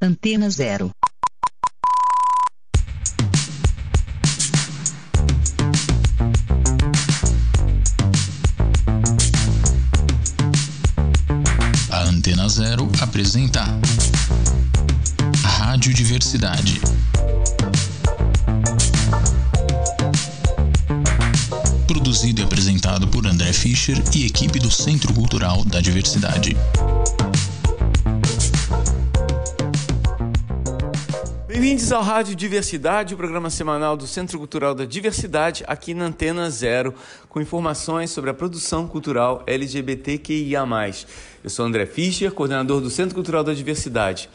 Antena 0.00 0.48
Zero. 0.48 0.92
A 11.90 12.02
Antena 12.04 12.48
Zero 12.48 12.88
apresenta 13.00 13.64
Rádio 15.42 15.92
Diversidade. 15.92 16.80
Produzido 21.88 22.40
e 22.40 22.44
apresentado 22.44 23.08
por 23.08 23.26
André 23.26 23.52
Fischer 23.52 24.00
e 24.14 24.26
equipe 24.26 24.60
do 24.60 24.70
Centro 24.70 25.12
Cultural 25.12 25.64
da 25.64 25.80
Diversidade. 25.80 26.56
Bem-vindos 31.78 31.92
ao 31.92 32.02
Rádio 32.02 32.34
Diversidade, 32.34 33.14
o 33.14 33.16
programa 33.16 33.48
semanal 33.50 33.96
do 33.96 34.04
Centro 34.04 34.36
Cultural 34.36 34.74
da 34.74 34.84
Diversidade, 34.84 35.62
aqui 35.64 35.94
na 35.94 36.06
Antena 36.06 36.50
Zero, 36.50 36.92
com 37.28 37.40
informações 37.40 38.10
sobre 38.10 38.30
a 38.30 38.34
produção 38.34 38.88
cultural 38.88 39.44
LGBTQIA. 39.46 40.64
Eu 41.44 41.48
sou 41.48 41.64
André 41.64 41.86
Fischer, 41.86 42.32
coordenador 42.32 42.80
do 42.80 42.90
Centro 42.90 43.14
Cultural 43.14 43.44
da 43.44 43.54
Diversidade. 43.54 44.28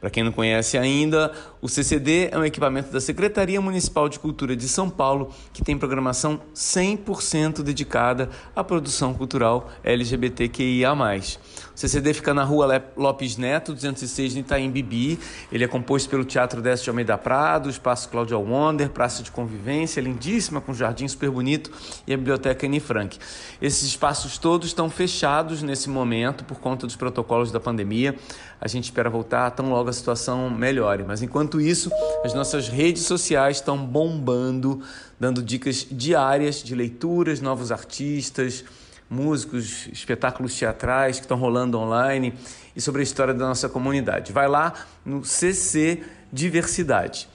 Para 0.00 0.10
quem 0.10 0.24
não 0.24 0.32
conhece 0.32 0.76
ainda, 0.76 1.32
o 1.62 1.68
CCD 1.68 2.28
é 2.32 2.36
um 2.36 2.44
equipamento 2.44 2.90
da 2.90 3.00
Secretaria 3.00 3.60
Municipal 3.60 4.08
de 4.08 4.18
Cultura 4.18 4.56
de 4.56 4.68
São 4.68 4.90
Paulo 4.90 5.30
que 5.52 5.62
tem 5.62 5.78
programação 5.78 6.40
100% 6.52 7.62
dedicada 7.62 8.28
à 8.54 8.64
produção 8.64 9.14
cultural 9.14 9.70
LGBTQIA. 9.84 10.92
O 10.92 11.78
CCD 11.78 12.14
fica 12.14 12.34
na 12.34 12.42
rua 12.42 12.84
Lopes 12.96 13.36
Neto, 13.36 13.74
206, 13.74 14.34
no 14.34 14.40
Itaim 14.40 14.72
Bibi. 14.72 15.20
Ele 15.52 15.62
é 15.62 15.68
composto 15.68 16.10
pelo 16.10 16.24
Teatro 16.24 16.60
Deste 16.60 16.84
de 16.84 16.90
Almeida 16.90 17.16
Prado, 17.16 17.70
Espaço 17.70 18.08
Cláudio 18.08 18.40
Wonder, 18.40 18.90
Praça 18.90 19.22
de 19.22 19.30
Convivência, 19.30 20.00
lindíssima, 20.00 20.60
com 20.60 20.74
jardim 20.74 21.06
super 21.06 21.30
bonito, 21.30 21.70
e 22.06 22.12
a 22.12 22.16
Biblioteca 22.16 22.66
Anne 22.66 22.80
Frank. 22.80 23.16
Esses 23.60 23.84
espaços 23.84 24.36
todos 24.36 24.66
estão 24.66 24.90
fechados 24.90 25.62
nesse 25.62 25.88
momento 25.88 26.44
por 26.44 26.58
conta 26.58 26.86
dos 26.88 26.96
protocolos 26.96 27.52
da 27.52 27.60
pandemia. 27.60 28.16
A 28.60 28.68
gente 28.68 28.84
espera 28.84 29.10
voltar 29.10 29.50
tão 29.52 29.70
logo 29.70 29.88
a 29.88 29.92
situação 29.92 30.48
melhore. 30.48 31.04
Mas 31.06 31.22
enquanto 31.22 31.51
isso, 31.60 31.90
as 32.24 32.34
nossas 32.34 32.68
redes 32.68 33.02
sociais 33.02 33.58
estão 33.58 33.78
bombando, 33.78 34.82
dando 35.18 35.42
dicas 35.42 35.86
diárias 35.90 36.62
de 36.62 36.74
leituras, 36.74 37.40
novos 37.40 37.72
artistas, 37.72 38.64
músicos, 39.08 39.88
espetáculos 39.92 40.58
teatrais 40.58 41.16
que 41.16 41.24
estão 41.24 41.36
rolando 41.36 41.78
online 41.78 42.34
e 42.74 42.80
sobre 42.80 43.00
a 43.00 43.04
história 43.04 43.34
da 43.34 43.46
nossa 43.46 43.68
comunidade. 43.68 44.32
Vai 44.32 44.48
lá 44.48 44.72
no 45.04 45.24
CC 45.24 46.02
Diversidade. 46.32 47.28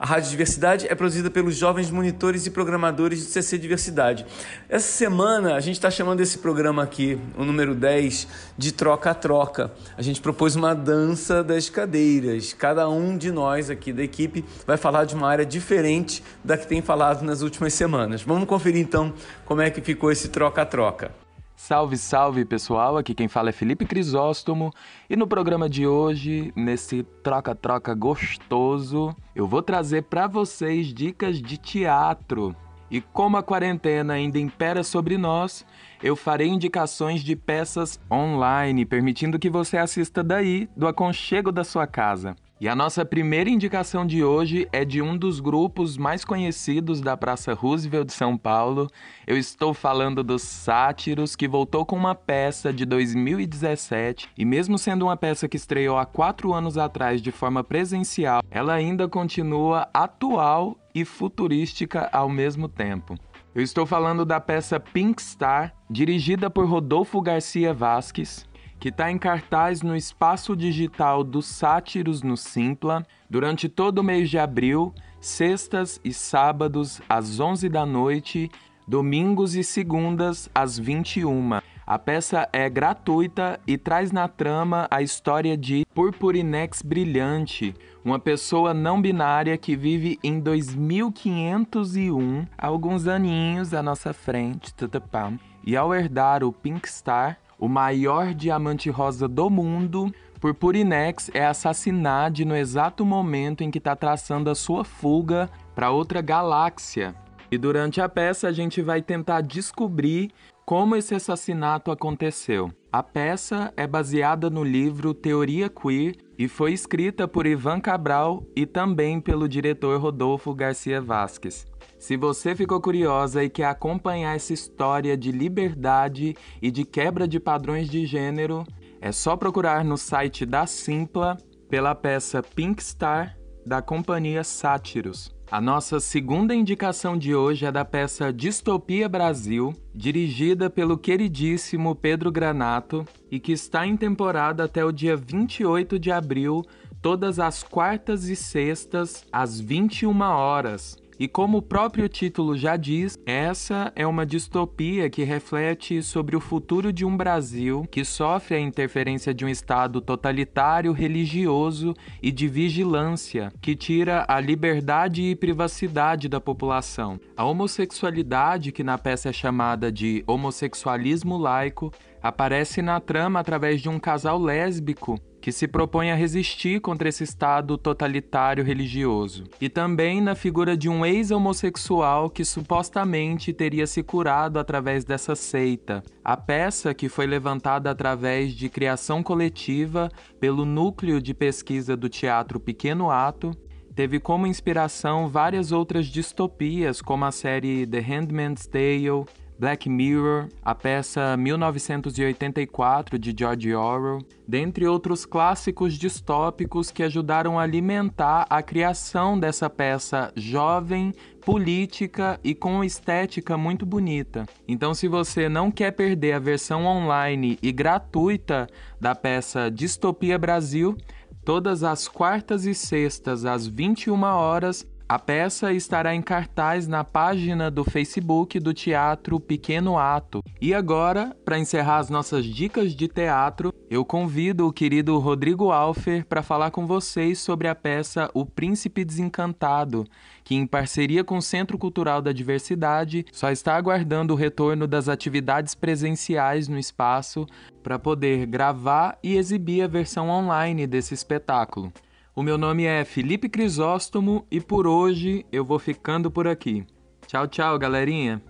A 0.00 0.06
Rádio 0.06 0.30
Diversidade 0.30 0.86
é 0.88 0.94
produzida 0.94 1.30
pelos 1.30 1.54
jovens 1.54 1.90
monitores 1.90 2.46
e 2.46 2.50
programadores 2.50 3.22
do 3.22 3.30
CC 3.30 3.58
Diversidade. 3.58 4.24
Essa 4.66 4.90
semana 4.90 5.56
a 5.56 5.60
gente 5.60 5.74
está 5.74 5.90
chamando 5.90 6.22
esse 6.22 6.38
programa 6.38 6.82
aqui, 6.82 7.20
o 7.36 7.44
número 7.44 7.74
10, 7.74 8.26
de 8.56 8.72
troca-troca. 8.72 9.70
A 9.98 10.00
gente 10.00 10.22
propôs 10.22 10.56
uma 10.56 10.74
dança 10.74 11.44
das 11.44 11.68
cadeiras. 11.68 12.54
Cada 12.54 12.88
um 12.88 13.14
de 13.14 13.30
nós 13.30 13.68
aqui 13.68 13.92
da 13.92 14.02
equipe 14.02 14.42
vai 14.66 14.78
falar 14.78 15.04
de 15.04 15.14
uma 15.14 15.28
área 15.28 15.44
diferente 15.44 16.24
da 16.42 16.56
que 16.56 16.66
tem 16.66 16.80
falado 16.80 17.22
nas 17.22 17.42
últimas 17.42 17.74
semanas. 17.74 18.22
Vamos 18.22 18.48
conferir 18.48 18.80
então 18.80 19.12
como 19.44 19.60
é 19.60 19.68
que 19.68 19.82
ficou 19.82 20.10
esse 20.10 20.28
troca-troca. 20.28 21.19
Salve, 21.62 21.98
salve 21.98 22.44
pessoal! 22.46 22.96
Aqui 22.96 23.14
quem 23.14 23.28
fala 23.28 23.50
é 23.50 23.52
Felipe 23.52 23.84
Crisóstomo 23.84 24.72
e 25.10 25.14
no 25.14 25.26
programa 25.26 25.68
de 25.68 25.86
hoje, 25.86 26.50
nesse 26.56 27.02
troca-troca 27.22 27.94
gostoso, 27.94 29.14
eu 29.36 29.46
vou 29.46 29.60
trazer 29.60 30.04
para 30.04 30.26
vocês 30.26 30.86
dicas 30.86 31.36
de 31.38 31.58
teatro. 31.58 32.56
E 32.90 33.02
como 33.02 33.36
a 33.36 33.42
quarentena 33.42 34.14
ainda 34.14 34.38
impera 34.38 34.82
sobre 34.82 35.18
nós, 35.18 35.64
eu 36.02 36.16
farei 36.16 36.48
indicações 36.48 37.20
de 37.20 37.36
peças 37.36 38.00
online, 38.10 38.86
permitindo 38.86 39.38
que 39.38 39.50
você 39.50 39.76
assista 39.76 40.24
daí, 40.24 40.66
do 40.74 40.88
aconchego 40.88 41.52
da 41.52 41.62
sua 41.62 41.86
casa. 41.86 42.34
E 42.60 42.68
a 42.68 42.76
nossa 42.76 43.06
primeira 43.06 43.48
indicação 43.48 44.06
de 44.06 44.22
hoje 44.22 44.68
é 44.70 44.84
de 44.84 45.00
um 45.00 45.16
dos 45.16 45.40
grupos 45.40 45.96
mais 45.96 46.26
conhecidos 46.26 47.00
da 47.00 47.16
Praça 47.16 47.54
Roosevelt 47.54 48.08
de 48.08 48.12
São 48.12 48.36
Paulo. 48.36 48.86
Eu 49.26 49.38
estou 49.38 49.72
falando 49.72 50.22
dos 50.22 50.42
Sátiros, 50.42 51.34
que 51.34 51.48
voltou 51.48 51.86
com 51.86 51.96
uma 51.96 52.14
peça 52.14 52.70
de 52.70 52.84
2017 52.84 54.28
e, 54.36 54.44
mesmo 54.44 54.76
sendo 54.76 55.06
uma 55.06 55.16
peça 55.16 55.48
que 55.48 55.56
estreou 55.56 55.96
há 55.96 56.04
quatro 56.04 56.52
anos 56.52 56.76
atrás 56.76 57.22
de 57.22 57.32
forma 57.32 57.64
presencial, 57.64 58.42
ela 58.50 58.74
ainda 58.74 59.08
continua 59.08 59.88
atual 59.94 60.76
e 60.94 61.02
futurística 61.02 62.10
ao 62.12 62.28
mesmo 62.28 62.68
tempo. 62.68 63.16
Eu 63.54 63.62
estou 63.62 63.86
falando 63.86 64.24
da 64.26 64.38
peça 64.38 64.78
Pink 64.78 65.22
Star, 65.22 65.74
dirigida 65.88 66.50
por 66.50 66.66
Rodolfo 66.66 67.22
Garcia 67.22 67.72
Vasques, 67.72 68.46
que 68.80 68.88
está 68.88 69.08
em 69.10 69.18
cartaz 69.18 69.82
no 69.82 69.94
espaço 69.94 70.56
digital 70.56 71.22
dos 71.22 71.44
Sátiros 71.44 72.22
no 72.22 72.34
Simpla 72.34 73.04
durante 73.28 73.68
todo 73.68 73.98
o 73.98 74.02
mês 74.02 74.30
de 74.30 74.38
abril, 74.38 74.94
sextas 75.20 76.00
e 76.02 76.14
sábados 76.14 77.02
às 77.06 77.38
11 77.38 77.68
da 77.68 77.84
noite, 77.84 78.50
domingos 78.88 79.54
e 79.54 79.62
segundas 79.62 80.48
às 80.54 80.78
21. 80.78 81.60
A 81.86 81.98
peça 81.98 82.48
é 82.52 82.70
gratuita 82.70 83.60
e 83.66 83.76
traz 83.76 84.10
na 84.12 84.26
trama 84.28 84.88
a 84.90 85.02
história 85.02 85.58
de 85.58 85.84
Purpurinex 85.94 86.80
Brilhante, 86.80 87.74
uma 88.02 88.18
pessoa 88.18 88.72
não 88.72 89.02
binária 89.02 89.58
que 89.58 89.76
vive 89.76 90.18
em 90.24 90.40
2501, 90.40 92.46
alguns 92.56 93.06
aninhos 93.06 93.74
à 93.74 93.82
nossa 93.82 94.14
frente, 94.14 94.72
tutupam, 94.72 95.38
e 95.66 95.76
ao 95.76 95.94
herdar 95.94 96.42
o 96.42 96.50
Pink 96.52 96.88
Star, 96.88 97.38
o 97.60 97.68
maior 97.68 98.32
diamante 98.32 98.88
rosa 98.88 99.28
do 99.28 99.50
mundo, 99.50 100.10
Purpurinex 100.40 101.30
é 101.34 101.44
assassinado 101.44 102.46
no 102.46 102.56
exato 102.56 103.04
momento 103.04 103.62
em 103.62 103.70
que 103.70 103.76
está 103.76 103.94
traçando 103.94 104.48
a 104.48 104.54
sua 104.54 104.82
fuga 104.82 105.50
para 105.74 105.90
outra 105.90 106.22
galáxia. 106.22 107.14
E 107.50 107.58
durante 107.58 108.00
a 108.00 108.08
peça 108.08 108.48
a 108.48 108.52
gente 108.52 108.80
vai 108.80 109.02
tentar 109.02 109.42
descobrir 109.42 110.30
como 110.64 110.96
esse 110.96 111.14
assassinato 111.14 111.90
aconteceu. 111.90 112.72
A 112.90 113.02
peça 113.02 113.74
é 113.76 113.86
baseada 113.86 114.48
no 114.48 114.64
livro 114.64 115.12
Teoria 115.12 115.68
Queer 115.68 116.14
e 116.38 116.48
foi 116.48 116.72
escrita 116.72 117.28
por 117.28 117.46
Ivan 117.46 117.80
Cabral 117.80 118.42
e 118.56 118.64
também 118.64 119.20
pelo 119.20 119.48
diretor 119.48 120.00
Rodolfo 120.00 120.54
Garcia 120.54 121.02
Vasques. 121.02 121.66
Se 122.00 122.16
você 122.16 122.56
ficou 122.56 122.80
curiosa 122.80 123.44
e 123.44 123.50
quer 123.50 123.66
acompanhar 123.66 124.34
essa 124.34 124.54
história 124.54 125.14
de 125.18 125.30
liberdade 125.30 126.34
e 126.60 126.70
de 126.70 126.82
quebra 126.82 127.28
de 127.28 127.38
padrões 127.38 127.90
de 127.90 128.06
gênero, 128.06 128.66
é 129.02 129.12
só 129.12 129.36
procurar 129.36 129.84
no 129.84 129.98
site 129.98 130.46
da 130.46 130.66
Simpla 130.66 131.36
pela 131.68 131.94
peça 131.94 132.42
Pink 132.42 132.82
Star 132.82 133.36
da 133.66 133.82
companhia 133.82 134.42
Sátiros. 134.42 135.30
A 135.50 135.60
nossa 135.60 136.00
segunda 136.00 136.54
indicação 136.54 137.18
de 137.18 137.34
hoje 137.34 137.66
é 137.66 137.70
da 137.70 137.84
peça 137.84 138.32
Distopia 138.32 139.06
Brasil, 139.06 139.74
dirigida 139.94 140.70
pelo 140.70 140.96
queridíssimo 140.96 141.94
Pedro 141.94 142.32
Granato 142.32 143.04
e 143.30 143.38
que 143.38 143.52
está 143.52 143.86
em 143.86 143.94
temporada 143.94 144.64
até 144.64 144.82
o 144.82 144.90
dia 144.90 145.16
28 145.16 145.98
de 145.98 146.10
abril, 146.10 146.62
todas 147.02 147.38
as 147.38 147.62
quartas 147.62 148.24
e 148.24 148.34
sextas, 148.34 149.26
às 149.30 149.60
21 149.60 150.18
horas. 150.22 150.99
E 151.20 151.28
como 151.28 151.58
o 151.58 151.62
próprio 151.62 152.08
título 152.08 152.56
já 152.56 152.78
diz, 152.78 153.18
essa 153.26 153.92
é 153.94 154.06
uma 154.06 154.24
distopia 154.24 155.10
que 155.10 155.22
reflete 155.22 156.02
sobre 156.02 156.34
o 156.34 156.40
futuro 156.40 156.90
de 156.90 157.04
um 157.04 157.14
Brasil 157.14 157.86
que 157.90 158.06
sofre 158.06 158.54
a 158.54 158.58
interferência 158.58 159.34
de 159.34 159.44
um 159.44 159.48
Estado 159.50 160.00
totalitário, 160.00 160.92
religioso 160.92 161.92
e 162.22 162.32
de 162.32 162.48
vigilância, 162.48 163.52
que 163.60 163.76
tira 163.76 164.24
a 164.26 164.40
liberdade 164.40 165.20
e 165.20 165.36
privacidade 165.36 166.26
da 166.26 166.40
população. 166.40 167.20
A 167.36 167.44
homossexualidade, 167.44 168.72
que 168.72 168.82
na 168.82 168.96
peça 168.96 169.28
é 169.28 169.32
chamada 169.32 169.92
de 169.92 170.24
homossexualismo 170.26 171.36
laico, 171.36 171.92
aparece 172.22 172.80
na 172.80 172.98
trama 172.98 173.40
através 173.40 173.82
de 173.82 173.90
um 173.90 173.98
casal 173.98 174.38
lésbico 174.38 175.20
que 175.40 175.50
se 175.52 175.66
propõe 175.66 176.10
a 176.10 176.14
resistir 176.14 176.80
contra 176.80 177.08
esse 177.08 177.24
estado 177.24 177.78
totalitário 177.78 178.62
religioso, 178.62 179.44
e 179.60 179.68
também 179.68 180.20
na 180.20 180.34
figura 180.34 180.76
de 180.76 180.88
um 180.88 181.04
ex-homossexual 181.04 182.28
que 182.28 182.44
supostamente 182.44 183.52
teria 183.52 183.86
se 183.86 184.02
curado 184.02 184.58
através 184.58 185.04
dessa 185.04 185.34
seita. 185.34 186.02
A 186.24 186.36
peça, 186.36 186.92
que 186.92 187.08
foi 187.08 187.26
levantada 187.26 187.90
através 187.90 188.52
de 188.52 188.68
criação 188.68 189.22
coletiva 189.22 190.10
pelo 190.38 190.64
Núcleo 190.64 191.20
de 191.20 191.32
Pesquisa 191.32 191.96
do 191.96 192.08
Teatro 192.08 192.60
Pequeno 192.60 193.10
Ato, 193.10 193.52
teve 193.94 194.20
como 194.20 194.46
inspiração 194.46 195.28
várias 195.28 195.72
outras 195.72 196.06
distopias, 196.06 197.02
como 197.02 197.24
a 197.24 197.32
série 197.32 197.86
The 197.86 198.00
Handmaid's 198.00 198.66
Tale, 198.66 199.26
Black 199.60 199.90
Mirror, 199.90 200.48
a 200.62 200.74
peça 200.74 201.36
1984 201.36 203.18
de 203.18 203.34
George 203.38 203.74
Orwell, 203.74 204.24
dentre 204.48 204.86
outros 204.86 205.26
clássicos 205.26 205.98
distópicos 205.98 206.90
que 206.90 207.02
ajudaram 207.02 207.58
a 207.58 207.62
alimentar 207.62 208.46
a 208.48 208.62
criação 208.62 209.38
dessa 209.38 209.68
peça 209.68 210.32
jovem, 210.34 211.12
política 211.44 212.40
e 212.42 212.54
com 212.54 212.82
estética 212.82 213.58
muito 213.58 213.84
bonita. 213.84 214.46
Então, 214.66 214.94
se 214.94 215.06
você 215.06 215.46
não 215.46 215.70
quer 215.70 215.90
perder 215.90 216.32
a 216.32 216.38
versão 216.38 216.86
online 216.86 217.58
e 217.62 217.70
gratuita 217.70 218.66
da 218.98 219.14
peça 219.14 219.70
Distopia 219.70 220.38
Brasil, 220.38 220.96
todas 221.44 221.84
as 221.84 222.08
quartas 222.08 222.64
e 222.64 222.74
sextas 222.74 223.44
às 223.44 223.66
21 223.66 224.22
horas 224.22 224.86
a 225.10 225.18
peça 225.18 225.72
estará 225.72 226.14
em 226.14 226.22
cartaz 226.22 226.86
na 226.86 227.02
página 227.02 227.68
do 227.68 227.82
Facebook 227.82 228.60
do 228.60 228.72
Teatro 228.72 229.40
Pequeno 229.40 229.98
Ato. 229.98 230.40
E 230.60 230.72
agora, 230.72 231.36
para 231.44 231.58
encerrar 231.58 231.98
as 231.98 232.08
nossas 232.08 232.44
dicas 232.44 232.94
de 232.94 233.08
teatro, 233.08 233.74
eu 233.90 234.04
convido 234.04 234.68
o 234.68 234.72
querido 234.72 235.18
Rodrigo 235.18 235.72
Alfer 235.72 236.24
para 236.24 236.44
falar 236.44 236.70
com 236.70 236.86
vocês 236.86 237.40
sobre 237.40 237.66
a 237.66 237.74
peça 237.74 238.30
O 238.32 238.46
Príncipe 238.46 239.04
Desencantado, 239.04 240.04
que, 240.44 240.54
em 240.54 240.64
parceria 240.64 241.24
com 241.24 241.38
o 241.38 241.42
Centro 241.42 241.76
Cultural 241.76 242.22
da 242.22 242.30
Diversidade, 242.30 243.26
só 243.32 243.50
está 243.50 243.74
aguardando 243.74 244.32
o 244.32 244.36
retorno 244.36 244.86
das 244.86 245.08
atividades 245.08 245.74
presenciais 245.74 246.68
no 246.68 246.78
espaço 246.78 247.46
para 247.82 247.98
poder 247.98 248.46
gravar 248.46 249.18
e 249.24 249.36
exibir 249.36 249.82
a 249.82 249.88
versão 249.88 250.28
online 250.28 250.86
desse 250.86 251.14
espetáculo. 251.14 251.92
O 252.32 252.44
meu 252.44 252.56
nome 252.56 252.84
é 252.84 253.04
Felipe 253.04 253.48
Crisóstomo 253.48 254.46
e 254.48 254.60
por 254.60 254.86
hoje 254.86 255.44
eu 255.50 255.64
vou 255.64 255.80
ficando 255.80 256.30
por 256.30 256.46
aqui. 256.46 256.86
Tchau, 257.26 257.48
tchau, 257.48 257.76
galerinha. 257.76 258.40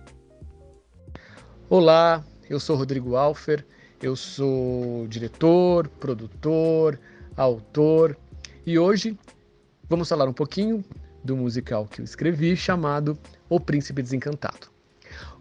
Olá, 1.67 2.23
eu 2.47 2.59
sou 2.59 2.75
Rodrigo 2.75 3.15
Alfer, 3.15 3.65
eu 3.99 4.15
sou 4.15 5.07
diretor, 5.07 5.87
produtor, 5.87 6.99
autor 7.35 8.15
e 8.67 8.77
hoje 8.77 9.17
vamos 9.89 10.07
falar 10.07 10.29
um 10.29 10.33
pouquinho 10.33 10.85
do 11.23 11.35
musical 11.35 11.87
que 11.87 12.01
eu 12.01 12.05
escrevi 12.05 12.55
chamado 12.55 13.17
O 13.49 13.59
Príncipe 13.59 14.03
Desencantado. 14.03 14.67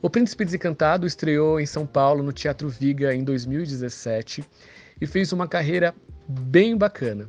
O 0.00 0.08
Príncipe 0.08 0.46
Desencantado 0.46 1.06
estreou 1.06 1.60
em 1.60 1.66
São 1.66 1.86
Paulo 1.86 2.22
no 2.22 2.32
Teatro 2.32 2.70
Viga 2.70 3.14
em 3.14 3.22
2017 3.22 4.42
e 4.98 5.06
fez 5.06 5.30
uma 5.30 5.46
carreira 5.46 5.94
bem 6.26 6.74
bacana. 6.74 7.28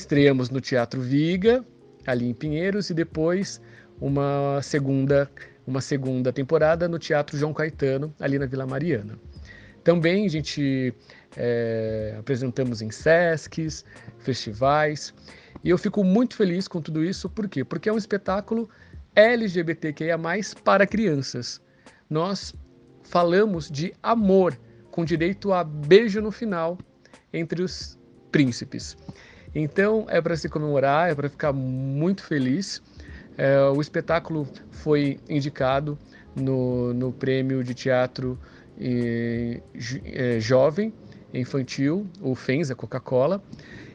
Estreamos 0.00 0.48
no 0.48 0.62
Teatro 0.62 0.98
Viga, 0.98 1.62
ali 2.06 2.26
em 2.26 2.32
Pinheiros, 2.32 2.88
e 2.88 2.94
depois 2.94 3.60
uma 4.00 4.58
segunda, 4.62 5.30
uma 5.66 5.82
segunda 5.82 6.32
temporada 6.32 6.88
no 6.88 6.98
Teatro 6.98 7.36
João 7.36 7.52
Caetano, 7.52 8.12
ali 8.18 8.38
na 8.38 8.46
Vila 8.46 8.66
Mariana. 8.66 9.18
Também 9.84 10.24
a 10.24 10.28
gente 10.30 10.94
é, 11.36 12.16
apresentamos 12.18 12.80
em 12.80 12.90
Sescs, 12.90 13.84
festivais, 14.18 15.12
e 15.62 15.68
eu 15.68 15.76
fico 15.76 16.02
muito 16.02 16.34
feliz 16.34 16.66
com 16.66 16.80
tudo 16.80 17.04
isso, 17.04 17.28
por 17.28 17.46
quê? 17.46 17.62
Porque 17.62 17.90
é 17.90 17.92
um 17.92 17.98
espetáculo 17.98 18.70
LGBTQIA, 19.14 20.18
para 20.64 20.86
crianças. 20.86 21.60
Nós 22.08 22.54
falamos 23.02 23.70
de 23.70 23.92
amor, 24.02 24.58
com 24.90 25.04
direito 25.04 25.52
a 25.52 25.62
beijo 25.62 26.22
no 26.22 26.32
final 26.32 26.78
entre 27.34 27.62
os 27.62 27.98
príncipes. 28.32 28.96
Então 29.54 30.06
é 30.08 30.20
para 30.20 30.36
se 30.36 30.48
comemorar, 30.48 31.10
é 31.10 31.14
para 31.14 31.28
ficar 31.28 31.52
muito 31.52 32.22
feliz. 32.22 32.82
É, 33.36 33.60
o 33.62 33.80
espetáculo 33.80 34.46
foi 34.70 35.18
indicado 35.28 35.98
no, 36.36 36.92
no 36.94 37.12
prêmio 37.12 37.64
de 37.64 37.74
teatro 37.74 38.38
e, 38.78 39.60
é, 40.04 40.38
jovem 40.40 40.92
infantil, 41.32 42.06
o 42.20 42.34
FENS, 42.34 42.70
a 42.70 42.74
Coca-Cola. 42.74 43.42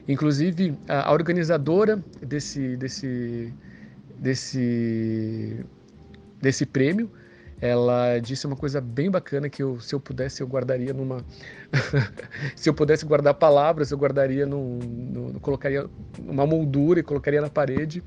Inclusive, 0.07 0.77
a, 0.87 1.09
a 1.09 1.11
organizadora 1.11 2.03
desse, 2.21 2.77
desse, 2.77 3.53
desse, 4.19 5.65
desse 6.41 6.65
prêmio 6.65 7.09
ela 7.61 8.19
disse 8.19 8.45
uma 8.45 8.55
coisa 8.55 8.81
bem 8.81 9.09
bacana 9.09 9.49
que 9.49 9.63
eu, 9.63 9.79
se 9.79 9.95
eu 9.95 9.99
pudesse 9.99 10.41
eu 10.43 10.47
guardaria 10.47 10.93
numa 10.93 11.25
se 12.55 12.67
eu 12.69 12.73
pudesse 12.73 13.05
guardar 13.05 13.33
palavras 13.33 13.91
eu 13.91 13.97
guardaria 13.97 14.45
num, 14.45 14.77
no, 14.79 15.39
colocaria 15.39 15.89
uma 16.19 16.45
moldura 16.45 16.99
e 16.99 17.03
colocaria 17.03 17.41
na 17.41 17.49
parede. 17.49 18.03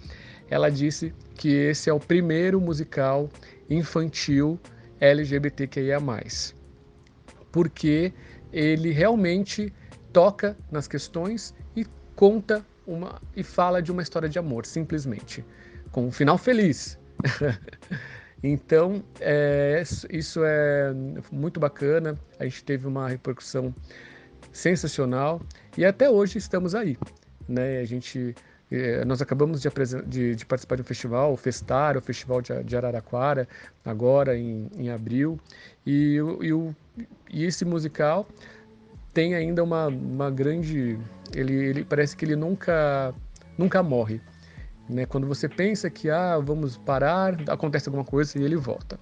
Ela 0.51 0.71
disse 0.71 1.15
que 1.35 1.49
esse 1.49 1.91
é 1.91 1.93
o 1.93 2.01
primeiro 2.01 2.61
musical 2.61 3.29
infantil 3.69 4.59
LGBTQIA+, 5.01 6.01
porque 7.53 8.13
ele 8.53 8.91
realmente 8.91 9.73
toca 10.13 10.57
nas 10.71 10.89
questões 10.89 11.55
e 11.77 11.87
conta 12.17 12.65
uma 12.87 13.21
e 13.37 13.43
fala 13.43 13.83
de 13.83 13.93
uma 13.93 14.03
história 14.03 14.29
de 14.29 14.39
amor, 14.39 14.65
simplesmente, 14.65 15.45
com 15.93 16.07
um 16.07 16.11
final 16.11 16.39
feliz. 16.39 16.99
Então, 18.43 19.03
é, 19.21 19.83
isso 20.11 20.41
é 20.45 20.95
muito 21.33 21.59
bacana. 21.59 22.17
A 22.39 22.45
gente 22.45 22.65
teve 22.65 22.87
uma 22.87 23.09
repercussão 23.09 23.75
sensacional 24.53 25.41
e 25.77 25.85
até 25.85 26.09
hoje 26.09 26.39
estamos 26.39 26.75
aí. 26.75 26.97
Né? 27.49 27.81
A 27.81 27.85
gente, 27.85 28.35
é, 28.71 29.05
nós 29.05 29.21
acabamos 29.21 29.61
de, 29.61 29.69
de, 30.07 30.35
de, 30.37 30.47
participar 30.47 30.77
de 30.77 30.83
um 30.83 30.85
festival, 30.85 31.33
o 31.33 31.37
Festar, 31.37 31.97
o 31.97 32.01
Festival 32.01 32.41
de, 32.41 32.63
de 32.63 32.77
Araraquara, 32.77 33.49
agora 33.85 34.37
em, 34.37 34.69
em 34.77 34.91
abril. 34.91 35.39
E, 35.85 36.15
e, 36.41 36.53
o, 36.53 36.75
e 37.31 37.45
esse 37.45 37.65
musical 37.65 38.27
tem 39.13 39.35
ainda 39.35 39.65
uma, 39.65 39.89
uma 39.89 40.31
grande. 40.31 40.99
Ele, 41.35 41.55
ele 41.55 41.85
parece 41.85 42.17
que 42.17 42.25
ele 42.25 42.37
nunca, 42.37 43.13
nunca 43.57 43.83
morre. 43.83 44.21
Né? 44.89 45.07
Quando 45.07 45.27
você 45.27 45.49
pensa 45.49 45.91
que 45.91 46.11
ah, 46.11 46.39
vamos 46.39 46.77
parar, 46.77 47.37
acontece 47.49 47.89
alguma 47.89 48.05
coisa 48.05 48.39
e 48.39 48.43
ele 48.43 48.57
volta. 48.57 48.99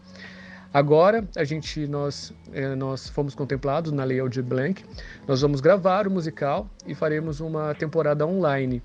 Agora 0.74 1.26
a 1.36 1.44
gente 1.44 1.86
nós 1.86 2.34
é, 2.52 2.74
nós 2.74 3.08
fomos 3.08 3.34
contemplados 3.34 3.92
na 3.92 4.04
Lei 4.04 4.20
Aldir 4.20 4.42
Blanc. 4.42 4.84
Nós 5.26 5.40
vamos 5.40 5.60
gravar 5.60 6.06
o 6.06 6.10
musical 6.10 6.68
e 6.86 6.94
faremos 6.94 7.40
uma 7.40 7.74
temporada 7.74 8.26
online. 8.26 8.82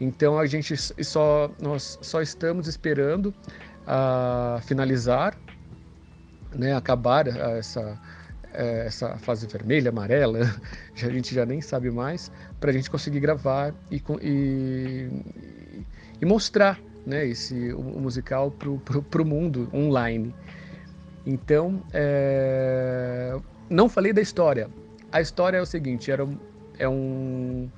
Então 0.00 0.38
a 0.38 0.46
gente 0.46 0.74
só 0.76 1.50
nós 1.60 1.98
só 2.02 2.20
estamos 2.20 2.66
esperando 2.66 3.32
a 3.86 4.58
uh, 4.58 4.66
finalizar, 4.66 5.36
né, 6.54 6.74
acabar 6.74 7.26
essa 7.26 7.98
é, 8.52 8.86
essa 8.86 9.16
fase 9.18 9.46
vermelha, 9.46 9.90
amarela, 9.90 10.40
a 11.02 11.10
gente 11.10 11.34
já 11.34 11.46
nem 11.46 11.60
sabe 11.60 11.90
mais, 11.90 12.30
para 12.58 12.70
a 12.70 12.72
gente 12.72 12.90
conseguir 12.90 13.20
gravar 13.20 13.72
e, 13.90 14.02
e, 14.22 15.08
e 16.20 16.26
mostrar 16.26 16.80
né, 17.06 17.26
esse, 17.26 17.72
o, 17.72 17.82
musical 17.82 18.50
para 18.50 19.22
o 19.22 19.24
mundo 19.24 19.68
online. 19.72 20.34
Então, 21.26 21.82
é... 21.92 23.36
não 23.68 23.88
falei 23.88 24.12
da 24.12 24.20
história. 24.20 24.68
A 25.12 25.20
história 25.20 25.58
é 25.58 25.60
o 25.60 25.66
seguinte: 25.66 26.10
era, 26.10 26.26
é 26.78 26.88
um 26.88 27.68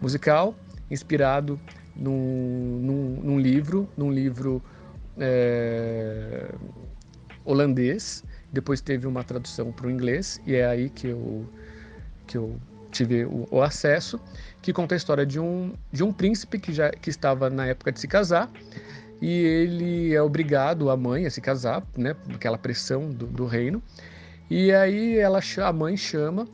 musical 0.00 0.54
inspirado 0.90 1.58
num, 1.96 2.80
num, 2.82 3.20
num 3.22 3.38
livro, 3.38 3.88
num 3.96 4.10
livro 4.10 4.62
é... 5.18 6.52
holandês. 7.44 8.24
Depois 8.52 8.80
teve 8.80 9.06
uma 9.06 9.24
tradução 9.24 9.72
para 9.72 9.86
o 9.86 9.90
inglês 9.90 10.40
e 10.46 10.54
é 10.54 10.66
aí 10.66 10.90
que 10.90 11.08
eu, 11.08 11.46
que 12.26 12.36
eu 12.36 12.60
tive 12.90 13.24
o, 13.24 13.48
o, 13.50 13.62
acesso, 13.62 14.20
que 14.62 14.72
conta 14.72 14.94
a 14.94 14.96
história 14.96 15.26
de 15.26 15.40
um, 15.40 15.74
de 15.92 16.04
um 16.04 16.12
príncipe 16.12 16.58
que 16.58 16.72
já 16.72 16.90
que 16.90 17.10
estava 17.10 17.50
na 17.50 17.66
época 17.66 17.90
de 17.90 17.98
se 18.00 18.06
casar 18.06 18.48
e 19.20 19.30
ele 19.30 20.14
é 20.14 20.22
obrigado, 20.22 20.90
a 20.90 20.96
mãe, 20.96 21.26
a 21.26 21.30
se 21.30 21.40
casar, 21.40 21.84
né, 21.96 22.16
aquela 22.34 22.58
pressão 22.58 23.08
do, 23.08 23.26
do 23.26 23.46
reino. 23.46 23.80
E 24.50 24.72
aí 24.72 25.16
ela, 25.16 25.40
a 25.64 25.72
mãe 25.72 25.96
chama 25.96 26.48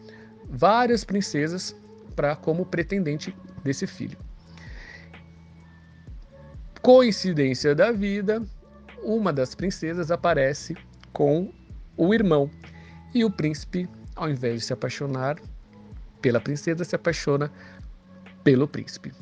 várias 0.50 1.02
princesas 1.02 1.74
para 2.14 2.36
como 2.36 2.66
pretendente 2.66 3.34
desse 3.64 3.86
filho. 3.86 4.18
Coincidência 6.82 7.74
da 7.74 7.90
vida, 7.90 8.42
uma 9.02 9.32
das 9.32 9.54
princesas 9.54 10.10
aparece 10.10 10.76
com 11.12 11.50
o 11.96 12.12
irmão 12.12 12.50
e 13.14 13.24
o 13.24 13.30
príncipe, 13.30 13.88
ao 14.14 14.28
invés 14.28 14.60
de 14.60 14.66
se 14.66 14.72
apaixonar 14.74 15.38
pela 16.20 16.40
princesa 16.40 16.84
se 16.84 16.94
apaixona 16.94 17.50
pelo 18.48 18.66
príncipe. 18.66 19.12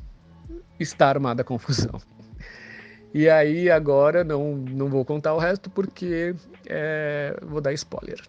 Está 0.78 1.08
armada 1.08 1.42
a 1.42 1.44
confusão. 1.44 2.00
E 3.12 3.28
aí 3.28 3.68
agora 3.68 4.22
não, 4.22 4.54
não 4.54 4.88
vou 4.88 5.04
contar 5.04 5.34
o 5.34 5.38
resto 5.38 5.68
porque 5.68 6.32
é, 6.64 7.36
vou 7.42 7.60
dar 7.60 7.72
spoiler. 7.72 8.22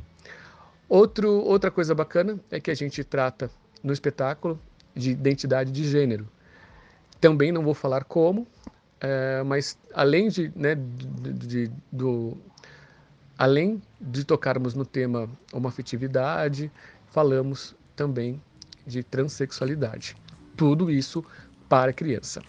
Outro, 0.89 1.29
outra 1.29 1.69
coisa 1.69 1.93
bacana 1.93 2.39
é 2.49 2.59
que 2.59 2.71
a 2.71 2.73
gente 2.73 3.03
trata 3.03 3.51
no 3.83 3.93
espetáculo 3.93 4.59
de 4.95 5.11
identidade 5.11 5.71
de 5.71 5.87
gênero. 5.87 6.27
Também 7.21 7.51
não 7.51 7.61
vou 7.61 7.75
falar 7.75 8.03
como, 8.03 8.47
é, 8.99 9.43
mas 9.43 9.77
além 9.93 10.29
de, 10.29 10.51
né, 10.55 10.73
de, 10.73 11.33
de, 11.33 11.71
do, 11.91 12.35
além 13.37 13.79
de 14.01 14.23
tocarmos 14.23 14.73
no 14.73 14.85
tema 14.85 15.29
homoafetividade, 15.53 16.71
falamos 17.05 17.75
também 17.95 18.41
de 18.87 19.03
transexualidade. 19.03 20.15
Tudo 20.57 20.91
isso 20.91 21.23
para 21.69 21.93
criança. 21.93 22.41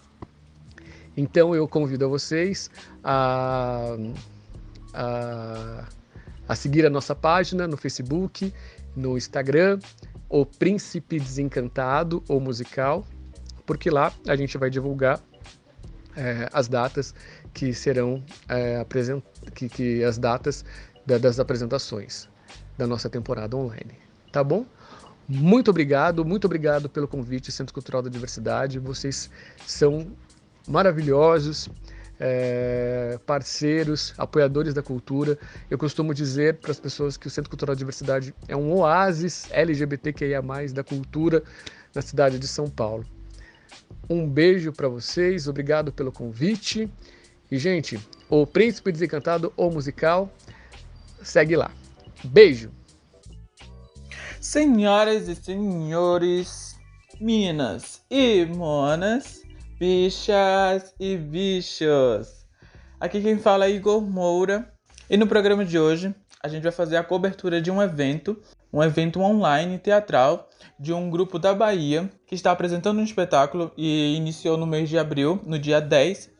Então 1.15 1.55
eu 1.55 1.67
convido 1.67 2.05
a 2.05 2.07
vocês 2.07 2.69
a, 3.03 3.95
a, 4.93 5.85
a 6.47 6.55
seguir 6.55 6.85
a 6.85 6.89
nossa 6.89 7.13
página 7.13 7.67
no 7.67 7.77
Facebook, 7.77 8.53
no 8.95 9.17
Instagram, 9.17 9.79
O 10.27 10.45
Príncipe 10.45 11.19
Desencantado 11.19 12.23
ou 12.27 12.39
Musical, 12.39 13.05
porque 13.65 13.89
lá 13.89 14.11
a 14.27 14.35
gente 14.35 14.57
vai 14.57 14.69
divulgar 14.69 15.19
é, 16.15 16.49
as 16.51 16.67
datas 16.67 17.13
que 17.53 17.73
serão 17.73 18.23
é, 18.47 18.77
apresent... 18.77 19.23
que, 19.53 19.69
que 19.69 20.03
as 20.03 20.17
datas 20.17 20.65
da, 21.05 21.17
das 21.17 21.39
apresentações 21.39 22.27
da 22.77 22.87
nossa 22.87 23.09
temporada 23.09 23.55
online. 23.55 23.97
Tá 24.31 24.43
bom? 24.43 24.65
Muito 25.31 25.69
obrigado, 25.69 26.25
muito 26.25 26.45
obrigado 26.45 26.89
pelo 26.89 27.07
convite, 27.07 27.51
Centro 27.51 27.71
Cultural 27.71 28.01
da 28.01 28.09
Diversidade. 28.09 28.79
Vocês 28.79 29.29
são 29.63 30.07
maravilhosos, 30.67 31.69
é, 32.19 33.19
parceiros, 33.27 34.11
apoiadores 34.17 34.73
da 34.73 34.81
cultura. 34.81 35.37
Eu 35.69 35.77
costumo 35.77 36.15
dizer 36.15 36.55
para 36.55 36.71
as 36.71 36.79
pessoas 36.79 37.15
que 37.15 37.27
o 37.27 37.29
Centro 37.29 37.47
Cultural 37.47 37.75
da 37.75 37.77
Diversidade 37.77 38.33
é 38.47 38.55
um 38.55 38.73
oásis 38.73 39.45
LGBTQIA, 39.51 40.41
da 40.73 40.83
cultura 40.83 41.43
na 41.93 42.01
cidade 42.01 42.39
de 42.39 42.47
São 42.47 42.67
Paulo. 42.67 43.05
Um 44.09 44.27
beijo 44.27 44.73
para 44.73 44.89
vocês, 44.89 45.47
obrigado 45.47 45.93
pelo 45.93 46.11
convite. 46.11 46.91
E, 47.51 47.59
gente, 47.59 47.99
o 48.27 48.47
Príncipe 48.47 48.91
Desencantado, 48.91 49.53
ou 49.55 49.71
musical, 49.71 50.33
segue 51.21 51.55
lá. 51.55 51.69
Beijo! 52.23 52.78
Senhoras 54.41 55.27
e 55.27 55.35
senhores, 55.35 56.79
minas 57.19 58.01
e 58.09 58.45
monas, 58.45 59.41
bichas 59.77 60.93
e 60.97 61.17
bichos. 61.17 62.45
Aqui 63.01 63.21
quem 63.21 63.37
fala 63.37 63.65
é 63.65 63.71
Igor 63.71 63.99
Moura. 63.99 64.71
E 65.09 65.17
no 65.17 65.27
programa 65.27 65.65
de 65.65 65.77
hoje 65.77 66.15
a 66.41 66.47
gente 66.47 66.63
vai 66.63 66.71
fazer 66.71 66.95
a 66.95 67.03
cobertura 67.03 67.61
de 67.61 67.69
um 67.69 67.81
evento, 67.81 68.41
um 68.71 68.81
evento 68.81 69.19
online 69.19 69.77
teatral 69.77 70.47
de 70.79 70.93
um 70.93 71.09
grupo 71.09 71.37
da 71.37 71.53
Bahia 71.53 72.09
que 72.25 72.33
está 72.33 72.51
apresentando 72.51 72.99
um 72.99 73.03
espetáculo 73.03 73.73
e 73.75 74.15
iniciou 74.15 74.55
no 74.55 74.65
mês 74.65 74.87
de 74.87 74.97
abril, 74.97 75.41
no 75.45 75.59
dia 75.59 75.81
10, 75.81 76.31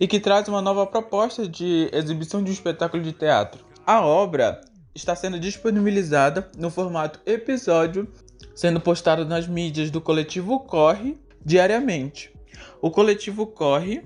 e 0.00 0.08
que 0.08 0.18
traz 0.18 0.48
uma 0.48 0.60
nova 0.60 0.84
proposta 0.88 1.46
de 1.46 1.88
exibição 1.92 2.42
de 2.42 2.50
um 2.50 2.54
espetáculo 2.54 3.00
de 3.00 3.12
teatro. 3.12 3.64
A 3.86 4.04
obra 4.04 4.60
está 4.94 5.16
sendo 5.16 5.40
disponibilizada 5.40 6.50
no 6.56 6.70
formato 6.70 7.20
episódio, 7.26 8.08
sendo 8.54 8.80
postada 8.80 9.24
nas 9.24 9.48
mídias 9.48 9.90
do 9.90 10.00
coletivo 10.00 10.60
Corre 10.60 11.18
diariamente. 11.44 12.32
O 12.80 12.90
coletivo 12.90 13.46
Corre 13.46 14.04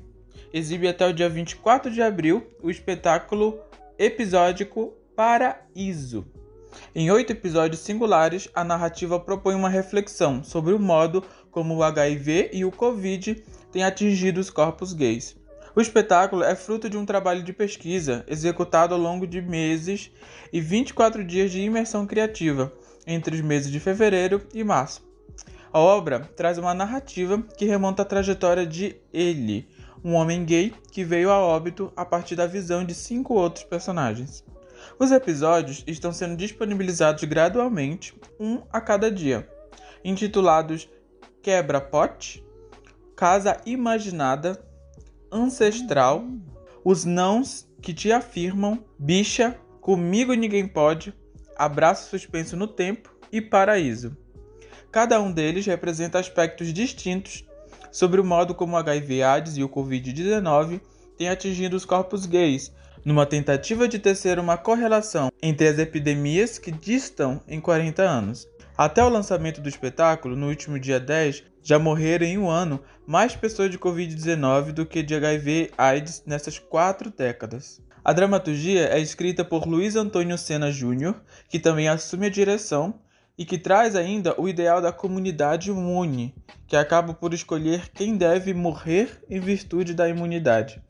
exibe 0.52 0.88
até 0.88 1.07
o 1.07 1.12
dia 1.12 1.28
24 1.28 1.90
de 1.90 2.00
abril 2.00 2.47
o 2.62 2.71
espetáculo 2.71 3.61
episódico 3.99 4.95
Paraíso. 5.14 6.26
Em 6.95 7.11
oito 7.11 7.33
episódios 7.33 7.80
singulares, 7.80 8.49
a 8.54 8.62
narrativa 8.62 9.18
propõe 9.18 9.54
uma 9.54 9.68
reflexão 9.68 10.42
sobre 10.45 10.73
o 10.73 10.78
modo 10.78 11.23
como 11.50 11.76
o 11.76 11.83
HIV 11.83 12.50
e 12.52 12.64
o 12.64 12.71
Covid 12.71 13.42
têm 13.73 13.85
atingido 13.85 14.40
os 14.40 14.50
corpos 14.50 14.92
gays. 14.92 15.37
O 15.78 15.80
espetáculo 15.80 16.42
é 16.42 16.56
fruto 16.56 16.90
de 16.90 16.99
um 16.99 17.06
trabalho 17.06 17.40
de 17.40 17.52
pesquisa 17.52 18.25
executado 18.26 18.92
ao 18.92 19.00
longo 19.00 19.25
de 19.28 19.40
meses 19.40 20.11
e 20.52 20.61
24 20.61 21.23
dias 21.23 21.52
de 21.52 21.61
imersão 21.61 22.04
criativa, 22.04 22.73
entre 23.06 23.37
os 23.37 23.40
meses 23.42 23.70
de 23.70 23.78
fevereiro 23.78 24.42
e 24.52 24.64
março. 24.64 25.08
A 25.73 25.78
obra 25.78 26.28
traz 26.35 26.58
uma 26.58 26.75
narrativa 26.75 27.40
que 27.56 27.64
remonta 27.64 28.02
à 28.02 28.04
trajetória 28.04 28.66
de 28.66 28.97
ele, 29.12 29.68
um 30.02 30.14
homem 30.14 30.44
gay 30.44 30.75
que 30.90 31.04
veio 31.04 31.30
a 31.30 31.38
óbito 31.38 31.92
a 31.94 32.04
partir 32.04 32.35
da 32.35 32.49
visão 32.49 32.85
de 32.85 32.92
cinco 32.92 33.35
outros 33.35 33.62
personagens. 33.62 34.44
Os 34.99 35.12
episódios 35.12 35.85
estão 35.87 36.12
sendo 36.12 36.35
disponibilizados 36.35 37.23
gradualmente, 37.23 38.16
um 38.40 38.62
a 38.73 38.80
cada 38.80 39.12
dia, 39.12 39.49
intitulados 40.04 40.88
Quebra-Pote, 41.40 42.44
Casa 43.14 43.58
Imaginada 43.64 44.66
ancestral, 45.30 46.25
os 46.85 47.04
nãos 47.04 47.68
que 47.80 47.92
te 47.92 48.11
afirmam, 48.12 48.85
bicha, 48.99 49.58
comigo 49.80 50.35
ninguém 50.35 50.66
pode, 50.66 51.14
abraço 51.56 52.11
suspenso 52.11 52.56
no 52.56 52.66
tempo 52.66 53.14
e 53.32 53.40
paraíso. 53.40 54.16
Cada 54.90 55.20
um 55.20 55.30
deles 55.30 55.66
representa 55.66 56.18
aspectos 56.18 56.73
distintos 56.73 57.44
sobre 57.90 58.20
o 58.20 58.25
modo 58.25 58.54
como 58.54 58.75
o 58.75 58.76
HIV/AIDS 58.76 59.56
e 59.56 59.62
o 59.62 59.68
Covid-19 59.68 60.80
têm 61.16 61.28
atingido 61.28 61.76
os 61.76 61.85
corpos 61.85 62.26
gays, 62.26 62.73
numa 63.04 63.26
tentativa 63.26 63.88
de 63.88 63.99
tecer 63.99 64.38
uma 64.38 64.56
correlação 64.56 65.30
entre 65.42 65.68
as 65.68 65.78
epidemias 65.78 66.58
que 66.58 66.70
distam 66.70 67.40
em 67.49 67.61
40 67.61 68.02
anos. 68.02 68.49
Até 68.78 69.02
o 69.02 69.08
lançamento 69.08 69.61
do 69.61 69.68
espetáculo, 69.68 70.37
no 70.37 70.47
último 70.47 70.78
dia 70.78 71.00
10, 71.00 71.42
já 71.64 71.80
morreram 71.80 72.25
em 72.25 72.38
um 72.38 72.49
ano 72.49 72.80
mais 73.04 73.35
pessoas 73.35 73.73
de 73.73 73.76
Covid-19 73.76 74.70
do 74.70 74.87
que 74.87 75.02
de 75.02 75.16
HIV/AIDS 75.16 76.23
nessas 76.25 76.61
quatro 76.61 77.11
décadas. 77.11 77.82
A 78.04 78.12
dramaturgia 78.12 78.87
é 78.87 79.00
escrita 79.00 79.44
por 79.44 79.66
Luiz 79.66 79.97
Antônio 79.97 80.38
Sena 80.38 80.70
Júnior, 80.70 81.20
que 81.49 81.58
também 81.58 81.88
assume 81.88 82.26
a 82.26 82.30
direção 82.30 82.94
e 83.37 83.44
que 83.44 83.58
traz 83.58 83.97
ainda 83.97 84.40
o 84.40 84.49
ideal 84.49 84.80
da 84.80 84.92
comunidade 84.92 85.70
imune, 85.70 86.32
que 86.68 86.76
acaba 86.76 87.12
por 87.12 87.35
escolher 87.35 87.90
quem 87.92 88.16
deve 88.16 88.54
morrer 88.54 89.25
em 89.28 89.40
virtude 89.40 89.92
da 89.92 90.08
imunidade, 90.08 90.80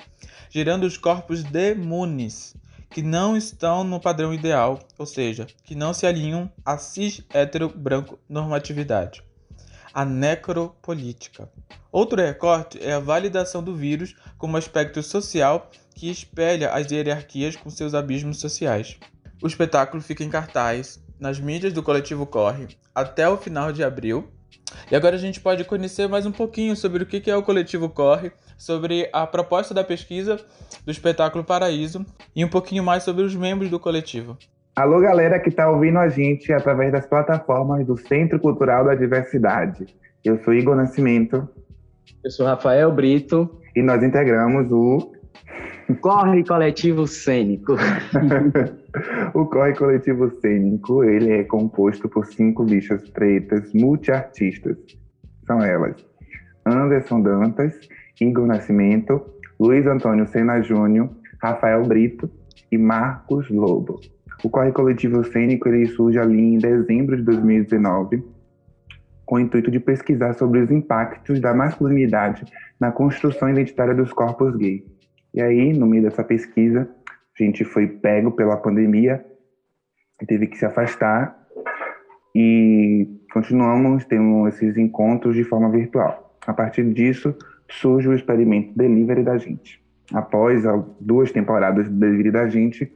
gerando 0.50 0.84
os 0.84 0.98
corpos 0.98 1.42
demunes, 1.42 2.54
que 2.90 3.02
não 3.02 3.36
estão 3.36 3.84
no 3.84 4.00
padrão 4.00 4.32
ideal, 4.32 4.78
ou 4.96 5.06
seja, 5.06 5.46
que 5.64 5.74
não 5.74 5.92
se 5.92 6.06
alinham 6.06 6.50
à 6.64 6.78
cis 6.78 7.22
hétero 7.32 7.68
branco 7.68 8.18
normatividade. 8.28 9.22
A 9.92 10.04
necropolítica. 10.04 11.50
Outro 11.90 12.20
recorte 12.20 12.78
é 12.82 12.92
a 12.92 13.00
validação 13.00 13.62
do 13.62 13.74
vírus 13.74 14.14
como 14.36 14.56
aspecto 14.56 15.02
social 15.02 15.70
que 15.94 16.10
espelha 16.10 16.70
as 16.70 16.90
hierarquias 16.90 17.56
com 17.56 17.70
seus 17.70 17.94
abismos 17.94 18.38
sociais. 18.38 18.96
O 19.42 19.46
espetáculo 19.46 20.02
fica 20.02 20.22
em 20.22 20.30
cartaz 20.30 21.02
nas 21.18 21.40
mídias 21.40 21.72
do 21.72 21.82
coletivo 21.82 22.26
Corre 22.26 22.68
até 22.94 23.28
o 23.28 23.36
final 23.36 23.72
de 23.72 23.82
abril. 23.82 24.28
E 24.90 24.96
agora 24.96 25.16
a 25.16 25.18
gente 25.18 25.40
pode 25.40 25.64
conhecer 25.64 26.08
mais 26.08 26.26
um 26.26 26.32
pouquinho 26.32 26.76
sobre 26.76 27.02
o 27.02 27.06
que 27.06 27.30
é 27.30 27.36
o 27.36 27.42
coletivo 27.42 27.88
Corre 27.88 28.32
sobre 28.58 29.08
a 29.12 29.26
proposta 29.26 29.72
da 29.72 29.84
pesquisa 29.84 30.38
do 30.84 30.90
espetáculo 30.90 31.44
Paraíso 31.44 32.04
e 32.34 32.44
um 32.44 32.48
pouquinho 32.48 32.82
mais 32.82 33.04
sobre 33.04 33.22
os 33.22 33.34
membros 33.34 33.70
do 33.70 33.78
coletivo. 33.78 34.36
Alô, 34.76 35.00
galera 35.00 35.40
que 35.40 35.48
está 35.48 35.70
ouvindo 35.70 35.98
a 35.98 36.08
gente 36.08 36.52
através 36.52 36.92
das 36.92 37.06
plataformas 37.06 37.86
do 37.86 37.96
Centro 37.96 38.38
Cultural 38.38 38.84
da 38.84 38.94
Diversidade. 38.94 39.86
Eu 40.24 40.42
sou 40.42 40.52
Igor 40.52 40.76
Nascimento. 40.76 41.48
Eu 42.22 42.30
sou 42.30 42.46
Rafael 42.46 42.92
Brito. 42.92 43.48
E 43.74 43.82
nós 43.82 44.02
integramos 44.02 44.70
o. 44.70 45.12
Corre 46.00 46.44
Coletivo 46.44 47.06
Cênico. 47.06 47.74
o 49.34 49.46
Corre 49.46 49.74
Coletivo 49.74 50.30
Cênico, 50.40 51.02
ele 51.02 51.32
é 51.32 51.44
composto 51.44 52.08
por 52.08 52.26
cinco 52.26 52.64
bichas 52.64 53.08
pretas 53.08 53.72
multiartistas. 53.72 54.76
São 55.46 55.62
elas 55.62 55.96
Anderson 56.68 57.22
Dantas, 57.22 57.74
Igor 58.20 58.46
Nascimento, 58.46 59.20
Luiz 59.58 59.86
Antônio 59.86 60.26
Sena 60.26 60.60
Júnior, 60.60 61.10
Rafael 61.42 61.82
Brito 61.84 62.30
e 62.70 62.78
Marcos 62.78 63.50
Lobo. 63.50 64.00
O 64.42 64.48
Corre 64.48 64.70
Coletivo 64.72 65.24
Cênico 65.24 65.68
ele 65.68 65.86
surge 65.86 66.18
ali 66.18 66.54
em 66.54 66.58
dezembro 66.58 67.16
de 67.16 67.22
2019, 67.22 68.22
com 69.26 69.36
o 69.36 69.40
intuito 69.40 69.70
de 69.70 69.80
pesquisar 69.80 70.32
sobre 70.34 70.60
os 70.60 70.70
impactos 70.70 71.40
da 71.40 71.52
masculinidade 71.52 72.44
na 72.78 72.92
construção 72.92 73.50
identitária 73.50 73.94
dos 73.94 74.12
corpos 74.12 74.56
gays. 74.56 74.82
E 75.34 75.42
aí, 75.42 75.72
no 75.72 75.86
meio 75.86 76.04
dessa 76.04 76.24
pesquisa, 76.24 76.88
a 77.38 77.42
gente 77.42 77.64
foi 77.64 77.86
pego 77.86 78.30
pela 78.30 78.56
pandemia, 78.56 79.24
teve 80.26 80.46
que 80.46 80.56
se 80.56 80.64
afastar 80.64 81.36
e 82.34 83.08
continuamos 83.32 84.04
tendo 84.04 84.46
esses 84.48 84.76
encontros 84.76 85.34
de 85.34 85.44
forma 85.44 85.70
virtual. 85.70 86.36
A 86.46 86.54
partir 86.54 86.84
disso, 86.92 87.36
surge 87.68 88.08
o 88.08 88.14
experimento 88.14 88.72
Delivery 88.76 89.22
da 89.22 89.36
Gente. 89.36 89.82
Após 90.12 90.62
duas 91.00 91.30
temporadas 91.30 91.88
do 91.88 91.94
Delivery 91.94 92.30
da 92.30 92.48
Gente, 92.48 92.90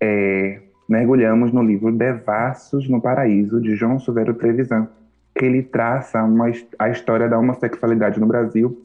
é, 0.00 0.60
mergulhamos 0.88 1.52
no 1.52 1.62
livro 1.62 1.92
Devassos 1.92 2.88
no 2.88 3.00
Paraíso, 3.00 3.60
de 3.60 3.76
João 3.76 3.98
Silveiro 3.98 4.34
Trevisan, 4.34 4.88
que 5.36 5.44
ele 5.44 5.62
traça 5.62 6.22
uma, 6.24 6.50
a 6.78 6.88
história 6.88 7.28
da 7.28 7.38
homossexualidade 7.38 8.18
no 8.18 8.26
Brasil 8.26 8.84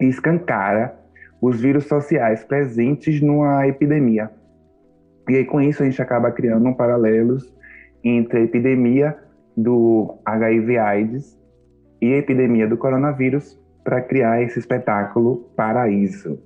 e 0.00 0.06
escancara 0.06 0.94
os 1.40 1.60
vírus 1.60 1.86
sociais 1.86 2.44
presentes 2.44 3.20
numa 3.20 3.66
epidemia. 3.66 4.30
E 5.28 5.36
aí, 5.36 5.44
com 5.44 5.60
isso, 5.60 5.82
a 5.82 5.86
gente 5.86 6.02
acaba 6.02 6.30
criando 6.30 6.68
um 6.68 6.74
paralelos 6.74 7.52
entre 8.04 8.40
a 8.40 8.42
epidemia 8.42 9.16
do 9.56 10.18
HIV/AIDS 10.24 11.38
e 12.00 12.12
a 12.12 12.18
epidemia 12.18 12.66
do 12.66 12.76
coronavírus 12.76 13.61
para 13.82 14.00
criar 14.00 14.42
esse 14.42 14.58
espetáculo 14.58 15.50
Paraíso. 15.56 16.38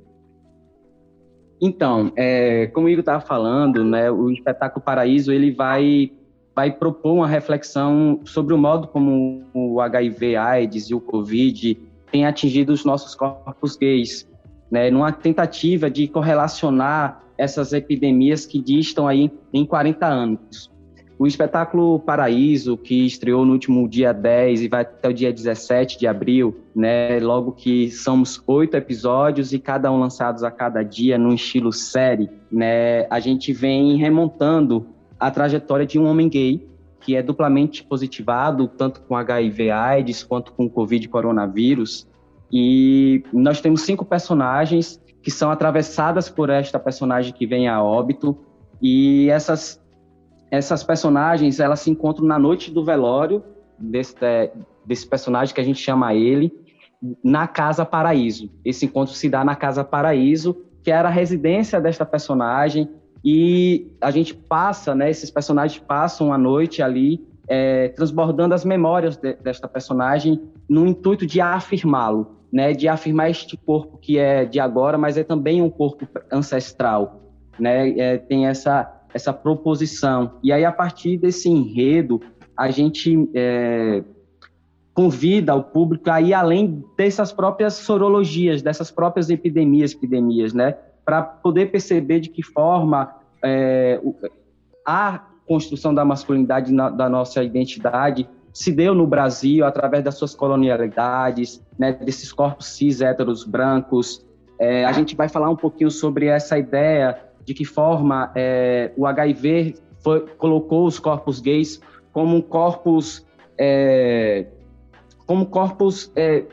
Então, 1.60 2.12
é, 2.16 2.66
como 2.68 2.86
o 2.86 2.90
Igor 2.90 3.00
estava 3.00 3.20
falando, 3.20 3.84
né, 3.84 4.10
o 4.10 4.30
espetáculo 4.30 4.84
Paraíso 4.84 5.32
ele 5.32 5.50
vai 5.50 6.12
vai 6.54 6.72
propor 6.72 7.12
uma 7.12 7.28
reflexão 7.28 8.20
sobre 8.24 8.54
o 8.54 8.58
modo 8.58 8.88
como 8.88 9.44
o 9.52 9.78
HIV/AIDS 9.78 10.88
e 10.88 10.94
o 10.94 11.00
COVID 11.00 11.78
têm 12.10 12.24
atingido 12.24 12.72
os 12.72 12.82
nossos 12.82 13.14
corpos 13.14 13.76
gays, 13.76 14.26
né, 14.70 14.90
numa 14.90 15.12
tentativa 15.12 15.90
de 15.90 16.08
correlacionar 16.08 17.22
essas 17.36 17.74
epidemias 17.74 18.46
que 18.46 18.58
distam 18.58 19.06
aí 19.06 19.30
em 19.52 19.66
40 19.66 20.06
anos. 20.06 20.70
O 21.18 21.26
espetáculo 21.26 21.98
Paraíso, 22.00 22.76
que 22.76 23.06
estreou 23.06 23.44
no 23.46 23.52
último 23.52 23.88
dia 23.88 24.12
10 24.12 24.62
e 24.62 24.68
vai 24.68 24.82
até 24.82 25.08
o 25.08 25.14
dia 25.14 25.32
17 25.32 25.98
de 25.98 26.06
abril, 26.06 26.60
né, 26.74 27.18
logo 27.20 27.52
que 27.52 27.90
somos 27.90 28.42
oito 28.46 28.76
episódios 28.76 29.52
e 29.54 29.58
cada 29.58 29.90
um 29.90 29.98
lançados 29.98 30.44
a 30.44 30.50
cada 30.50 30.82
dia 30.82 31.16
num 31.16 31.32
estilo 31.32 31.72
série, 31.72 32.28
né, 32.52 33.06
a 33.08 33.18
gente 33.18 33.50
vem 33.50 33.96
remontando 33.96 34.86
a 35.18 35.30
trajetória 35.30 35.86
de 35.86 35.98
um 35.98 36.06
homem 36.06 36.28
gay 36.28 36.68
que 37.00 37.14
é 37.14 37.22
duplamente 37.22 37.84
positivado, 37.84 38.68
tanto 38.68 39.00
com 39.02 39.16
HIV 39.16 39.70
AIDS 39.70 40.24
quanto 40.24 40.52
com 40.52 40.68
Covid 40.68 41.08
coronavírus. 41.08 42.06
E 42.52 43.22
nós 43.32 43.60
temos 43.60 43.82
cinco 43.82 44.04
personagens 44.04 45.00
que 45.22 45.30
são 45.30 45.50
atravessadas 45.50 46.28
por 46.28 46.50
esta 46.50 46.80
personagem 46.80 47.32
que 47.32 47.46
vem 47.46 47.68
a 47.68 47.80
óbito. 47.80 48.36
E 48.82 49.30
essas 49.30 49.80
essas 50.50 50.82
personagens 50.82 51.60
elas 51.60 51.80
se 51.80 51.90
encontram 51.90 52.26
na 52.26 52.38
noite 52.38 52.70
do 52.70 52.84
velório 52.84 53.42
desse, 53.78 54.14
desse 54.84 55.06
personagem 55.06 55.54
que 55.54 55.60
a 55.60 55.64
gente 55.64 55.80
chama 55.80 56.14
ele 56.14 56.52
na 57.22 57.46
Casa 57.46 57.84
Paraíso. 57.84 58.50
Esse 58.64 58.86
encontro 58.86 59.14
se 59.14 59.28
dá 59.28 59.44
na 59.44 59.54
Casa 59.54 59.84
Paraíso, 59.84 60.56
que 60.82 60.90
era 60.90 61.08
a 61.08 61.12
residência 61.12 61.80
desta 61.80 62.04
personagem, 62.06 62.88
e 63.24 63.90
a 64.00 64.10
gente 64.10 64.34
passa, 64.34 64.94
né, 64.94 65.10
esses 65.10 65.30
personagens 65.30 65.82
passam 65.82 66.32
a 66.32 66.38
noite 66.38 66.80
ali 66.80 67.26
é, 67.48 67.88
transbordando 67.88 68.54
as 68.54 68.64
memórias 68.64 69.16
de, 69.16 69.34
desta 69.34 69.68
personagem 69.68 70.40
no 70.68 70.86
intuito 70.86 71.26
de 71.26 71.40
afirmá-lo, 71.40 72.36
né, 72.52 72.72
de 72.72 72.88
afirmar 72.88 73.30
este 73.30 73.56
corpo 73.56 73.98
que 73.98 74.18
é 74.18 74.44
de 74.44 74.60
agora, 74.60 74.96
mas 74.96 75.16
é 75.16 75.24
também 75.24 75.60
um 75.60 75.70
corpo 75.70 76.06
ancestral, 76.30 77.20
né, 77.58 77.98
é, 77.98 78.18
tem 78.18 78.46
essa 78.46 78.95
essa 79.12 79.32
proposição. 79.32 80.32
E 80.42 80.52
aí, 80.52 80.64
a 80.64 80.72
partir 80.72 81.16
desse 81.16 81.48
enredo, 81.48 82.20
a 82.56 82.70
gente 82.70 83.28
é, 83.34 84.02
convida 84.94 85.54
o 85.54 85.62
público 85.62 86.10
a 86.10 86.20
ir 86.20 86.32
além 86.32 86.84
dessas 86.96 87.32
próprias 87.32 87.74
sorologias, 87.74 88.62
dessas 88.62 88.90
próprias 88.90 89.28
epidemias, 89.28 89.92
epidemias, 89.92 90.52
né? 90.52 90.76
Para 91.04 91.22
poder 91.22 91.70
perceber 91.70 92.20
de 92.20 92.30
que 92.30 92.42
forma 92.42 93.14
é, 93.44 94.00
a 94.84 95.20
construção 95.46 95.94
da 95.94 96.04
masculinidade 96.04 96.72
na, 96.72 96.90
da 96.90 97.08
nossa 97.08 97.42
identidade 97.42 98.28
se 98.52 98.72
deu 98.72 98.94
no 98.94 99.06
Brasil 99.06 99.66
através 99.66 100.02
das 100.02 100.14
suas 100.14 100.34
colonialidades, 100.34 101.62
né, 101.78 101.92
desses 101.92 102.32
corpos 102.32 102.68
cis 102.68 103.02
héteros 103.02 103.44
brancos. 103.44 104.24
É, 104.58 104.86
a 104.86 104.92
gente 104.92 105.14
vai 105.14 105.28
falar 105.28 105.50
um 105.50 105.56
pouquinho 105.56 105.90
sobre 105.90 106.26
essa 106.26 106.58
ideia 106.58 107.18
de 107.46 107.54
que 107.54 107.64
forma 107.64 108.32
é, 108.34 108.92
o 108.96 109.06
HIV 109.06 109.76
foi, 110.00 110.26
colocou 110.36 110.86
os 110.86 110.98
corpos 110.98 111.40
gays 111.40 111.80
como 112.12 112.42
corpos 112.42 113.24
é, 113.56 114.46
como 115.26 115.46
corpos 115.46 116.12
é, 116.14 116.44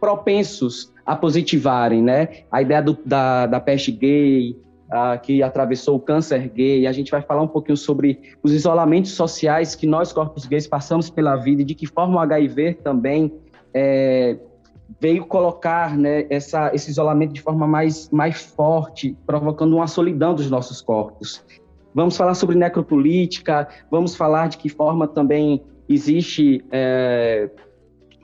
propensos 0.00 0.92
a 1.04 1.14
positivarem, 1.14 2.02
né? 2.02 2.28
A 2.50 2.60
ideia 2.62 2.82
do, 2.82 2.98
da, 3.04 3.46
da 3.46 3.60
peste 3.60 3.90
gay, 3.92 4.56
que 5.22 5.42
atravessou 5.42 5.96
o 5.96 6.00
câncer 6.00 6.48
gay, 6.48 6.86
a 6.86 6.92
gente 6.92 7.10
vai 7.10 7.20
falar 7.20 7.42
um 7.42 7.48
pouquinho 7.48 7.76
sobre 7.76 8.20
os 8.42 8.52
isolamentos 8.52 9.12
sociais 9.12 9.74
que 9.74 9.86
nós, 9.86 10.12
corpos 10.12 10.46
gays, 10.46 10.66
passamos 10.66 11.10
pela 11.10 11.36
vida 11.36 11.62
e 11.62 11.64
de 11.64 11.74
que 11.74 11.86
forma 11.86 12.16
o 12.16 12.18
HIV 12.18 12.74
também 12.82 13.32
é, 13.74 14.38
veio 15.00 15.26
colocar 15.26 15.96
né, 15.96 16.26
essa, 16.30 16.74
esse 16.74 16.90
isolamento 16.90 17.34
de 17.34 17.42
forma 17.42 17.66
mais, 17.66 18.08
mais 18.10 18.42
forte, 18.42 19.16
provocando 19.26 19.76
uma 19.76 19.86
solidão 19.86 20.34
dos 20.34 20.50
nossos 20.50 20.80
corpos. 20.80 21.44
Vamos 21.94 22.16
falar 22.16 22.34
sobre 22.34 22.56
necropolítica, 22.56 23.68
vamos 23.90 24.14
falar 24.14 24.48
de 24.48 24.56
que 24.56 24.68
forma 24.68 25.06
também 25.06 25.62
existe 25.88 26.64
é, 26.70 27.50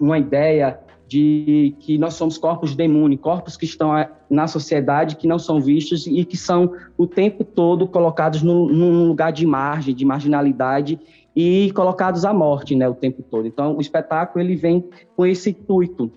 uma 0.01 0.19
ideia 0.19 0.79
de 1.07 1.75
que 1.81 1.99
nós 1.99 2.15
somos 2.15 2.39
corpos 2.39 2.75
demônio, 2.75 3.19
corpos 3.19 3.57
que 3.57 3.65
estão 3.65 3.91
na 4.29 4.47
sociedade, 4.47 5.17
que 5.17 5.27
não 5.27 5.39
são 5.39 5.61
vistos 5.61 6.07
e 6.07 6.25
que 6.25 6.37
são 6.37 6.73
o 6.97 7.07
tempo 7.07 7.45
todo 7.45 7.87
colocados 7.87 8.43
num 8.43 9.07
lugar 9.07 9.33
de 9.33 9.47
margem, 9.47 9.95
de 9.95 10.05
marginalidade 10.05 10.99
e 11.37 11.71
colocados 11.73 12.25
à 12.25 12.33
morte, 12.33 12.75
né, 12.75 12.89
o 12.89 12.95
tempo 12.95 13.23
todo. 13.23 13.47
Então, 13.47 13.77
o 13.77 13.81
espetáculo 13.81 14.43
ele 14.45 14.57
vem 14.57 14.89
com 15.15 15.27
esse 15.27 15.51
intuito 15.51 16.11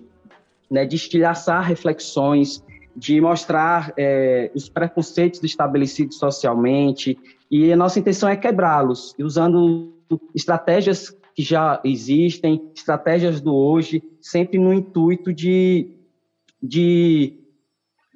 né, 0.70 0.84
de 0.84 0.96
estilhaçar 0.96 1.62
reflexões, 1.62 2.64
de 2.94 3.20
mostrar 3.20 3.92
é, 3.96 4.50
os 4.54 4.68
preconceitos 4.68 5.42
estabelecidos 5.42 6.18
socialmente, 6.18 7.18
e 7.50 7.72
a 7.72 7.76
nossa 7.76 7.98
intenção 7.98 8.28
é 8.28 8.36
quebrá-los, 8.36 9.14
usando 9.18 9.94
estratégias 10.34 11.16
que 11.34 11.42
já 11.42 11.80
existem, 11.84 12.70
estratégias 12.74 13.40
do 13.40 13.54
hoje, 13.54 14.02
sempre 14.20 14.58
no 14.58 14.72
intuito 14.72 15.32
de, 15.32 15.96
de, 16.60 17.38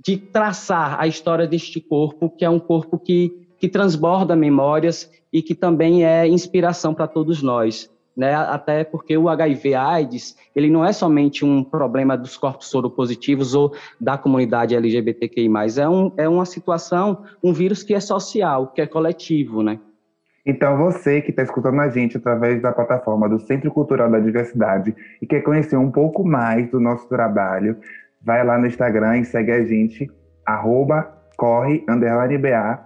de 0.04 0.16
traçar 0.16 1.00
a 1.00 1.06
história 1.06 1.46
deste 1.46 1.80
corpo, 1.80 2.28
que 2.28 2.44
é 2.44 2.50
um 2.50 2.58
corpo 2.58 2.98
que, 2.98 3.46
que 3.58 3.68
transborda 3.68 4.34
memórias 4.34 5.08
e 5.32 5.40
que 5.40 5.54
também 5.54 6.04
é 6.04 6.26
inspiração 6.26 6.92
para 6.92 7.06
todos 7.06 7.40
nós 7.42 7.88
né? 8.16 8.34
Até 8.34 8.84
porque 8.84 9.16
o 9.16 9.28
HIV/AIDS 9.28 10.36
ele 10.54 10.70
não 10.70 10.84
é 10.84 10.92
somente 10.92 11.44
um 11.44 11.64
problema 11.64 12.16
dos 12.16 12.36
corpos 12.36 12.68
soropositivos 12.68 13.54
ou 13.54 13.72
da 14.00 14.18
comunidade 14.18 14.74
LGBTQI+, 14.74 15.48
é, 15.78 15.88
um, 15.88 16.12
é 16.16 16.28
uma 16.28 16.44
situação, 16.44 17.24
um 17.42 17.52
vírus 17.52 17.82
que 17.82 17.94
é 17.94 18.00
social, 18.00 18.68
que 18.68 18.80
é 18.80 18.86
coletivo, 18.86 19.62
né? 19.62 19.78
Então, 20.44 20.76
você 20.76 21.20
que 21.20 21.30
está 21.30 21.42
escutando 21.42 21.80
a 21.80 21.88
gente 21.88 22.16
através 22.16 22.60
da 22.60 22.72
plataforma 22.72 23.28
do 23.28 23.38
Centro 23.38 23.70
Cultural 23.70 24.10
da 24.10 24.18
Diversidade 24.18 24.94
e 25.20 25.26
quer 25.26 25.40
conhecer 25.42 25.76
um 25.76 25.90
pouco 25.90 26.24
mais 26.24 26.68
do 26.68 26.80
nosso 26.80 27.08
trabalho, 27.08 27.76
vai 28.20 28.44
lá 28.44 28.58
no 28.58 28.66
Instagram 28.66 29.18
e 29.18 29.24
segue 29.24 29.52
a 29.52 29.64
gente, 29.64 30.10
arroba 30.44 31.22
corre, 31.36 31.84
underline 31.88 32.38
BA, 32.38 32.78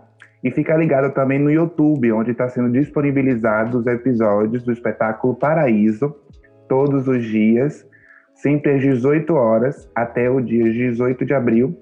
e 0.42 0.51
fica 0.51 0.77
ligado 0.77 1.12
também 1.12 1.38
no 1.38 1.51
YouTube, 1.51 2.12
onde 2.12 2.31
está 2.31 2.49
sendo 2.49 2.70
disponibilizados 2.70 3.75
os 3.75 3.87
episódios 3.87 4.62
do 4.62 4.72
espetáculo 4.72 5.35
Paraíso, 5.35 6.14
todos 6.68 7.09
os 7.09 7.25
dias, 7.25 7.87
sempre 8.35 8.75
às 8.75 8.81
18 8.81 9.35
horas, 9.35 9.90
até 9.94 10.31
o 10.31 10.40
dia 10.40 10.64
18 10.64 11.25
de 11.25 11.35
abril, 11.35 11.77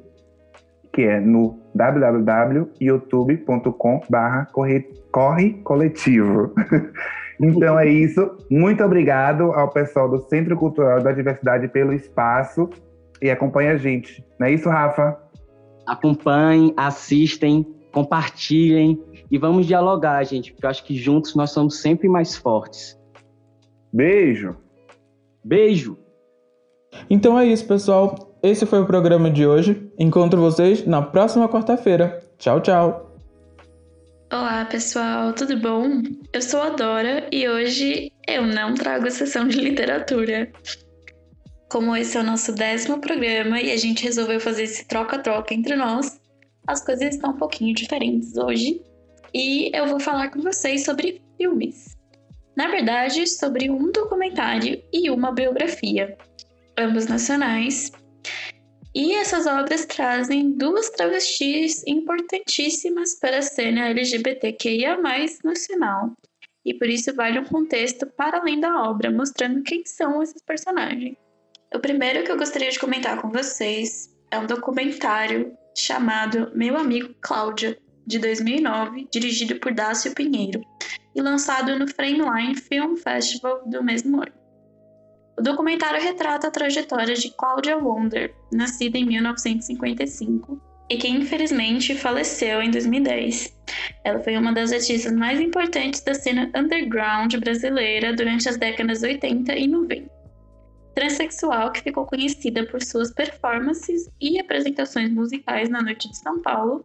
que 0.92 1.02
é 1.02 1.20
no 1.20 1.58
www.youtube.com.br 1.74 4.52
corre 5.10 5.54
coletivo. 5.64 6.54
então 7.40 7.78
é 7.78 7.88
isso. 7.88 8.38
Muito 8.48 8.84
obrigado 8.84 9.52
ao 9.52 9.70
pessoal 9.70 10.08
do 10.08 10.20
Centro 10.28 10.56
Cultural 10.56 11.02
da 11.02 11.10
Diversidade 11.10 11.66
pelo 11.68 11.92
espaço 11.92 12.70
e 13.20 13.28
acompanha 13.30 13.72
a 13.72 13.76
gente. 13.76 14.24
Não 14.38 14.46
é 14.46 14.52
isso, 14.52 14.68
Rafa? 14.68 15.18
Acompanhem, 15.86 16.72
assistem, 16.76 17.66
compartilhem 17.94 19.00
e 19.30 19.38
vamos 19.38 19.66
dialogar, 19.66 20.24
gente, 20.24 20.52
porque 20.52 20.66
eu 20.66 20.70
acho 20.70 20.84
que 20.84 20.96
juntos 20.96 21.36
nós 21.36 21.52
somos 21.52 21.80
sempre 21.80 22.08
mais 22.08 22.36
fortes. 22.36 22.98
Beijo. 23.92 24.56
Beijo. 25.44 25.96
Então 27.08 27.38
é 27.38 27.46
isso, 27.46 27.66
pessoal. 27.66 28.36
Esse 28.42 28.66
foi 28.66 28.80
o 28.80 28.86
programa 28.86 29.30
de 29.30 29.46
hoje. 29.46 29.90
Encontro 29.98 30.40
vocês 30.40 30.84
na 30.84 31.00
próxima 31.00 31.48
quarta-feira. 31.48 32.20
Tchau, 32.36 32.60
tchau. 32.60 33.16
Olá, 34.32 34.64
pessoal, 34.64 35.32
tudo 35.32 35.56
bom? 35.56 36.02
Eu 36.32 36.42
sou 36.42 36.60
a 36.60 36.70
Dora 36.70 37.28
e 37.30 37.48
hoje 37.48 38.10
eu 38.26 38.44
não 38.44 38.74
trago 38.74 39.06
a 39.06 39.10
sessão 39.10 39.46
de 39.46 39.60
literatura. 39.60 40.50
Como 41.70 41.96
esse 41.96 42.16
é 42.16 42.20
o 42.20 42.24
nosso 42.24 42.52
décimo 42.52 43.00
programa 43.00 43.60
e 43.60 43.70
a 43.70 43.76
gente 43.76 44.02
resolveu 44.02 44.40
fazer 44.40 44.64
esse 44.64 44.86
troca-troca 44.88 45.54
entre 45.54 45.76
nós, 45.76 46.20
as 46.66 46.84
coisas 46.84 47.14
estão 47.14 47.30
um 47.30 47.36
pouquinho 47.36 47.74
diferentes 47.74 48.36
hoje 48.36 48.80
e 49.32 49.70
eu 49.74 49.86
vou 49.86 50.00
falar 50.00 50.30
com 50.30 50.40
vocês 50.40 50.84
sobre 50.84 51.20
filmes. 51.36 51.96
Na 52.56 52.68
verdade, 52.68 53.26
sobre 53.26 53.68
um 53.68 53.90
documentário 53.90 54.82
e 54.92 55.10
uma 55.10 55.32
biografia, 55.32 56.16
ambos 56.78 57.06
nacionais. 57.06 57.90
E 58.94 59.12
essas 59.14 59.44
obras 59.44 59.84
trazem 59.86 60.52
duas 60.52 60.88
travestis 60.90 61.82
importantíssimas 61.84 63.18
para 63.18 63.38
a 63.38 63.42
cena 63.42 63.88
LGBTQIA+, 63.88 64.96
nacional. 65.42 66.12
E 66.64 66.72
por 66.72 66.88
isso 66.88 67.12
vale 67.14 67.40
um 67.40 67.44
contexto 67.44 68.06
para 68.06 68.38
além 68.38 68.60
da 68.60 68.88
obra, 68.88 69.10
mostrando 69.10 69.64
quem 69.64 69.84
são 69.84 70.22
esses 70.22 70.40
personagens. 70.42 71.16
O 71.74 71.80
primeiro 71.80 72.22
que 72.24 72.30
eu 72.30 72.38
gostaria 72.38 72.70
de 72.70 72.78
comentar 72.78 73.20
com 73.20 73.30
vocês 73.30 74.16
é 74.30 74.38
um 74.38 74.46
documentário 74.46 75.58
chamado 75.74 76.50
Meu 76.54 76.76
Amigo 76.76 77.14
Cláudia, 77.20 77.76
de 78.06 78.18
2009, 78.18 79.08
dirigido 79.10 79.56
por 79.56 79.72
Dácio 79.72 80.14
Pinheiro 80.14 80.60
e 81.14 81.22
lançado 81.22 81.78
no 81.78 81.88
Frameline 81.88 82.54
Film 82.54 82.96
Festival 82.96 83.62
do 83.66 83.82
mesmo 83.82 84.18
ano. 84.18 84.32
O 85.38 85.42
documentário 85.42 86.02
retrata 86.02 86.46
a 86.46 86.50
trajetória 86.50 87.14
de 87.14 87.30
Claudia 87.36 87.76
Wonder, 87.76 88.34
nascida 88.52 88.98
em 88.98 89.04
1955 89.04 90.60
e 90.90 90.96
que 90.96 91.08
infelizmente 91.08 91.94
faleceu 91.94 92.62
em 92.62 92.70
2010. 92.70 93.56
Ela 94.04 94.20
foi 94.20 94.36
uma 94.36 94.52
das 94.52 94.70
artistas 94.70 95.12
mais 95.12 95.40
importantes 95.40 96.02
da 96.02 96.14
cena 96.14 96.50
underground 96.54 97.34
brasileira 97.36 98.14
durante 98.14 98.48
as 98.48 98.56
décadas 98.56 99.02
80 99.02 99.56
e 99.56 99.66
90. 99.66 100.23
Transsexual 100.94 101.72
que 101.72 101.82
ficou 101.82 102.06
conhecida 102.06 102.64
por 102.66 102.82
suas 102.82 103.12
performances 103.12 104.08
e 104.20 104.38
apresentações 104.38 105.10
musicais 105.10 105.68
na 105.68 105.82
Noite 105.82 106.08
de 106.08 106.16
São 106.16 106.40
Paulo 106.40 106.84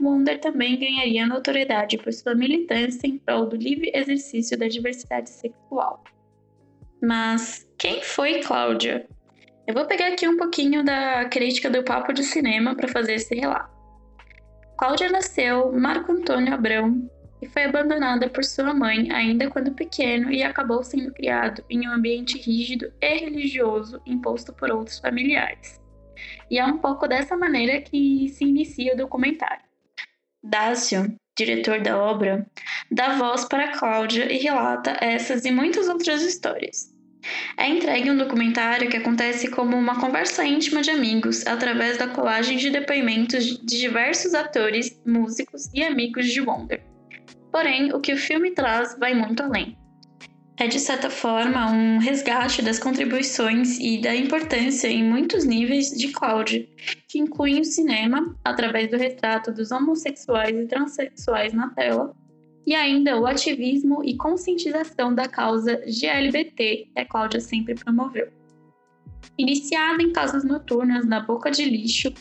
Wonder 0.00 0.40
também 0.40 0.78
ganharia 0.78 1.26
notoriedade 1.26 1.98
por 1.98 2.12
sua 2.12 2.34
militância 2.34 3.06
em 3.06 3.18
prol 3.18 3.46
do 3.46 3.56
livre 3.56 3.90
exercício 3.94 4.58
da 4.58 4.66
diversidade 4.66 5.30
sexual. 5.30 6.02
Mas 7.00 7.68
quem 7.78 8.02
foi 8.02 8.40
Cláudia? 8.40 9.06
Eu 9.66 9.74
vou 9.74 9.86
pegar 9.86 10.08
aqui 10.08 10.26
um 10.26 10.36
pouquinho 10.36 10.84
da 10.84 11.24
crítica 11.26 11.70
do 11.70 11.84
Papo 11.84 12.12
de 12.12 12.24
Cinema 12.24 12.74
para 12.74 12.88
fazer 12.88 13.14
esse 13.14 13.34
relato. 13.34 13.70
Cláudia 14.76 15.10
nasceu 15.10 15.72
Marco 15.72 16.12
Antônio 16.12 16.52
Abrão 16.52 17.08
e 17.42 17.46
foi 17.48 17.64
abandonada 17.64 18.28
por 18.30 18.44
sua 18.44 18.72
mãe 18.72 19.10
ainda 19.10 19.50
quando 19.50 19.74
pequeno 19.74 20.30
e 20.30 20.44
acabou 20.44 20.84
sendo 20.84 21.12
criado 21.12 21.64
em 21.68 21.88
um 21.88 21.92
ambiente 21.92 22.38
rígido 22.38 22.92
e 23.00 23.18
religioso 23.18 24.00
imposto 24.06 24.52
por 24.52 24.70
outros 24.70 25.00
familiares. 25.00 25.80
E 26.48 26.58
é 26.58 26.64
um 26.64 26.78
pouco 26.78 27.08
dessa 27.08 27.36
maneira 27.36 27.80
que 27.80 28.28
se 28.28 28.44
inicia 28.44 28.94
o 28.94 28.96
documentário. 28.96 29.64
Dácio, 30.40 31.16
diretor 31.36 31.80
da 31.80 31.98
obra, 31.98 32.46
dá 32.88 33.16
voz 33.16 33.44
para 33.44 33.76
Cláudia 33.76 34.32
e 34.32 34.38
relata 34.38 34.96
essas 35.00 35.44
e 35.44 35.50
muitas 35.50 35.88
outras 35.88 36.22
histórias. 36.22 36.92
É 37.56 37.68
entregue 37.68 38.10
um 38.10 38.16
documentário 38.16 38.88
que 38.88 38.96
acontece 38.96 39.48
como 39.48 39.76
uma 39.76 40.00
conversa 40.00 40.44
íntima 40.44 40.82
de 40.82 40.90
amigos, 40.90 41.46
através 41.46 41.96
da 41.96 42.08
colagem 42.08 42.56
de 42.56 42.70
depoimentos 42.70 43.44
de 43.44 43.78
diversos 43.78 44.34
atores, 44.34 45.00
músicos 45.06 45.68
e 45.72 45.84
amigos 45.84 46.26
de 46.26 46.40
Wonder. 46.40 46.91
Porém, 47.52 47.92
o 47.92 48.00
que 48.00 48.12
o 48.12 48.16
filme 48.16 48.50
traz 48.50 48.98
vai 48.98 49.14
muito 49.14 49.42
além 49.42 49.76
é 50.62 50.68
de 50.68 50.78
certa 50.78 51.10
forma 51.10 51.70
um 51.72 51.98
resgate 51.98 52.62
das 52.62 52.78
contribuições 52.78 53.78
e 53.80 54.00
da 54.00 54.14
importância 54.14 54.86
em 54.86 55.02
muitos 55.02 55.44
níveis 55.44 55.90
de 55.90 56.08
Cláudia, 56.12 56.68
que 57.08 57.18
incluem 57.18 57.60
o 57.60 57.64
cinema, 57.64 58.36
através 58.44 58.88
do 58.88 58.96
retrato 58.96 59.50
dos 59.50 59.72
homossexuais 59.72 60.56
e 60.56 60.66
transexuais 60.66 61.52
na 61.52 61.70
tela, 61.70 62.14
e 62.64 62.76
ainda 62.76 63.18
o 63.18 63.26
ativismo 63.26 64.04
e 64.04 64.16
conscientização 64.16 65.12
da 65.12 65.28
causa 65.28 65.82
GLBT 65.84 66.90
que 66.94 67.00
a 67.00 67.04
Cláudia 67.04 67.40
sempre 67.40 67.74
promoveu. 67.74 68.28
Iniciada 69.36 70.00
em 70.00 70.12
casas 70.12 70.44
noturnas 70.44 71.04
na 71.06 71.20
boca 71.20 71.50
de 71.50 71.64
lixo, 71.64 72.12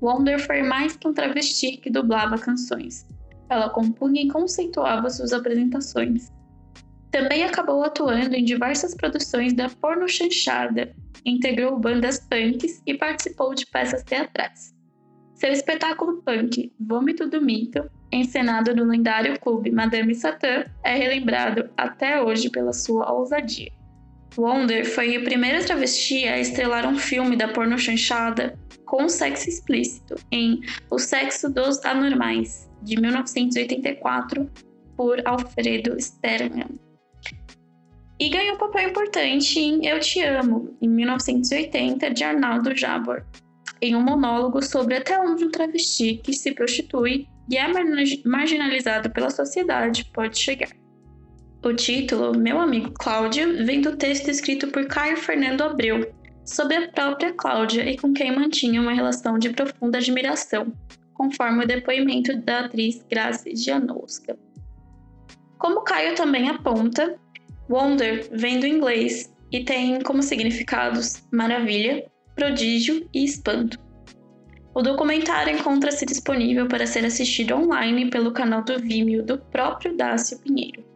Wonder 0.00 0.38
foi 0.38 0.62
mais 0.62 0.96
que 0.96 1.08
um 1.08 1.12
travesti 1.12 1.76
que 1.78 1.90
dublava 1.90 2.38
canções. 2.38 3.04
Ela 3.50 3.68
compunha 3.68 4.22
e 4.22 4.28
conceituava 4.28 5.10
suas 5.10 5.32
apresentações, 5.32 6.30
também 7.10 7.42
acabou 7.42 7.82
atuando 7.82 8.36
em 8.36 8.44
diversas 8.44 8.94
produções 8.94 9.52
da 9.52 9.68
porno 9.68 10.08
chanchada, 10.08 10.94
integrou 11.26 11.78
bandas 11.78 12.20
punks 12.20 12.80
e 12.86 12.94
participou 12.94 13.52
de 13.52 13.66
peças 13.66 14.04
teatrais. 14.04 14.72
Seu 15.34 15.50
espetáculo 15.50 16.22
punk 16.22 16.72
Vômito 16.78 17.28
do 17.28 17.42
Mito, 17.42 17.90
encenado 18.12 18.76
no 18.76 18.84
lendário 18.84 19.38
clube 19.40 19.72
Madame 19.72 20.14
Satã, 20.14 20.64
é 20.84 20.94
relembrado 20.94 21.68
até 21.76 22.22
hoje 22.22 22.48
pela 22.48 22.72
sua 22.72 23.10
ousadia. 23.12 23.72
Wonder 24.36 24.84
foi 24.84 25.16
a 25.16 25.24
primeira 25.24 25.64
travesti 25.64 26.28
a 26.28 26.38
estrelar 26.38 26.86
um 26.86 26.96
filme 26.96 27.34
da 27.34 27.48
porno 27.48 27.76
chanchada 27.76 28.56
com 28.90 29.08
sexo 29.08 29.48
explícito 29.48 30.16
em 30.32 30.60
O 30.90 30.98
Sexo 30.98 31.48
dos 31.48 31.78
Anormais, 31.84 32.68
de 32.82 33.00
1984, 33.00 34.50
por 34.96 35.24
Alfredo 35.24 35.96
Sterman 36.00 36.66
e 38.18 38.28
ganhou 38.28 38.56
um 38.56 38.58
papel 38.58 38.90
importante 38.90 39.60
em 39.60 39.86
Eu 39.86 40.00
Te 40.00 40.20
Amo, 40.22 40.76
em 40.82 40.88
1980, 40.88 42.10
de 42.10 42.24
Arnaldo 42.24 42.76
Jabor, 42.76 43.24
em 43.80 43.94
um 43.94 44.02
monólogo 44.02 44.60
sobre 44.60 44.96
até 44.96 45.18
onde 45.20 45.44
um 45.44 45.50
travesti 45.50 46.20
que 46.22 46.32
se 46.32 46.52
prostitui 46.52 47.28
e 47.48 47.56
é 47.56 47.66
marginalizado 48.26 49.08
pela 49.10 49.30
sociedade 49.30 50.04
pode 50.12 50.36
chegar. 50.36 50.68
O 51.64 51.72
título, 51.72 52.36
Meu 52.36 52.58
Amigo 52.58 52.90
Cláudia, 52.92 53.46
vem 53.64 53.80
do 53.80 53.96
texto 53.96 54.28
escrito 54.28 54.66
por 54.68 54.86
Caio 54.86 55.16
Fernando 55.16 55.62
Abreu, 55.62 56.12
sobre 56.44 56.76
a 56.76 56.88
própria 56.88 57.32
Cláudia 57.32 57.88
e 57.88 57.96
com 57.96 58.12
quem 58.12 58.34
mantinha 58.34 58.80
uma 58.80 58.92
relação 58.92 59.38
de 59.38 59.50
profunda 59.50 59.98
admiração, 59.98 60.72
conforme 61.14 61.64
o 61.64 61.66
depoimento 61.66 62.36
da 62.42 62.60
atriz 62.60 63.04
Grace 63.10 63.54
Janowska. 63.54 64.38
Como 65.58 65.82
Caio 65.82 66.14
também 66.14 66.48
aponta, 66.48 67.18
Wonder 67.68 68.28
vem 68.32 68.58
do 68.58 68.66
inglês 68.66 69.32
e 69.52 69.62
tem 69.62 70.00
como 70.00 70.22
significados 70.22 71.22
maravilha, 71.30 72.04
prodígio 72.34 73.08
e 73.14 73.24
espanto. 73.24 73.78
O 74.74 74.82
documentário 74.82 75.54
encontra-se 75.54 76.06
disponível 76.06 76.66
para 76.66 76.86
ser 76.86 77.04
assistido 77.04 77.54
online 77.54 78.08
pelo 78.08 78.32
canal 78.32 78.62
do 78.62 78.78
Vimeo 78.78 79.22
do 79.22 79.38
próprio 79.38 79.96
Dácio 79.96 80.38
Pinheiro. 80.38 80.89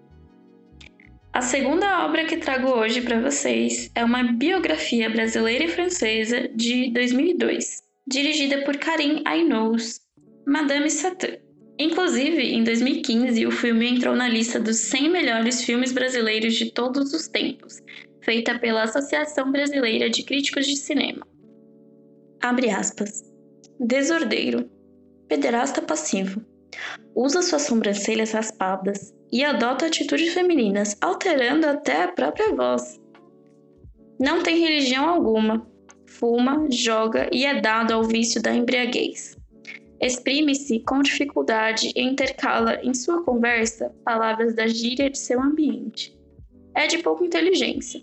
A 1.34 1.42
segunda 1.42 2.06
obra 2.06 2.24
que 2.26 2.36
trago 2.36 2.68
hoje 2.68 3.00
para 3.00 3.20
vocês 3.20 3.90
é 3.96 4.04
uma 4.04 4.22
biografia 4.22 5.10
brasileira 5.10 5.64
e 5.64 5.68
francesa 5.68 6.48
de 6.54 6.92
2002, 6.92 7.82
dirigida 8.06 8.62
por 8.64 8.76
Karim 8.76 9.20
Ainous, 9.24 10.00
Madame 10.46 10.88
Satã. 10.88 11.36
Inclusive, 11.76 12.40
em 12.40 12.62
2015, 12.62 13.46
o 13.48 13.50
filme 13.50 13.84
entrou 13.84 14.14
na 14.14 14.28
lista 14.28 14.60
dos 14.60 14.76
100 14.76 15.10
melhores 15.10 15.64
filmes 15.64 15.90
brasileiros 15.90 16.54
de 16.54 16.70
todos 16.70 17.12
os 17.12 17.26
tempos, 17.26 17.82
feita 18.22 18.56
pela 18.60 18.84
Associação 18.84 19.50
Brasileira 19.50 20.08
de 20.08 20.22
Críticos 20.22 20.64
de 20.68 20.76
Cinema. 20.76 21.26
Abre 22.40 22.70
aspas. 22.70 23.24
Desordeiro. 23.80 24.70
Pederasta 25.26 25.82
passivo. 25.82 26.40
Usa 27.12 27.42
suas 27.42 27.62
sobrancelhas 27.62 28.30
raspadas 28.30 29.12
e 29.34 29.42
adota 29.42 29.86
atitudes 29.86 30.32
femininas, 30.32 30.96
alterando 31.00 31.66
até 31.66 32.04
a 32.04 32.12
própria 32.12 32.54
voz. 32.54 33.00
Não 34.16 34.44
tem 34.44 34.60
religião 34.60 35.08
alguma. 35.08 35.66
Fuma, 36.06 36.68
joga 36.70 37.28
e 37.32 37.44
é 37.44 37.60
dado 37.60 37.92
ao 37.92 38.04
vício 38.04 38.40
da 38.40 38.54
embriaguez. 38.54 39.36
Exprime-se 40.00 40.78
com 40.80 41.02
dificuldade 41.02 41.90
e 41.96 42.00
intercala 42.00 42.78
em 42.84 42.94
sua 42.94 43.24
conversa 43.24 43.92
palavras 44.04 44.54
da 44.54 44.68
gíria 44.68 45.10
de 45.10 45.18
seu 45.18 45.42
ambiente. 45.42 46.16
É 46.72 46.86
de 46.86 46.98
pouca 46.98 47.24
inteligência. 47.24 48.00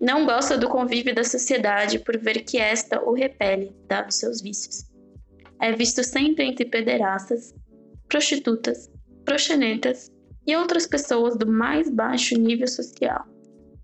Não 0.00 0.26
gosta 0.26 0.58
do 0.58 0.68
convívio 0.68 1.14
da 1.14 1.22
sociedade 1.22 2.00
por 2.00 2.18
ver 2.18 2.42
que 2.42 2.58
esta 2.58 3.00
o 3.00 3.12
repele, 3.12 3.72
dados 3.86 4.16
seus 4.16 4.42
vícios. 4.42 4.90
É 5.60 5.70
visto 5.70 6.02
sempre 6.02 6.44
entre 6.44 6.64
pederastas, 6.64 7.54
prostitutas, 8.08 8.90
proxenetas 9.24 10.12
e 10.46 10.56
outras 10.56 10.86
pessoas 10.86 11.36
do 11.36 11.46
mais 11.46 11.88
baixo 11.88 12.38
nível 12.38 12.68
social, 12.68 13.26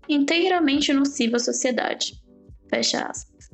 inteiramente 0.07 0.93
nocivo 0.93 1.35
à 1.35 1.39
sociedade. 1.39 2.21
Fecha 2.69 3.03
aspas. 3.03 3.49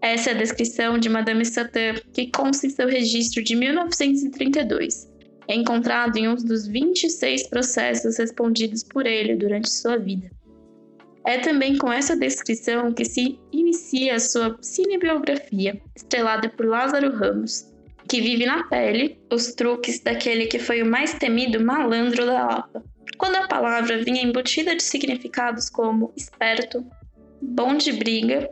Essa 0.00 0.30
é 0.30 0.34
a 0.34 0.36
descrição 0.36 0.98
de 0.98 1.08
Madame 1.08 1.46
Satã, 1.46 1.94
que 2.12 2.30
consta 2.30 2.66
em 2.66 2.70
seu 2.70 2.86
registro 2.86 3.42
de 3.42 3.56
1932, 3.56 5.10
encontrado 5.48 6.16
em 6.16 6.28
um 6.28 6.34
dos 6.34 6.66
26 6.66 7.48
processos 7.48 8.18
respondidos 8.18 8.82
por 8.82 9.06
ele 9.06 9.34
durante 9.34 9.70
sua 9.70 9.96
vida. 9.96 10.30
É 11.26 11.38
também 11.38 11.78
com 11.78 11.90
essa 11.90 12.14
descrição 12.14 12.92
que 12.92 13.04
se 13.04 13.38
inicia 13.50 14.16
a 14.16 14.20
sua 14.20 14.58
cinebiografia, 14.60 15.80
estrelada 15.96 16.50
por 16.50 16.66
Lázaro 16.66 17.16
Ramos, 17.16 17.64
que 18.14 18.20
vive 18.20 18.46
na 18.46 18.62
pele 18.68 19.18
os 19.28 19.54
truques 19.54 19.98
daquele 19.98 20.46
que 20.46 20.60
foi 20.60 20.80
o 20.80 20.86
mais 20.86 21.14
temido 21.14 21.60
malandro 21.60 22.24
da 22.24 22.46
Lapa. 22.46 22.84
Quando 23.18 23.34
a 23.34 23.48
palavra 23.48 24.04
vinha 24.04 24.22
embutida 24.22 24.76
de 24.76 24.84
significados 24.84 25.68
como 25.68 26.12
esperto, 26.16 26.86
bom 27.42 27.76
de 27.76 27.92
briga 27.92 28.48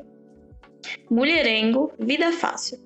mulherengo, 1.08 1.92
vida 2.00 2.32
fácil. 2.32 2.76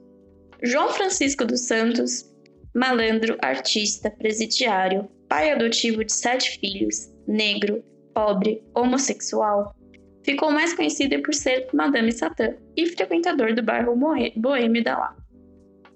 João 0.62 0.90
Francisco 0.90 1.46
dos 1.46 1.62
Santos, 1.62 2.30
malandro, 2.74 3.38
artista, 3.40 4.10
presidiário, 4.10 5.08
pai 5.30 5.52
adotivo 5.52 6.04
de 6.04 6.12
sete 6.12 6.58
filhos, 6.60 7.10
negro, 7.26 7.82
pobre, 8.12 8.62
homossexual, 8.74 9.74
ficou 10.22 10.50
mais 10.50 10.74
conhecido 10.74 11.22
por 11.22 11.32
ser 11.32 11.68
Madame 11.72 12.12
Satã 12.12 12.54
e 12.76 12.84
frequentador 12.84 13.54
do 13.54 13.62
bairro 13.62 13.96
Boêmio 14.36 14.84
da 14.84 14.98
Lapa, 14.98 15.25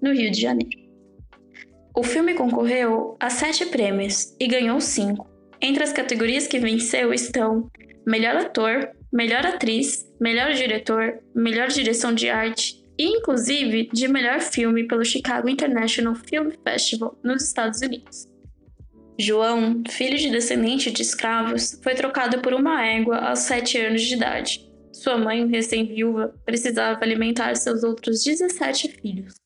no 0.01 0.13
Rio 0.13 0.31
de 0.31 0.41
Janeiro. 0.41 0.81
O 1.95 2.03
filme 2.03 2.33
concorreu 2.33 3.17
a 3.19 3.29
sete 3.29 3.65
prêmios 3.65 4.35
e 4.39 4.47
ganhou 4.47 4.79
cinco. 4.79 5.29
Entre 5.61 5.83
as 5.83 5.91
categorias 5.91 6.47
que 6.47 6.57
venceu 6.57 7.13
estão 7.13 7.69
Melhor 8.07 8.35
Ator, 8.37 8.89
Melhor 9.11 9.45
Atriz, 9.45 10.05
Melhor 10.19 10.53
Diretor, 10.53 11.19
Melhor 11.35 11.67
Direção 11.67 12.13
de 12.13 12.29
Arte 12.29 12.81
e, 12.97 13.05
inclusive, 13.05 13.89
de 13.91 14.07
Melhor 14.07 14.39
Filme 14.39 14.87
pelo 14.87 15.03
Chicago 15.03 15.49
International 15.49 16.15
Film 16.15 16.49
Festival 16.63 17.19
nos 17.23 17.43
Estados 17.43 17.81
Unidos. 17.81 18.31
João, 19.19 19.83
filho 19.89 20.17
de 20.17 20.31
descendente 20.31 20.89
de 20.89 21.01
escravos, 21.01 21.79
foi 21.83 21.93
trocado 21.93 22.39
por 22.41 22.53
uma 22.53 22.85
égua 22.85 23.17
aos 23.17 23.39
sete 23.39 23.77
anos 23.77 24.01
de 24.01 24.15
idade. 24.15 24.71
Sua 24.93 25.17
mãe, 25.17 25.47
recém-viúva, 25.47 26.33
precisava 26.45 27.03
alimentar 27.03 27.55
seus 27.55 27.83
outros 27.83 28.23
17 28.23 28.87
filhos. 29.01 29.40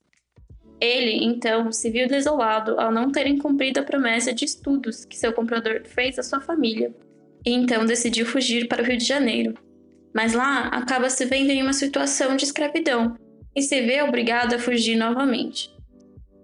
Ele, 0.80 1.24
então, 1.24 1.72
se 1.72 1.90
viu 1.90 2.08
desolado 2.08 2.80
ao 2.80 2.92
não 2.92 3.12
terem 3.12 3.38
cumprido 3.38 3.80
a 3.80 3.84
promessa 3.84 4.34
de 4.34 4.46
estudos 4.46 5.06
que 5.06 5.18
seu 5.18 5.32
comprador 5.32 5.84
fez 5.86 6.20
à 6.20 6.24
sua 6.24 6.42
família, 6.42 6.94
e 7.46 7.52
então 7.52 7.86
decidiu 7.86 8.26
fugir 8.26 8.68
para 8.68 8.82
o 8.82 8.86
Rio 8.86 8.98
de 8.98 9.06
Janeiro. 9.06 9.54
Mas 10.14 10.34
lá 10.34 10.68
acaba 10.68 11.10
se 11.10 11.26
vendo 11.26 11.52
em 11.52 11.62
uma 11.62 11.74
situação 11.74 12.36
de 12.36 12.46
escravidão 12.46 13.16
e 13.56 13.62
se 13.62 13.82
vê 13.82 14.02
obrigado 14.02 14.54
a 14.54 14.60
fugir 14.60 14.96
novamente. 14.96 15.74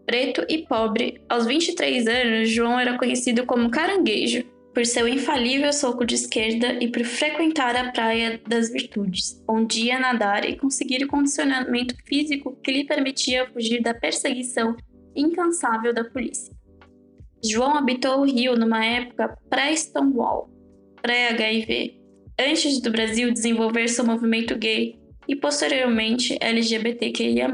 Preto 0.06 0.46
e 0.50 0.60
pobre, 0.60 1.22
aos 1.30 1.46
23 1.46 2.08
anos, 2.08 2.50
João 2.50 2.80
era 2.80 2.98
conhecido 2.98 3.46
como 3.46 3.70
caranguejo, 3.70 4.44
por 4.74 4.86
seu 4.86 5.08
infalível 5.08 5.72
soco 5.74 6.06
de 6.06 6.16
esquerda 6.16 6.74
e 6.82 6.88
por 6.88 7.04
frequentar 7.04 7.76
a 7.76 7.92
Praia 7.92 8.42
das 8.48 8.72
Virtudes, 8.72 9.44
onde 9.48 9.86
ia 9.86 10.00
nadar 10.00 10.48
e 10.48 10.56
conseguir 10.56 11.04
o 11.04 11.08
condicionamento 11.08 11.96
físico 12.06 12.56
que 12.64 12.72
lhe 12.72 12.86
permitia 12.86 13.50
fugir 13.52 13.82
da 13.82 13.94
perseguição 13.94 14.76
incansável 15.16 15.94
da 15.94 16.06
polícia. 16.06 16.56
João 17.44 17.76
habitou 17.76 18.20
o 18.20 18.26
Rio 18.26 18.56
numa 18.56 18.86
época 18.86 19.38
pré-Stonewall, 19.50 20.50
pré-HIV, 21.02 22.00
antes 22.40 22.80
do 22.80 22.92
Brasil 22.92 23.32
desenvolver 23.34 23.88
seu 23.90 24.06
movimento 24.06 24.56
gay 24.56 25.00
e 25.28 25.36
posteriormente 25.36 26.38
LGBTQIA. 26.40 27.48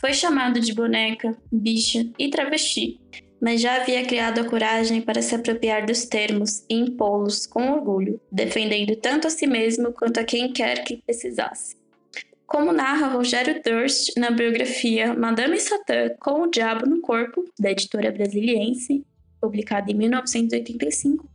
Foi 0.00 0.12
chamado 0.12 0.60
de 0.60 0.72
boneca, 0.72 1.36
bicha 1.50 2.08
e 2.18 2.30
travesti, 2.30 3.00
mas 3.40 3.60
já 3.60 3.76
havia 3.76 4.04
criado 4.04 4.40
a 4.40 4.44
coragem 4.44 5.00
para 5.00 5.22
se 5.22 5.34
apropriar 5.34 5.86
dos 5.86 6.04
termos 6.04 6.64
e 6.68 6.74
impô-los 6.74 7.46
com 7.46 7.72
orgulho, 7.72 8.20
defendendo 8.30 8.96
tanto 8.96 9.26
a 9.26 9.30
si 9.30 9.46
mesmo 9.46 9.92
quanto 9.92 10.18
a 10.18 10.24
quem 10.24 10.52
quer 10.52 10.84
que 10.84 10.96
precisasse. 10.96 11.76
Como 12.46 12.72
narra 12.72 13.08
Rogério 13.08 13.60
Durst 13.62 14.16
na 14.16 14.30
biografia 14.30 15.12
Madame 15.14 15.58
Satã 15.60 16.10
com 16.18 16.42
o 16.42 16.50
Diabo 16.50 16.86
no 16.86 17.00
Corpo, 17.00 17.44
da 17.58 17.70
editora 17.70 18.10
brasiliense, 18.10 19.04
publicada 19.40 19.90
em 19.90 19.94
1985, 19.94 21.28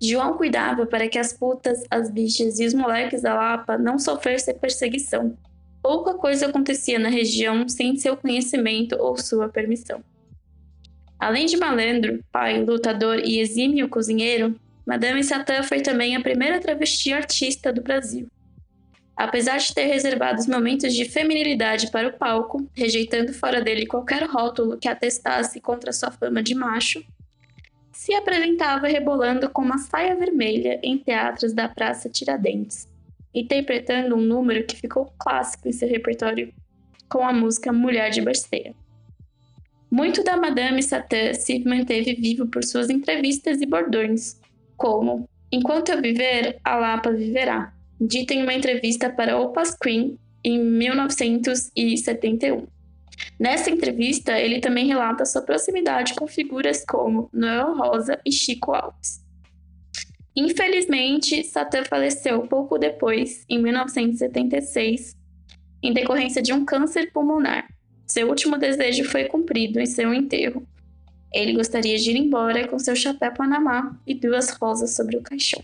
João 0.00 0.36
cuidava 0.36 0.86
para 0.86 1.08
que 1.08 1.18
as 1.18 1.32
putas, 1.32 1.84
as 1.90 2.10
bichas 2.10 2.58
e 2.60 2.64
os 2.64 2.72
moleques 2.72 3.22
da 3.22 3.34
Lapa 3.34 3.76
não 3.76 3.98
sofressem 3.98 4.54
perseguição. 4.54 5.36
Pouca 5.82 6.14
coisa 6.14 6.46
acontecia 6.46 6.98
na 6.98 7.08
região 7.08 7.68
sem 7.68 7.96
seu 7.96 8.16
conhecimento 8.16 8.96
ou 8.98 9.16
sua 9.16 9.48
permissão. 9.48 10.02
Além 11.18 11.46
de 11.46 11.56
malandro, 11.56 12.24
pai, 12.30 12.62
lutador 12.62 13.18
e 13.18 13.40
exímio 13.40 13.88
cozinheiro, 13.88 14.58
Madame 14.86 15.22
Satã 15.24 15.62
foi 15.62 15.80
também 15.80 16.14
a 16.14 16.20
primeira 16.20 16.60
travesti 16.60 17.12
artista 17.12 17.72
do 17.72 17.82
Brasil. 17.82 18.28
Apesar 19.16 19.56
de 19.58 19.74
ter 19.74 19.86
reservado 19.86 20.38
os 20.38 20.46
momentos 20.46 20.94
de 20.94 21.04
feminilidade 21.04 21.90
para 21.90 22.06
o 22.06 22.12
palco, 22.12 22.64
rejeitando 22.72 23.34
fora 23.34 23.60
dele 23.60 23.84
qualquer 23.84 24.22
rótulo 24.22 24.78
que 24.78 24.88
atestasse 24.88 25.60
contra 25.60 25.92
sua 25.92 26.12
fama 26.12 26.40
de 26.40 26.54
macho, 26.54 27.04
se 27.92 28.14
apresentava 28.14 28.86
rebolando 28.86 29.50
com 29.50 29.60
uma 29.60 29.76
saia 29.76 30.14
vermelha 30.14 30.78
em 30.84 30.96
teatros 30.96 31.52
da 31.52 31.68
Praça 31.68 32.08
Tiradentes, 32.08 32.88
interpretando 33.34 34.14
um 34.14 34.20
número 34.20 34.64
que 34.64 34.76
ficou 34.76 35.12
clássico 35.18 35.66
em 35.66 35.72
seu 35.72 35.88
repertório 35.88 36.54
com 37.08 37.26
a 37.26 37.32
música 37.32 37.72
Mulher 37.72 38.10
de 38.10 38.20
Berceira. 38.20 38.72
Muito 39.90 40.22
da 40.22 40.36
Madame 40.36 40.82
Satã 40.82 41.34
se 41.34 41.58
manteve 41.64 42.14
vivo 42.14 42.46
por 42.46 42.62
suas 42.62 42.90
entrevistas 42.90 43.60
e 43.60 43.66
bordões, 43.66 44.38
como 44.76 45.28
Enquanto 45.50 45.88
eu 45.88 46.02
viver, 46.02 46.60
a 46.62 46.76
Lapa 46.76 47.10
viverá, 47.10 47.72
dita 47.98 48.34
em 48.34 48.42
uma 48.42 48.52
entrevista 48.52 49.08
para 49.08 49.38
Opas 49.38 49.74
Queen 49.74 50.18
em 50.44 50.62
1971. 50.62 52.66
Nessa 53.40 53.70
entrevista, 53.70 54.38
ele 54.38 54.60
também 54.60 54.86
relata 54.86 55.24
sua 55.24 55.40
proximidade 55.40 56.14
com 56.14 56.26
figuras 56.26 56.84
como 56.86 57.30
Noel 57.32 57.74
Rosa 57.76 58.20
e 58.26 58.30
Chico 58.30 58.74
Alves. 58.74 59.24
Infelizmente, 60.36 61.42
Satã 61.44 61.82
faleceu 61.82 62.42
pouco 62.42 62.76
depois, 62.78 63.46
em 63.48 63.60
1976, 63.60 65.16
em 65.82 65.94
decorrência 65.94 66.42
de 66.42 66.52
um 66.52 66.64
câncer 66.64 67.10
pulmonar. 67.10 67.66
Seu 68.08 68.28
último 68.28 68.56
desejo 68.56 69.04
foi 69.04 69.24
cumprido 69.24 69.78
em 69.78 69.86
seu 69.86 70.12
enterro. 70.14 70.66
Ele 71.32 71.52
gostaria 71.52 71.96
de 71.98 72.10
ir 72.10 72.16
embora 72.16 72.66
com 72.66 72.78
seu 72.78 72.96
chapéu 72.96 73.32
Panamá 73.34 73.98
e 74.06 74.14
duas 74.14 74.50
rosas 74.50 74.96
sobre 74.96 75.16
o 75.16 75.22
caixão. 75.22 75.62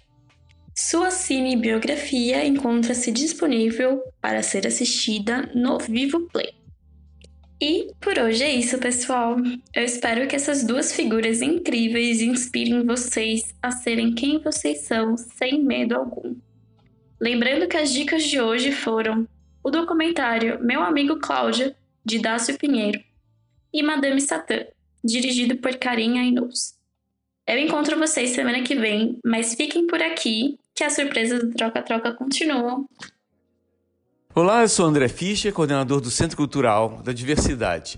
Sua 0.76 1.10
cinebiografia 1.10 2.44
encontra-se 2.44 3.10
disponível 3.10 4.02
para 4.20 4.42
ser 4.42 4.66
assistida 4.66 5.50
no 5.54 5.78
Vivo 5.78 6.28
Play. 6.28 6.52
E 7.60 7.92
por 8.00 8.18
hoje 8.18 8.42
é 8.42 8.52
isso, 8.52 8.76
pessoal. 8.78 9.36
Eu 9.72 9.84
espero 9.84 10.26
que 10.26 10.36
essas 10.36 10.64
duas 10.64 10.92
figuras 10.92 11.40
incríveis 11.40 12.20
inspirem 12.20 12.84
vocês 12.84 13.54
a 13.62 13.70
serem 13.70 14.14
quem 14.14 14.38
vocês 14.38 14.80
são 14.80 15.16
sem 15.16 15.62
medo 15.62 15.94
algum. 15.94 16.34
Lembrando 17.20 17.68
que 17.68 17.76
as 17.76 17.92
dicas 17.92 18.24
de 18.24 18.40
hoje 18.40 18.72
foram 18.72 19.26
o 19.62 19.70
documentário 19.70 20.62
Meu 20.62 20.82
Amigo 20.82 21.18
Cláudia, 21.20 21.74
de 22.04 22.18
Dácio 22.18 22.58
Pinheiro, 22.58 23.00
e 23.72 23.82
Madame 23.82 24.20
Satã, 24.20 24.64
dirigido 25.02 25.56
por 25.56 25.74
Karim 25.76 26.18
Ainous. 26.18 26.74
Eu 27.46 27.58
encontro 27.58 27.98
vocês 27.98 28.30
semana 28.30 28.62
que 28.62 28.74
vem, 28.74 29.18
mas 29.24 29.54
fiquem 29.54 29.86
por 29.86 30.00
aqui 30.00 30.58
que 30.74 30.84
as 30.84 30.94
surpresas 30.94 31.40
do 31.40 31.52
Troca-Troca 31.52 32.12
continuam 32.12 32.86
Olá, 34.36 34.62
eu 34.62 34.68
sou 34.68 34.86
André 34.86 35.06
Fischer, 35.06 35.52
coordenador 35.52 36.00
do 36.00 36.10
Centro 36.10 36.36
Cultural 36.36 37.00
da 37.04 37.12
Diversidade. 37.12 37.96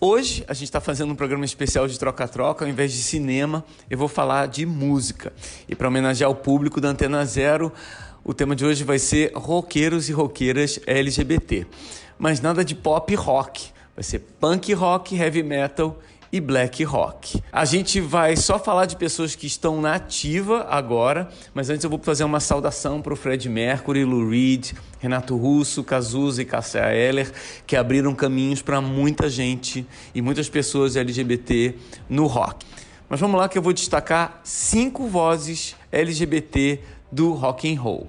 Hoje 0.00 0.42
a 0.48 0.54
gente 0.54 0.64
está 0.64 0.80
fazendo 0.80 1.12
um 1.12 1.14
programa 1.14 1.44
especial 1.44 1.86
de 1.86 1.98
troca-troca, 1.98 2.64
ao 2.64 2.70
invés 2.70 2.90
de 2.90 3.02
cinema, 3.02 3.62
eu 3.90 3.98
vou 3.98 4.08
falar 4.08 4.48
de 4.48 4.64
música. 4.64 5.30
E 5.68 5.74
para 5.74 5.88
homenagear 5.88 6.30
o 6.30 6.34
público 6.34 6.80
da 6.80 6.88
Antena 6.88 7.22
Zero, 7.26 7.70
o 8.24 8.32
tema 8.32 8.56
de 8.56 8.64
hoje 8.64 8.82
vai 8.82 8.98
ser 8.98 9.32
roqueiros 9.34 10.08
e 10.08 10.12
roqueiras 10.12 10.80
LGBT. 10.86 11.66
Mas 12.18 12.40
nada 12.40 12.64
de 12.64 12.74
pop 12.74 13.14
rock, 13.14 13.70
vai 13.94 14.02
ser 14.02 14.20
punk 14.40 14.72
rock, 14.72 15.16
heavy 15.16 15.42
metal 15.42 15.98
e 16.34 16.40
black 16.40 16.82
rock. 16.82 17.40
A 17.52 17.64
gente 17.64 18.00
vai 18.00 18.36
só 18.36 18.58
falar 18.58 18.86
de 18.86 18.96
pessoas 18.96 19.36
que 19.36 19.46
estão 19.46 19.80
na 19.80 19.94
ativa 19.94 20.66
agora, 20.68 21.28
mas 21.54 21.70
antes 21.70 21.84
eu 21.84 21.90
vou 21.90 22.00
fazer 22.02 22.24
uma 22.24 22.40
saudação 22.40 23.00
para 23.00 23.12
o 23.12 23.16
Fred 23.16 23.48
Mercury, 23.48 24.04
Lou 24.04 24.28
Reed, 24.28 24.72
Renato 24.98 25.36
Russo, 25.36 25.84
Cazuza 25.84 26.42
e 26.42 26.44
Cassia 26.44 26.92
Eller, 26.92 27.30
que 27.64 27.76
abriram 27.76 28.12
caminhos 28.16 28.60
para 28.60 28.80
muita 28.80 29.30
gente 29.30 29.86
e 30.12 30.20
muitas 30.20 30.48
pessoas 30.48 30.96
LGBT 30.96 31.76
no 32.08 32.26
rock. 32.26 32.66
Mas 33.08 33.20
vamos 33.20 33.38
lá 33.38 33.48
que 33.48 33.56
eu 33.56 33.62
vou 33.62 33.72
destacar 33.72 34.40
cinco 34.42 35.06
vozes 35.06 35.76
LGBT 35.92 36.80
do 37.12 37.32
rock 37.32 37.72
and 37.72 37.80
roll. 37.80 38.08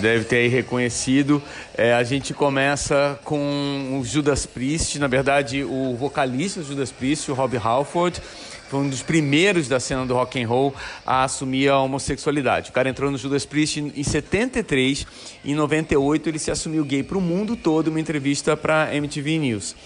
Deve 0.00 0.24
ter 0.24 0.36
aí 0.36 0.48
reconhecido. 0.48 1.42
É, 1.76 1.94
a 1.94 2.02
gente 2.02 2.34
começa 2.34 3.18
com 3.24 3.98
o 4.00 4.04
Judas 4.04 4.46
Priest, 4.46 4.98
na 4.98 5.06
verdade 5.06 5.64
o 5.64 5.94
vocalista 5.94 6.62
Judas 6.62 6.90
Priest, 6.90 7.30
o 7.30 7.34
Rob 7.34 7.56
Halford, 7.56 8.20
foi 8.68 8.80
um 8.80 8.88
dos 8.88 9.02
primeiros 9.02 9.68
da 9.68 9.78
cena 9.78 10.04
do 10.04 10.14
rock 10.14 10.42
and 10.42 10.48
roll 10.48 10.74
a 11.06 11.22
assumir 11.22 11.68
a 11.68 11.78
homossexualidade. 11.78 12.70
O 12.70 12.72
cara 12.72 12.88
entrou 12.88 13.10
no 13.10 13.16
Judas 13.16 13.46
Priest 13.46 13.78
em 13.78 14.02
73, 14.02 15.06
em 15.44 15.54
98 15.54 16.28
ele 16.28 16.38
se 16.38 16.50
assumiu 16.50 16.84
gay 16.84 17.02
para 17.02 17.16
o 17.16 17.20
mundo 17.20 17.54
todo, 17.54 17.88
uma 17.88 18.00
entrevista 18.00 18.56
para 18.56 18.92
MTV 18.94 19.38
News. 19.38 19.76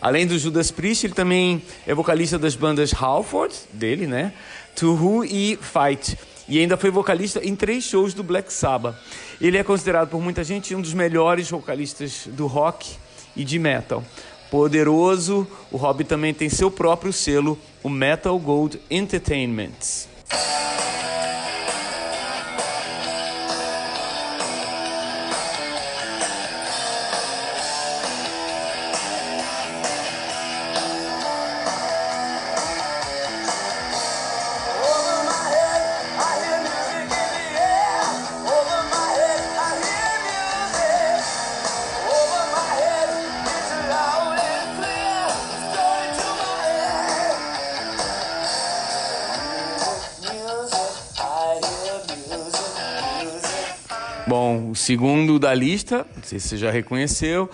Além 0.00 0.26
do 0.26 0.38
Judas 0.38 0.70
Priest, 0.70 1.06
ele 1.06 1.14
também 1.14 1.60
é 1.84 1.92
vocalista 1.92 2.38
das 2.38 2.54
bandas 2.54 2.92
Halford, 2.92 3.52
dele, 3.72 4.06
né? 4.06 4.32
To 4.76 4.92
Who 4.92 5.24
e 5.24 5.58
Fight. 5.60 6.16
E 6.48 6.58
ainda 6.58 6.76
foi 6.76 6.90
vocalista 6.90 7.44
em 7.44 7.54
três 7.54 7.84
shows 7.84 8.14
do 8.14 8.22
Black 8.22 8.52
Sabbath. 8.52 8.96
Ele 9.40 9.58
é 9.58 9.62
considerado 9.62 10.08
por 10.08 10.20
muita 10.20 10.42
gente 10.42 10.74
um 10.74 10.80
dos 10.80 10.94
melhores 10.94 11.50
vocalistas 11.50 12.26
do 12.28 12.46
rock 12.46 12.96
e 13.36 13.44
de 13.44 13.58
metal. 13.58 14.02
Poderoso, 14.50 15.46
o 15.70 15.76
Rob 15.76 16.04
também 16.04 16.32
tem 16.32 16.48
seu 16.48 16.70
próprio 16.70 17.12
selo, 17.12 17.58
o 17.82 17.90
Metal 17.90 18.38
Gold 18.38 18.80
Entertainment. 18.90 20.08
Segundo 54.88 55.38
da 55.38 55.52
lista, 55.52 56.06
não 56.16 56.22
sei 56.22 56.40
se 56.40 56.48
você 56.48 56.56
já 56.56 56.70
reconheceu, 56.70 57.50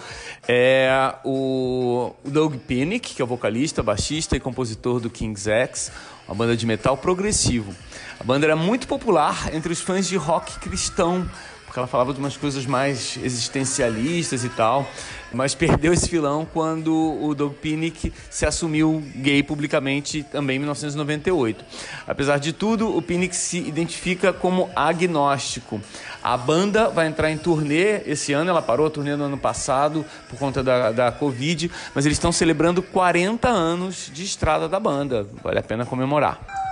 é 0.47 1.17
o 1.25 2.13
Doug 2.25 2.55
Pinnick, 2.59 3.13
que 3.13 3.21
é 3.21 3.25
o 3.25 3.27
vocalista, 3.27 3.83
baixista 3.83 4.37
e 4.37 4.41
compositor 4.41 5.01
do 5.01 5.11
King's 5.11 5.49
X, 5.49 5.91
uma 6.29 6.37
banda 6.37 6.57
de 6.57 6.65
metal 6.65 6.97
progressivo. 6.97 7.75
A 8.21 8.23
banda 8.23 8.47
era 8.47 8.55
muito 8.55 8.87
popular 8.87 9.53
entre 9.53 9.73
os 9.73 9.81
fãs 9.81 10.07
de 10.07 10.17
rock 10.17 10.61
cristão, 10.61 11.29
porque 11.65 11.81
ela 11.81 11.89
falava 11.89 12.15
de 12.15 12.21
umas 12.21 12.37
coisas 12.37 12.67
mais 12.67 13.19
existencialistas 13.21 14.45
e 14.45 14.49
tal, 14.51 14.89
mas 15.33 15.57
perdeu 15.57 15.93
esse 15.93 16.09
filão 16.09 16.47
quando 16.47 16.95
o 17.21 17.35
Doug 17.35 17.55
Pinnick 17.55 18.13
se 18.31 18.47
assumiu 18.47 19.03
gay 19.17 19.43
publicamente 19.43 20.23
também 20.23 20.55
em 20.55 20.59
1998. 20.61 21.65
Apesar 22.07 22.39
de 22.39 22.53
tudo, 22.53 22.97
o 22.97 23.03
Pinnick 23.03 23.35
se 23.35 23.59
identifica 23.59 24.33
como 24.33 24.71
agnóstico. 24.77 25.81
A 26.25 26.39
banda 26.39 26.89
vai 26.89 27.07
entrar 27.07 27.31
em 27.31 27.37
turnê 27.37 28.01
esse 28.07 28.33
ano, 28.33 28.49
ela 28.49 28.63
parou 28.63 28.87
a 28.87 28.91
turnê 28.91 29.15
no 29.15 29.25
ano 29.25 29.37
passado 29.37 30.07
por 30.31 30.39
conta 30.39 30.63
da, 30.63 30.91
da 30.91 31.13
Covid, 31.13 31.71
mas 31.95 32.07
eles 32.07 32.17
estão 32.17 32.33
celebrando 32.33 32.83
40 32.83 33.47
anos 33.47 34.11
de 34.11 34.25
estrada 34.25 34.67
da 34.67 34.81
banda. 34.81 35.27
Vale 35.43 35.59
a 35.59 35.63
pena 35.63 35.85
comemorar. 35.85 36.64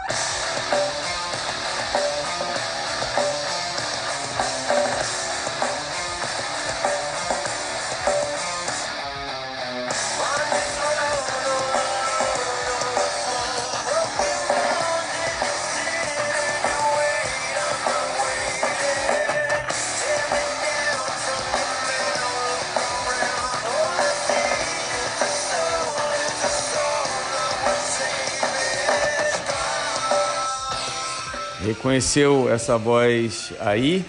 Reconheceu 31.93 32.51
essa 32.51 32.79
voz 32.79 33.53
aí? 33.61 34.03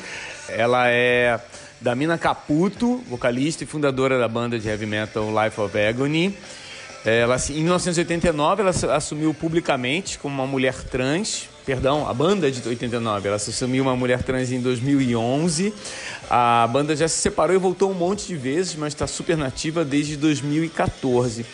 Ela 0.48 0.90
é 0.90 1.38
da 1.82 1.94
Mina 1.94 2.18
Caputo, 2.18 3.04
vocalista 3.10 3.66
e 3.66 3.68
fundadora 3.68 4.18
da 4.18 4.26
banda 4.26 4.58
de 4.58 4.70
heavy 4.70 4.86
metal 4.86 5.26
Life 5.26 5.60
of 5.60 5.78
Agony. 5.78 6.34
Ela, 7.04 7.36
em 7.50 7.62
1989, 7.62 8.62
ela 8.62 8.96
assumiu 8.96 9.34
publicamente 9.34 10.18
como 10.18 10.34
uma 10.34 10.48
mulher 10.48 10.76
trans. 10.84 11.50
Perdão, 11.66 12.08
a 12.08 12.14
banda 12.14 12.50
de 12.50 12.66
89, 12.66 13.28
ela 13.28 13.36
assumiu 13.36 13.84
uma 13.84 13.98
mulher 13.98 14.24
trans 14.24 14.50
em 14.50 14.62
2011. 14.62 15.74
A 16.30 16.66
banda 16.72 16.96
já 16.96 17.10
se 17.10 17.18
separou 17.18 17.54
e 17.54 17.60
voltou 17.60 17.92
um 17.92 17.94
monte 17.94 18.28
de 18.28 18.38
vezes, 18.38 18.76
mas 18.76 18.94
está 18.94 19.08
super 19.08 19.36
nativa 19.36 19.84
desde 19.84 20.16
2014. 20.16 21.46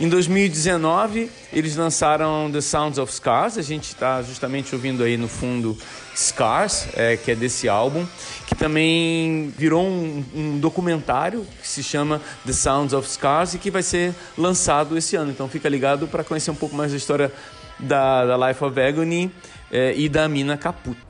Em 0.00 0.08
2019, 0.08 1.28
eles 1.52 1.74
lançaram 1.74 2.48
The 2.52 2.60
Sounds 2.60 2.98
of 2.98 3.12
Scars. 3.12 3.58
A 3.58 3.62
gente 3.62 3.88
está 3.88 4.22
justamente 4.22 4.72
ouvindo 4.72 5.02
aí 5.02 5.16
no 5.16 5.26
fundo 5.26 5.76
Scars, 6.14 6.86
é, 6.94 7.16
que 7.16 7.32
é 7.32 7.34
desse 7.34 7.68
álbum, 7.68 8.06
que 8.46 8.54
também 8.54 9.52
virou 9.58 9.84
um, 9.84 10.24
um, 10.32 10.58
documentário 10.60 11.44
que 11.60 11.66
se 11.66 11.82
chama 11.82 12.22
The 12.46 12.52
Sounds 12.52 12.92
of 12.92 13.08
Scars 13.08 13.54
e 13.54 13.58
que 13.58 13.72
vai 13.72 13.82
ser 13.82 14.14
lançado 14.36 14.96
esse 14.96 15.16
ano. 15.16 15.32
Então 15.32 15.48
fica 15.48 15.68
ligado 15.68 16.06
para 16.06 16.22
conhecer 16.22 16.52
um 16.52 16.56
pouco 16.56 16.76
mais 16.76 16.92
da 16.92 16.96
história 16.96 17.32
da, 17.76 18.24
da 18.24 18.48
Life 18.48 18.62
of 18.62 18.80
Agony 18.80 19.32
é, 19.68 19.94
e 19.96 20.08
da 20.08 20.28
Mina 20.28 20.56
Caputo. 20.56 21.08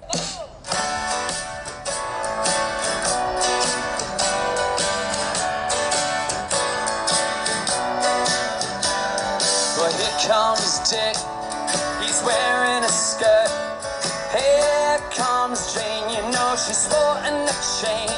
Chain. 17.80 18.08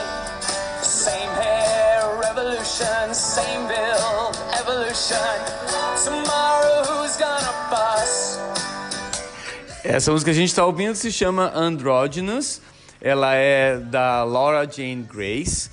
Same 0.83 1.29
hair, 1.37 2.01
revolution, 2.19 3.13
same 3.13 3.69
evolution. 4.59 5.37
Tomorrow 6.03 6.85
who's 6.85 7.17
gonna 7.19 7.53
bust? 7.69 8.41
Essa 9.85 10.13
música 10.13 10.31
que 10.31 10.37
a 10.37 10.41
gente 10.41 10.49
está 10.49 10.65
ouvindo 10.65 10.95
se 10.95 11.13
chama 11.13 11.53
Androgynous. 11.55 12.61
Ela 13.03 13.35
é 13.35 13.79
da 13.79 14.25
Laura 14.25 14.67
Jane 14.67 15.03
Grace. 15.03 15.71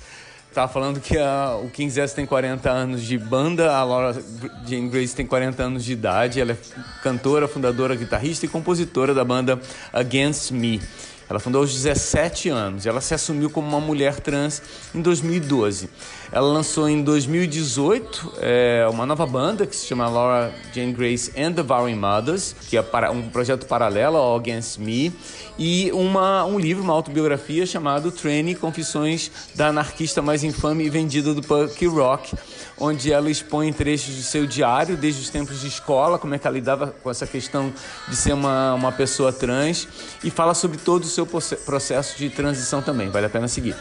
Tava 0.52 0.70
falando 0.70 1.00
que 1.00 1.16
a, 1.16 1.58
o 1.62 1.70
King's 1.70 1.96
S 1.96 2.14
tem 2.14 2.26
40 2.26 2.70
anos 2.70 3.02
de 3.02 3.16
banda, 3.16 3.74
a 3.74 3.84
Laura 3.84 4.12
Jane 4.66 4.88
Grace 4.88 5.14
tem 5.14 5.26
40 5.26 5.62
anos 5.62 5.84
de 5.84 5.92
idade. 5.92 6.40
Ela 6.40 6.52
é 6.52 6.56
cantora, 7.02 7.48
fundadora, 7.48 7.94
guitarrista 7.94 8.44
e 8.44 8.48
compositora 8.48 9.14
da 9.14 9.24
banda 9.24 9.58
Against 9.92 10.50
Me. 10.50 10.80
Ela 11.28 11.38
fundou 11.38 11.60
aos 11.60 11.72
17 11.72 12.48
anos 12.48 12.86
ela 12.86 13.00
se 13.00 13.12
assumiu 13.14 13.50
como 13.50 13.68
uma 13.68 13.80
mulher 13.80 14.18
trans 14.20 14.62
em 14.94 15.02
2012. 15.02 15.90
Ela 16.30 16.46
lançou 16.46 16.88
em 16.88 17.02
2018 17.02 18.34
é, 18.38 18.86
uma 18.90 19.06
nova 19.06 19.26
banda 19.26 19.66
que 19.66 19.74
se 19.74 19.86
chama 19.86 20.06
Laura 20.08 20.52
Jane 20.74 20.92
Grace 20.92 21.32
and 21.34 21.54
the 21.54 21.62
Vowing 21.62 21.94
Mothers, 21.94 22.54
que 22.68 22.76
é 22.76 22.82
para, 22.82 23.10
um 23.10 23.30
projeto 23.30 23.66
paralelo 23.66 24.18
ao 24.18 24.36
Against 24.36 24.78
Me, 24.78 25.10
e 25.58 25.90
uma, 25.92 26.44
um 26.44 26.58
livro, 26.58 26.82
uma 26.82 26.92
autobiografia 26.92 27.64
chamado 27.64 28.12
Trainee 28.12 28.54
Confissões 28.54 29.30
da 29.54 29.68
Anarquista 29.68 30.20
Mais 30.20 30.44
Infame 30.44 30.84
e 30.84 30.90
Vendida 30.90 31.32
do 31.32 31.42
Punk 31.42 31.86
Rock, 31.86 32.36
onde 32.78 33.10
ela 33.10 33.30
expõe 33.30 33.72
trechos 33.72 34.14
do 34.14 34.22
seu 34.22 34.46
diário, 34.46 34.98
desde 34.98 35.22
os 35.22 35.30
tempos 35.30 35.62
de 35.62 35.68
escola, 35.68 36.18
como 36.18 36.34
é 36.34 36.38
que 36.38 36.46
ela 36.46 36.54
lidava 36.54 36.94
com 37.02 37.10
essa 37.10 37.26
questão 37.26 37.72
de 38.06 38.14
ser 38.14 38.34
uma, 38.34 38.74
uma 38.74 38.92
pessoa 38.92 39.32
trans, 39.32 39.88
e 40.22 40.30
fala 40.30 40.52
sobre 40.52 40.76
todo 40.76 41.04
o 41.04 41.08
seu 41.08 41.26
processo 41.26 42.18
de 42.18 42.28
transição 42.28 42.82
também. 42.82 43.08
Vale 43.08 43.26
a 43.26 43.30
pena 43.30 43.48
seguir. 43.48 43.74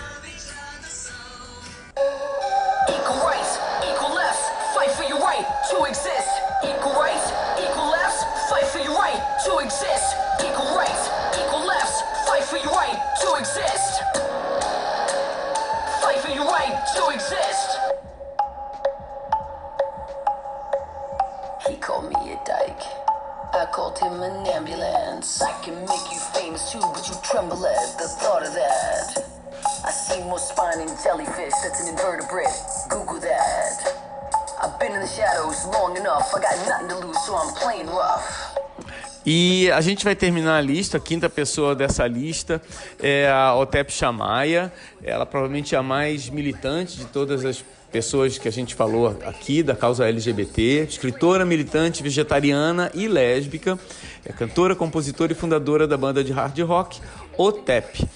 E 39.30 39.70
a 39.72 39.82
gente 39.82 40.06
vai 40.06 40.16
terminar 40.16 40.58
a 40.58 40.62
lista, 40.62 40.96
a 40.96 41.00
quinta 41.02 41.30
pessoa 41.30 41.76
dessa 41.76 42.08
lista 42.08 42.62
é 42.98 43.30
a 43.30 43.54
Otep 43.56 43.92
Chamaya. 43.92 44.72
Ela 45.04 45.26
provavelmente 45.26 45.76
é 45.76 45.78
a 45.78 45.84
mais 45.84 46.30
militante 46.30 46.96
de 46.96 47.06
todas 47.06 47.44
as 47.44 47.62
pessoas 47.92 48.38
que 48.38 48.48
a 48.48 48.52
gente 48.52 48.74
falou 48.76 49.18
aqui 49.26 49.64
da 49.64 49.76
causa 49.76 50.08
LGBT, 50.08 50.86
escritora, 50.90 51.46
militante, 51.46 52.04
vegetariana 52.04 52.92
e 52.94 53.08
lésbica, 53.08 53.78
é 54.26 54.32
cantora, 54.32 54.76
compositora 54.76 55.32
e 55.32 55.36
fundadora 55.36 55.88
da 55.88 55.98
banda 55.98 56.24
de 56.24 56.32
hard 56.32 56.58
rock 56.60 57.02
Otep. 57.38 58.08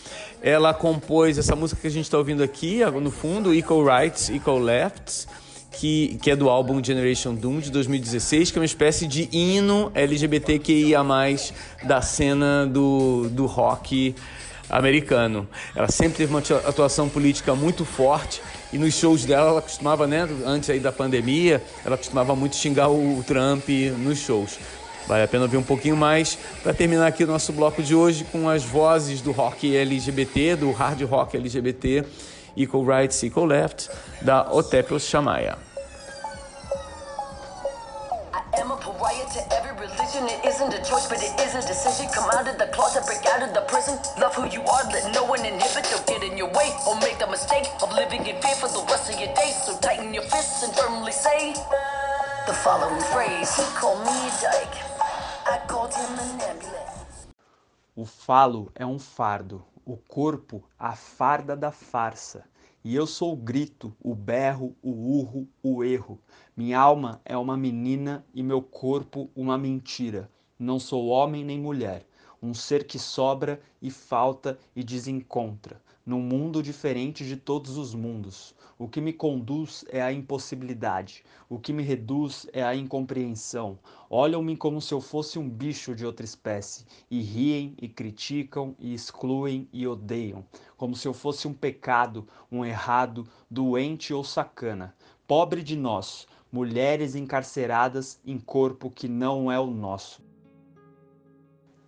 Ela 0.42 0.74
compôs 0.74 1.38
essa 1.38 1.56
música 1.56 1.82
que 1.82 1.88
a 1.88 1.92
gente 1.92 2.06
está 2.06 2.18
ouvindo 2.18 2.42
aqui, 2.42 2.80
no 2.86 3.12
fundo, 3.12 3.54
Equal 3.54 3.84
Rights, 3.84 4.30
Equal 4.30 4.60
Lefts, 4.60 5.28
que, 5.72 6.20
que 6.22 6.30
é 6.30 6.36
do 6.36 6.50
álbum 6.50 6.84
Generation 6.84 7.34
Doom 7.34 7.60
de 7.60 7.72
2016, 7.72 8.52
que 8.52 8.58
é 8.58 8.62
uma 8.62 8.66
espécie 8.66 9.08
de 9.08 9.30
hino 9.32 9.92
LGBTQIA, 9.96 11.00
da 11.84 12.02
cena 12.02 12.68
do, 12.68 13.30
do 13.30 13.46
rock 13.46 14.14
americano. 14.70 15.48
Ela 15.76 15.90
sempre 15.90 16.18
teve 16.18 16.34
uma 16.34 16.42
atuação 16.68 17.10
política 17.10 17.56
muito 17.56 17.84
forte 17.86 18.42
e 18.72 18.78
nos 18.78 18.94
shows 18.94 19.26
dela 19.26 19.50
ela 19.50 19.62
costumava, 19.62 20.08
né, 20.08 20.28
antes 20.46 20.70
aí 20.70 20.80
da 20.80 20.92
pandemia, 20.92 21.62
ela 21.86 21.98
costumava 21.98 22.36
muito 22.36 22.56
xingar 22.56 22.90
o 22.90 23.24
Trump 23.26 23.68
nos 23.98 24.20
shows. 24.20 24.60
Vale 25.08 25.24
a 25.24 25.28
pena 25.28 25.44
ouvir 25.44 25.58
um 25.58 25.64
pouquinho 25.64 25.98
mais 25.98 26.38
para 26.64 26.74
terminar 26.74 27.08
aqui 27.08 27.24
o 27.24 27.28
nosso 27.28 27.52
bloco 27.52 27.82
de 27.82 27.94
hoje 27.94 28.24
com 28.32 28.48
as 28.48 28.64
vozes 28.64 29.20
do 29.20 29.32
rock 29.32 29.76
LGBT, 29.76 30.56
do 30.56 30.72
hard 30.72 31.02
rock 31.02 31.36
LGBT, 31.36 32.06
Equal 32.56 32.86
Rights, 32.86 33.24
Equal 33.24 33.48
Left, 33.48 33.90
da 34.24 34.46
Otepos 34.52 35.06
Shamaya. 35.08 35.58
It 40.14 40.46
isn't 40.46 40.74
a 40.74 40.84
choice, 40.84 41.08
but 41.08 41.18
it 41.24 41.34
is 41.40 41.56
a 41.56 41.62
decision. 41.66 42.08
Come 42.14 42.30
out 42.32 42.48
of 42.48 42.58
the 42.58 42.68
closet, 42.68 43.06
break 43.06 43.26
out 43.34 43.42
of 43.42 43.54
the 43.54 43.62
prison. 43.62 43.98
Love 44.20 44.36
who 44.36 44.46
you 44.50 44.62
are, 44.62 44.84
let 44.92 45.14
no 45.14 45.24
one 45.24 45.40
inhibit 45.46 45.88
or 45.94 46.04
get 46.06 46.22
in 46.22 46.38
your 46.38 46.50
way. 46.50 46.70
Or 46.88 47.00
make 47.00 47.18
the 47.18 47.28
mistake 47.28 47.68
of 47.82 47.92
living 47.94 48.26
in 48.28 48.40
fear 48.42 48.56
for 48.56 48.68
the 48.68 48.84
rest 48.92 49.12
of 49.12 49.20
your 49.20 49.34
days. 49.34 49.56
So 49.66 49.78
tighten 49.80 50.14
your 50.14 50.24
fists 50.24 50.64
and 50.64 50.76
firmly 50.76 51.12
say 51.12 51.54
the 52.46 52.54
following 52.54 53.02
phrase. 53.14 53.56
He 53.56 53.64
called 53.74 54.06
me 54.06 54.12
a 54.12 54.32
dyke. 54.42 54.78
I 55.48 55.60
called 55.68 55.94
him 55.94 56.14
an 56.20 56.42
ambulance. 56.42 57.28
O 57.96 58.06
falo 58.06 58.72
é 58.76 58.86
um 58.86 59.00
fardo, 59.00 59.64
o 59.86 59.98
corpo 59.98 60.64
a 60.78 60.96
farda 60.96 61.56
da 61.56 61.72
farsa. 61.72 62.46
E 62.84 62.96
eu 62.96 63.06
sou 63.06 63.34
o 63.34 63.38
grito, 63.38 63.96
o 64.02 64.16
berro, 64.16 64.76
o 64.82 64.90
urro, 64.90 65.48
o 65.62 65.84
erro. 65.84 66.20
Minha 66.58 66.80
alma 66.80 67.22
é 67.24 67.38
uma 67.38 67.56
menina 67.56 68.26
e 68.34 68.42
meu 68.42 68.62
corpo 68.62 69.30
uma 69.36 69.58
mentira. 69.58 70.30
Não 70.58 70.80
sou 70.80 71.08
homem 71.08 71.44
nem 71.44 71.60
mulher, 71.60 72.06
um 72.42 72.54
ser 72.54 72.86
que 72.86 72.98
sobra 72.98 73.62
e 73.82 73.92
falta 73.92 74.58
e 74.76 74.84
desencontra, 74.84 75.82
num 76.06 76.22
mundo 76.22 76.64
diferente 76.64 77.26
de 77.26 77.38
todos 77.38 77.78
os 77.78 77.94
mundos. 77.94 78.56
O 78.82 78.88
que 78.88 79.00
me 79.00 79.14
conduz 79.14 79.86
é 79.90 80.02
a 80.02 80.12
impossibilidade, 80.12 81.24
o 81.48 81.60
que 81.60 81.72
me 81.72 81.84
reduz 81.84 82.48
é 82.52 82.64
a 82.64 82.76
incompreensão. 82.76 83.78
Olham-me 84.10 84.58
como 84.58 84.82
se 84.82 84.92
eu 84.92 85.00
fosse 85.00 85.38
um 85.38 85.48
bicho 85.48 85.94
de 85.94 86.04
outra 86.04 86.26
espécie, 86.26 86.84
e 87.08 87.22
riem, 87.22 87.76
e 87.80 87.88
criticam, 87.88 88.76
e 88.80 88.92
excluem, 88.92 89.70
e 89.72 89.86
odeiam, 89.86 90.44
como 90.78 90.96
se 90.96 91.08
eu 91.08 91.14
fosse 91.14 91.48
um 91.48 91.54
pecado, 91.54 92.28
um 92.52 92.66
errado, 92.66 93.28
doente 93.48 94.16
ou 94.16 94.24
sacana. 94.24 94.96
Pobre 95.28 95.62
de 95.62 95.76
nós, 95.76 96.26
mulheres 96.52 97.14
encarceradas 97.14 98.20
em 98.26 98.40
corpo 98.40 98.90
que 98.90 99.08
não 99.08 99.52
é 99.52 99.60
o 99.60 99.68
nosso. 99.68 100.24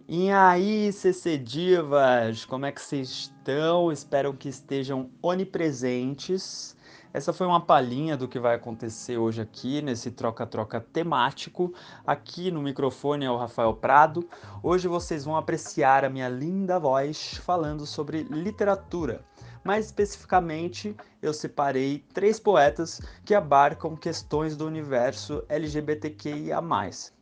E 0.08 0.30
aí, 0.30 0.94
CC 0.94 1.39
Divas, 1.39 2.46
como 2.46 2.68
é 2.68 2.72
que 2.72 2.82
vocês 2.82 3.10
estão? 3.10 3.91
Espero 3.91 4.32
que 4.32 4.48
estejam 4.48 5.10
onipresentes. 5.24 6.76
Essa 7.14 7.32
foi 7.32 7.45
uma 7.45 7.61
palhinha 7.61 8.18
do 8.18 8.28
que 8.28 8.39
vai 8.39 8.55
acontecer 8.55 9.20
hoje 9.20 9.39
aqui 9.39 9.84
nesse 9.84 10.09
troca-troca 10.09 10.82
temático. 10.82 11.72
Aqui 12.07 12.49
no 12.49 12.59
microfone 12.59 13.24
é 13.24 13.30
o 13.30 13.38
Rafael 13.38 13.72
Prado. 13.76 14.28
Hoje 14.64 14.88
vocês 14.88 15.24
vão 15.24 15.38
apreciar 15.38 16.03
a 16.03 16.09
minha 16.09 16.28
linda 16.28 16.80
voz 16.80 17.36
falando 17.45 17.86
sobre 17.86 18.24
literatura. 18.24 19.24
Mais 19.64 19.86
especificamente, 19.86 20.95
eu 21.22 21.36
separei 21.36 22.03
três 22.16 22.39
poetas 22.39 22.99
que 23.24 23.36
abarcam 23.36 23.95
questões 23.95 24.57
do 24.57 24.66
universo 24.66 25.43
LGBTQIA. 25.47 26.59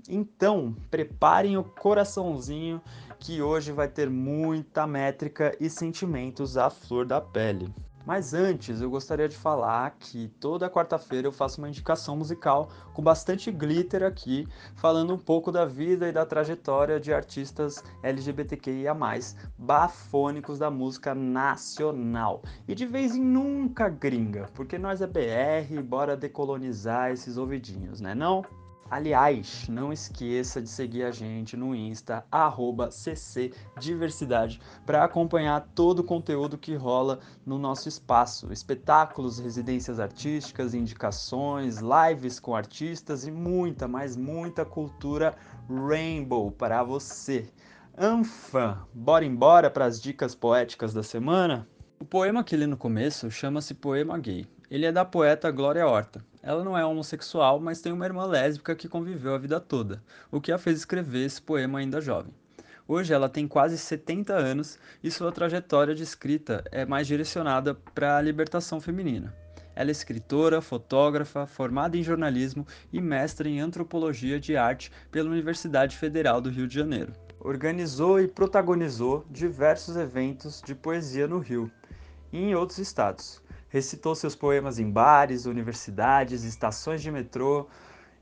Então, 0.08 0.74
preparem 0.90 1.58
o 1.58 1.66
coraçãozinho 1.66 2.82
que 3.20 3.42
hoje 3.42 3.74
vai 3.74 3.90
ter 3.90 4.10
muita 4.10 4.88
métrica 4.88 5.54
e 5.60 5.70
sentimentos 5.70 6.56
à 6.56 6.70
flor 6.70 7.06
da 7.06 7.20
pele. 7.20 7.70
Mas 8.06 8.34
antes, 8.34 8.82
eu 8.82 8.90
gostaria 8.90 9.30
de 9.30 9.36
falar 9.36 9.92
que 10.00 10.28
toda 10.40 10.70
quarta-feira 10.70 11.28
eu 11.28 11.32
faço 11.32 11.62
uma 11.62 11.70
indicação 11.70 12.16
musical 12.16 12.70
com 12.94 13.02
bastante 13.02 13.52
glitter 13.52 14.04
aqui, 14.04 14.48
falando 14.76 15.14
um 15.14 15.18
pouco 15.18 15.52
da 15.52 15.66
vida 15.66 16.08
e 16.08 16.12
da 16.12 16.26
trajetória 16.26 17.00
de 17.00 17.14
artistas 17.14 17.84
LGBTQIA+, 18.04 18.96
bafônicos 19.58 20.58
da 20.58 20.72
música 20.72 21.14
nacional. 21.14 22.42
E 22.68 22.74
de 22.74 22.86
vez 22.86 23.16
em 23.16 23.22
nunca 23.24 23.90
gringa, 23.90 24.50
porque 24.54 24.78
nós 24.78 25.02
é 25.02 25.08
BR, 25.08 25.82
bora 25.84 26.18
decolonizar 26.18 27.12
esses 27.12 27.38
ouvidinhos, 27.38 28.02
né 28.02 28.16
não? 28.16 28.44
Aliás, 28.92 29.70
não 29.70 29.94
esqueça 29.94 30.62
de 30.62 30.68
seguir 30.68 31.04
a 31.04 31.12
gente 31.12 31.56
no 31.56 31.74
Insta, 31.74 32.26
ccdiversidade, 33.80 34.60
para 34.86 35.06
acompanhar 35.06 35.66
todo 35.74 36.00
o 36.00 36.04
conteúdo 36.04 36.58
que 36.58 36.76
rola 36.76 37.22
no 37.46 37.58
nosso 37.58 37.88
espaço. 37.88 38.52
Espetáculos, 38.52 39.40
residências 39.40 39.98
artísticas, 39.98 40.74
indicações, 40.74 41.78
lives 41.80 42.38
com 42.38 42.54
artistas 42.54 43.26
e 43.26 43.32
muita, 43.32 43.88
mas 43.88 44.18
muita 44.18 44.66
cultura 44.66 45.38
rainbow 45.70 46.52
para 46.52 46.84
você. 46.84 47.48
Anfã, 47.98 48.78
bora 48.94 49.24
embora 49.24 49.72
para 49.72 49.86
as 49.86 50.02
dicas 50.02 50.36
poéticas 50.36 50.94
da 50.94 51.02
semana? 51.02 51.66
O 51.98 52.04
poema 52.04 52.44
que 52.44 52.58
li 52.58 52.68
no 52.68 52.76
começo 52.76 53.32
chama-se 53.32 53.74
Poema 53.74 54.18
Gay. 54.18 54.46
Ele 54.70 54.86
é 54.86 54.92
da 54.92 55.06
poeta 55.06 55.50
Glória 55.50 55.88
Horta. 55.88 56.30
Ela 56.44 56.64
não 56.64 56.78
é 56.78 56.84
homossexual, 56.84 57.60
mas 57.60 57.82
tem 57.82 57.92
uma 57.92 58.06
irmã 58.06 58.26
lésbica 58.26 58.76
que 58.76 58.90
conviveu 58.90 59.36
a 59.36 59.38
vida 59.38 59.60
toda, 59.60 60.02
o 60.32 60.42
que 60.42 60.52
a 60.52 60.58
fez 60.58 60.80
escrever 60.80 61.26
esse 61.26 61.42
poema 61.42 61.80
ainda 61.80 62.02
jovem. 62.02 62.34
Hoje 62.88 63.14
ela 63.14 63.30
tem 63.30 63.48
quase 63.48 63.78
70 63.78 64.34
anos 64.34 64.80
e 65.04 65.12
sua 65.12 65.32
trajetória 65.32 65.94
de 65.94 66.04
escrita 66.04 66.64
é 66.72 66.86
mais 66.86 67.06
direcionada 67.06 67.76
para 67.94 68.18
a 68.18 68.22
libertação 68.22 68.82
feminina. 68.82 69.34
Ela 69.76 69.90
é 69.90 69.94
escritora, 69.94 70.62
fotógrafa, 70.62 71.46
formada 71.46 71.96
em 71.96 72.04
jornalismo 72.04 72.66
e 72.92 73.00
mestre 73.00 73.50
em 73.50 73.60
antropologia 73.60 74.40
de 74.40 74.58
arte 74.58 74.92
pela 75.12 75.30
Universidade 75.30 75.96
Federal 75.96 76.42
do 76.42 76.50
Rio 76.50 76.68
de 76.68 76.76
Janeiro. 76.76 77.14
Organizou 77.40 78.20
e 78.20 78.28
protagonizou 78.28 79.26
diversos 79.30 79.96
eventos 79.96 80.62
de 80.62 80.76
poesia 80.76 81.28
no 81.28 81.40
Rio 81.40 81.72
e 82.32 82.38
em 82.38 82.56
outros 82.56 82.80
estados, 82.80 83.41
recitou 83.72 84.14
seus 84.14 84.36
poemas 84.36 84.78
em 84.80 84.92
bares, 84.92 85.46
universidades, 85.46 86.44
estações 86.44 87.02
de 87.02 87.10
metrô 87.10 87.68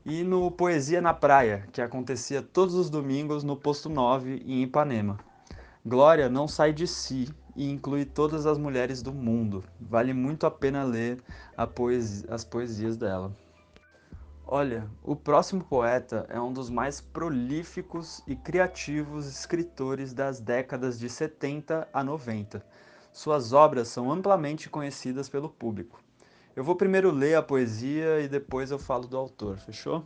e 0.06 0.22
no 0.22 0.48
Poesia 0.50 1.00
na 1.00 1.12
Praia, 1.12 1.68
que 1.72 1.82
acontecia 1.82 2.40
todos 2.40 2.74
os 2.74 2.88
domingos 2.88 3.42
no 3.42 3.56
Posto 3.56 3.88
9 3.88 4.42
em 4.46 4.62
Ipanema. 4.62 5.18
Glória 5.84 6.28
não 6.28 6.46
sai 6.46 6.72
de 6.72 6.86
si 6.86 7.28
e 7.56 7.68
inclui 7.68 8.04
todas 8.04 8.46
as 8.46 8.58
mulheres 8.58 9.02
do 9.02 9.12
mundo. 9.12 9.64
Vale 9.80 10.14
muito 10.14 10.46
a 10.46 10.50
pena 10.50 10.84
ler 10.84 11.20
a 11.56 11.68
as 12.28 12.44
poesias 12.44 12.96
dela. 12.96 13.36
Olha, 14.46 14.88
o 15.02 15.16
próximo 15.16 15.64
poeta 15.64 16.26
é 16.28 16.40
um 16.40 16.52
dos 16.52 16.70
mais 16.70 17.00
prolíficos 17.00 18.22
e 18.26 18.36
criativos 18.36 19.26
escritores 19.26 20.12
das 20.12 20.38
décadas 20.40 20.98
de 20.98 21.08
70 21.08 21.88
a 21.92 22.04
90 22.04 22.64
suas 23.12 23.52
obras 23.52 23.88
são 23.88 24.10
amplamente 24.10 24.70
conhecidas 24.70 25.28
pelo 25.28 25.48
público. 25.48 26.02
Eu 26.54 26.64
vou 26.64 26.76
primeiro 26.76 27.10
ler 27.10 27.34
a 27.34 27.42
poesia 27.42 28.20
e 28.20 28.28
depois 28.28 28.70
eu 28.70 28.78
falo 28.78 29.06
do 29.06 29.16
autor, 29.16 29.58
fechou? 29.58 30.04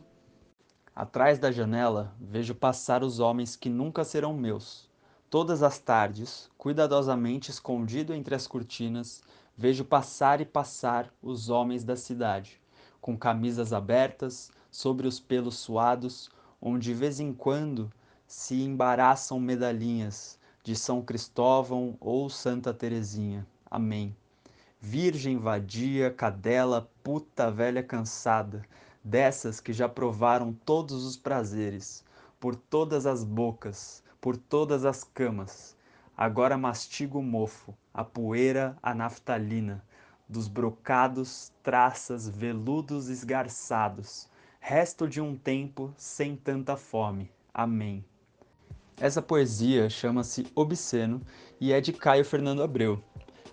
Atrás 0.95 1.37
da 1.37 1.51
janela 1.51 2.15
vejo 2.19 2.55
passar 2.55 3.03
os 3.03 3.19
homens 3.19 3.55
que 3.55 3.69
nunca 3.69 4.03
serão 4.03 4.33
meus. 4.33 4.89
Todas 5.29 5.61
as 5.61 5.77
tardes, 5.77 6.49
cuidadosamente 6.57 7.51
escondido 7.51 8.13
entre 8.13 8.33
as 8.33 8.47
cortinas, 8.47 9.21
vejo 9.57 9.83
passar 9.83 10.39
e 10.39 10.45
passar 10.45 11.13
os 11.21 11.49
homens 11.49 11.83
da 11.83 11.95
cidade, 11.95 12.61
com 13.01 13.17
camisas 13.17 13.73
abertas, 13.73 14.51
sobre 14.71 15.07
os 15.07 15.19
pelos 15.19 15.57
suados, 15.57 16.29
onde 16.61 16.85
de 16.85 16.93
vez 16.93 17.19
em 17.19 17.33
quando 17.33 17.91
se 18.27 18.61
embaraçam 18.61 19.39
medalhinhas, 19.39 20.39
de 20.65 20.75
São 20.75 20.99
Cristóvão 20.99 21.95
ou 22.01 22.27
Santa 22.27 22.73
Teresinha. 22.73 23.45
Amém. 23.69 24.15
Virgem, 24.81 25.37
vadia, 25.37 26.09
cadela, 26.09 26.89
puta 27.03 27.51
velha 27.51 27.83
cansada, 27.83 28.63
dessas 29.03 29.59
que 29.59 29.71
já 29.71 29.87
provaram 29.87 30.51
todos 30.65 31.05
os 31.05 31.15
prazeres, 31.15 32.03
por 32.39 32.55
todas 32.55 33.05
as 33.05 33.23
bocas, 33.23 34.03
por 34.19 34.35
todas 34.35 34.85
as 34.85 35.03
camas. 35.03 35.77
Agora 36.17 36.57
mastigo 36.57 37.19
o 37.19 37.23
mofo, 37.23 37.71
a 37.93 38.03
poeira, 38.03 38.75
a 38.81 38.95
naftalina, 38.95 39.85
dos 40.27 40.47
brocados, 40.47 41.53
traças, 41.61 42.27
veludos 42.27 43.07
esgarçados, 43.07 44.27
resto 44.59 45.07
de 45.07 45.21
um 45.21 45.37
tempo 45.37 45.93
sem 45.95 46.35
tanta 46.35 46.75
fome. 46.75 47.31
Amém. 47.53 48.03
Essa 48.97 49.21
poesia 49.21 49.89
chama-se 49.89 50.47
Obsceno 50.55 51.21
e 51.59 51.73
é 51.73 51.81
de 51.81 51.91
Caio 51.91 52.23
Fernando 52.23 52.63
Abreu. 52.63 53.03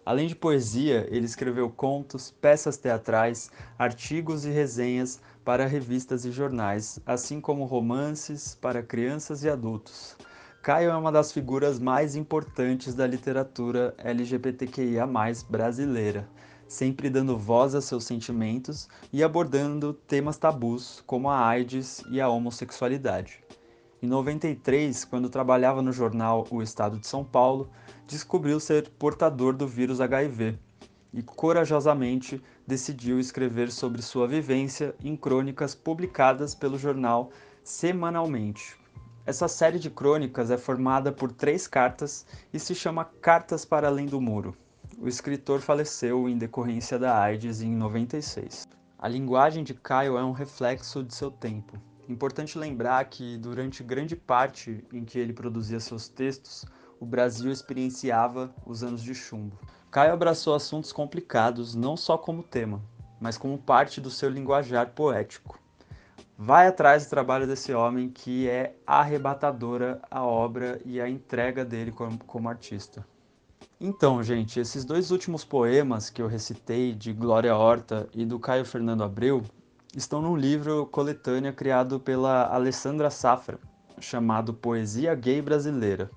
Além 0.07 0.29
de 0.29 0.37
poesia, 0.37 1.09
ele 1.11 1.27
escreveu 1.27 1.69
contos, 1.69 2.31
peças 2.41 2.77
teatrais, 2.77 3.51
artigos 3.77 4.45
e 4.45 4.51
resenhas 4.51 5.21
para 5.45 5.67
revistas 5.67 6.25
e 6.25 6.31
jornais, 6.31 7.01
assim 7.05 7.41
como 7.41 7.65
romances 7.65 8.55
para 8.55 8.85
crianças 8.85 9.43
e 9.43 9.51
adultos. 9.51 10.17
Caio 10.63 10.91
é 10.91 10.97
uma 10.97 11.11
das 11.11 11.33
figuras 11.33 11.81
mais 11.81 12.15
importantes 12.15 12.95
da 12.95 13.05
literatura 13.05 13.97
LGBTQIA 13.99 15.09
brasileira, 15.49 16.29
sempre 16.69 17.11
dando 17.11 17.37
voz 17.37 17.75
a 17.75 17.81
seus 17.81 18.05
sentimentos 18.05 18.89
e 19.13 19.25
abordando 19.25 19.93
temas 19.93 20.39
tabus 20.39 21.03
como 21.05 21.29
a 21.29 21.45
AIDS 21.45 22.01
e 22.13 22.21
a 22.21 22.29
homossexualidade. 22.29 23.43
Em 24.03 24.09
93, 24.09 25.05
quando 25.05 25.31
trabalhava 25.31 25.81
no 25.81 25.93
jornal 25.93 26.45
O 26.51 26.61
Estado 26.61 26.99
de 26.99 27.07
São 27.07 27.25
Paulo, 27.25 27.71
descobriu 28.05 28.59
ser 28.59 28.89
portador 28.99 29.55
do 29.55 29.65
vírus 29.65 30.01
HIV 30.01 30.59
e 31.15 31.23
corajosamente 31.23 32.43
decidiu 32.67 33.21
escrever 33.21 33.71
sobre 33.71 34.03
sua 34.03 34.27
vivência 34.27 34.93
em 35.05 35.15
crônicas 35.15 35.77
publicadas 35.77 36.53
pelo 36.53 36.77
jornal 36.77 37.31
semanalmente. 37.63 38.77
Essa 39.25 39.47
série 39.47 39.79
de 39.79 39.89
crônicas 39.89 40.51
é 40.51 40.59
formada 40.59 41.13
por 41.13 41.31
três 41.31 41.69
cartas 41.69 42.27
e 42.53 42.59
se 42.59 42.75
chama 42.75 43.05
Cartas 43.05 43.65
para 43.65 43.87
Além 43.87 44.07
do 44.07 44.21
Muro. 44.21 44.57
O 44.99 45.07
escritor 45.07 45.61
faleceu 45.61 46.29
em 46.29 46.37
decorrência 46.37 46.99
da 46.99 47.17
AIDS 47.21 47.63
em 47.63 47.71
96. 47.71 48.67
A 48.99 49.07
linguagem 49.07 49.63
de 49.63 49.75
Caio 49.75 50.19
é 50.19 50.25
um 50.25 50.33
reflexo 50.33 51.05
de 51.05 51.15
seu 51.15 51.31
tempo. 51.31 51.79
Importante 52.09 52.59
lembrar 52.59 53.05
que, 53.05 53.37
durante 53.37 53.83
grande 53.83 54.17
parte 54.17 54.85
em 54.93 55.05
que 55.05 55.19
ele 55.19 55.33
produzia 55.33 55.79
seus 55.79 56.09
textos, 56.09 56.65
o 56.99 57.07
Brasil 57.07 57.51
experienciava 57.51 58.55
os 58.67 58.83
anos 58.83 59.03
de 59.03 59.15
chumbo. 59.15 59.59
Caio 59.91 60.13
abraçou 60.13 60.55
assuntos 60.55 60.93
complicados 60.93 61.75
não 61.75 61.97
só 61.97 62.19
como 62.19 62.43
tema, 62.43 62.83
mas 63.21 63.39
como 63.39 63.59
parte 63.59 64.01
do 64.01 64.11
seu 64.11 64.29
linguajar 64.29 64.91
poético. 64.91 65.61
Vai 66.37 66.67
atrás 66.67 67.05
do 67.05 67.11
trabalho 67.11 67.47
desse 67.47 67.73
homem 67.73 68.09
que 68.09 68.49
é 68.49 68.75
arrebatadora 68.87 70.01
a 70.11 70.25
obra 70.25 70.81
e 70.85 71.01
a 71.01 71.09
entrega 71.09 71.65
dele 71.65 71.93
como, 71.93 72.19
como 72.25 72.49
artista. 72.49 73.07
Então, 73.81 74.23
gente, 74.23 74.59
esses 74.59 74.85
dois 74.85 75.11
últimos 75.11 75.45
poemas 75.45 76.09
que 76.09 76.23
eu 76.23 76.27
recitei, 76.27 76.95
de 76.95 77.13
Glória 77.13 77.55
Horta 77.57 78.09
e 78.15 78.25
do 78.25 78.39
Caio 78.39 78.65
Fernando 78.65 79.05
Abreu, 79.05 79.43
estão 79.97 80.23
num 80.23 80.37
livro 80.37 80.87
coletânea 80.87 81.53
criado 81.53 82.01
pela 82.01 82.47
Alessandra 82.47 83.11
Safra, 83.11 83.59
chamado 84.01 84.55
Poesia 84.55 85.15
Gay 85.15 85.41
Brasileira 85.41 86.11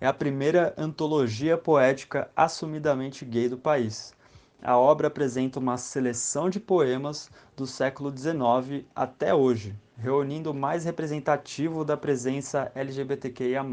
é 0.00 0.06
a 0.06 0.12
primeira 0.12 0.72
antologia 0.78 1.58
poética 1.58 2.30
assumidamente 2.36 3.24
gay 3.24 3.48
do 3.48 3.58
país. 3.58 4.14
A 4.62 4.76
obra 4.76 5.08
apresenta 5.08 5.58
uma 5.58 5.76
seleção 5.76 6.48
de 6.48 6.60
poemas 6.60 7.30
do 7.56 7.66
século 7.66 8.16
XIX 8.16 8.84
até 8.94 9.34
hoje, 9.34 9.74
reunindo 9.96 10.52
o 10.52 10.54
mais 10.54 10.84
representativo 10.84 11.84
da 11.84 11.96
presença 11.96 12.70
LGBTQIA+, 12.74 13.64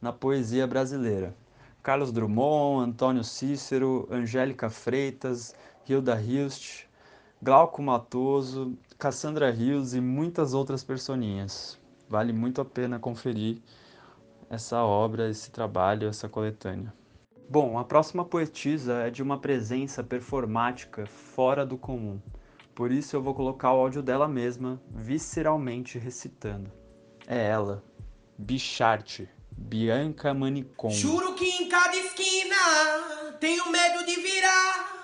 na 0.00 0.12
poesia 0.12 0.66
brasileira. 0.66 1.34
Carlos 1.82 2.12
Drummond, 2.12 2.90
Antônio 2.90 3.24
Cícero, 3.24 4.06
Angélica 4.10 4.68
Freitas, 4.68 5.54
Hilda 5.88 6.20
Hilst, 6.20 6.86
Glauco 7.42 7.82
Matoso, 7.82 8.76
Cassandra 8.98 9.50
Rios 9.50 9.94
e 9.94 10.00
muitas 10.00 10.54
outras 10.54 10.82
personinhas. 10.82 11.78
Vale 12.08 12.32
muito 12.32 12.60
a 12.60 12.64
pena 12.64 12.98
conferir 12.98 13.58
essa 14.48 14.82
obra, 14.82 15.28
esse 15.28 15.50
trabalho, 15.50 16.08
essa 16.08 16.28
coletânea. 16.28 16.92
Bom, 17.48 17.78
a 17.78 17.84
próxima 17.84 18.24
poetisa 18.24 18.94
é 19.06 19.10
de 19.10 19.22
uma 19.22 19.38
presença 19.38 20.02
performática 20.02 21.06
fora 21.06 21.64
do 21.64 21.76
comum. 21.76 22.20
Por 22.74 22.90
isso 22.90 23.14
eu 23.14 23.22
vou 23.22 23.34
colocar 23.34 23.72
o 23.72 23.80
áudio 23.80 24.02
dela 24.02 24.26
mesma, 24.26 24.80
visceralmente 24.90 25.98
recitando. 25.98 26.70
É 27.26 27.48
ela, 27.48 27.82
Bicharte, 28.36 29.28
Bianca 29.50 30.34
Manicom. 30.34 30.90
Juro 30.90 31.34
que 31.34 31.44
em 31.44 31.68
cada 31.68 31.96
esquina 31.96 32.56
tenho 33.40 33.70
medo 33.70 34.04
de 34.04 34.16
virar, 34.20 34.95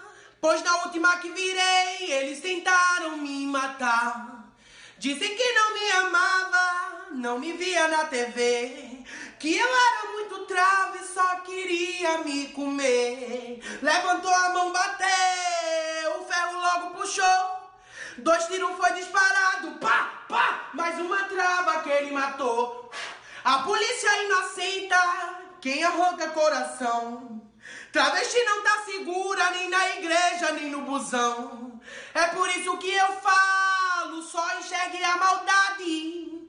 pois 0.42 0.60
na 0.64 0.74
última 0.82 1.18
que 1.18 1.30
virei 1.30 2.12
eles 2.12 2.40
tentaram 2.40 3.16
me 3.16 3.46
matar. 3.46 4.44
Dizem 4.98 5.36
que 5.36 5.52
não 5.52 5.72
me 5.72 5.90
amava, 5.92 7.06
não 7.12 7.38
me 7.38 7.52
via 7.52 7.86
na 7.86 8.04
TV. 8.06 9.04
Que 9.38 9.56
eu 9.56 9.66
era 9.66 10.12
muito 10.12 10.46
trave 10.46 10.98
e 10.98 11.06
só 11.06 11.36
queria 11.42 12.18
me 12.18 12.48
comer. 12.48 13.60
Levantou 13.80 14.34
a 14.34 14.48
mão, 14.48 14.72
bateu, 14.72 16.20
o 16.20 16.26
ferro 16.26 16.60
logo 16.60 16.94
puxou. 16.96 17.62
Dois 18.18 18.44
tiros 18.46 18.76
foi 18.76 18.92
disparado, 18.94 19.70
pá, 19.78 20.24
pá, 20.28 20.70
mais 20.74 20.98
uma 20.98 21.22
trava 21.24 21.82
que 21.82 21.88
ele 21.90 22.10
matou. 22.10 22.90
A 23.44 23.60
polícia 23.60 24.24
inocenta, 24.24 24.96
quem 25.60 25.84
arranca 25.84 26.30
coração. 26.30 27.51
Travesti 27.92 28.42
não 28.44 28.62
tá 28.62 28.84
segura 28.86 29.50
nem 29.50 29.68
na 29.68 29.90
igreja, 29.90 30.52
nem 30.52 30.70
no 30.70 30.80
busão. 30.80 31.78
É 32.14 32.28
por 32.28 32.48
isso 32.48 32.78
que 32.78 32.90
eu 32.90 33.12
falo, 33.20 34.22
só 34.22 34.58
enxergue 34.58 35.04
a 35.04 35.16
maldade. 35.18 36.48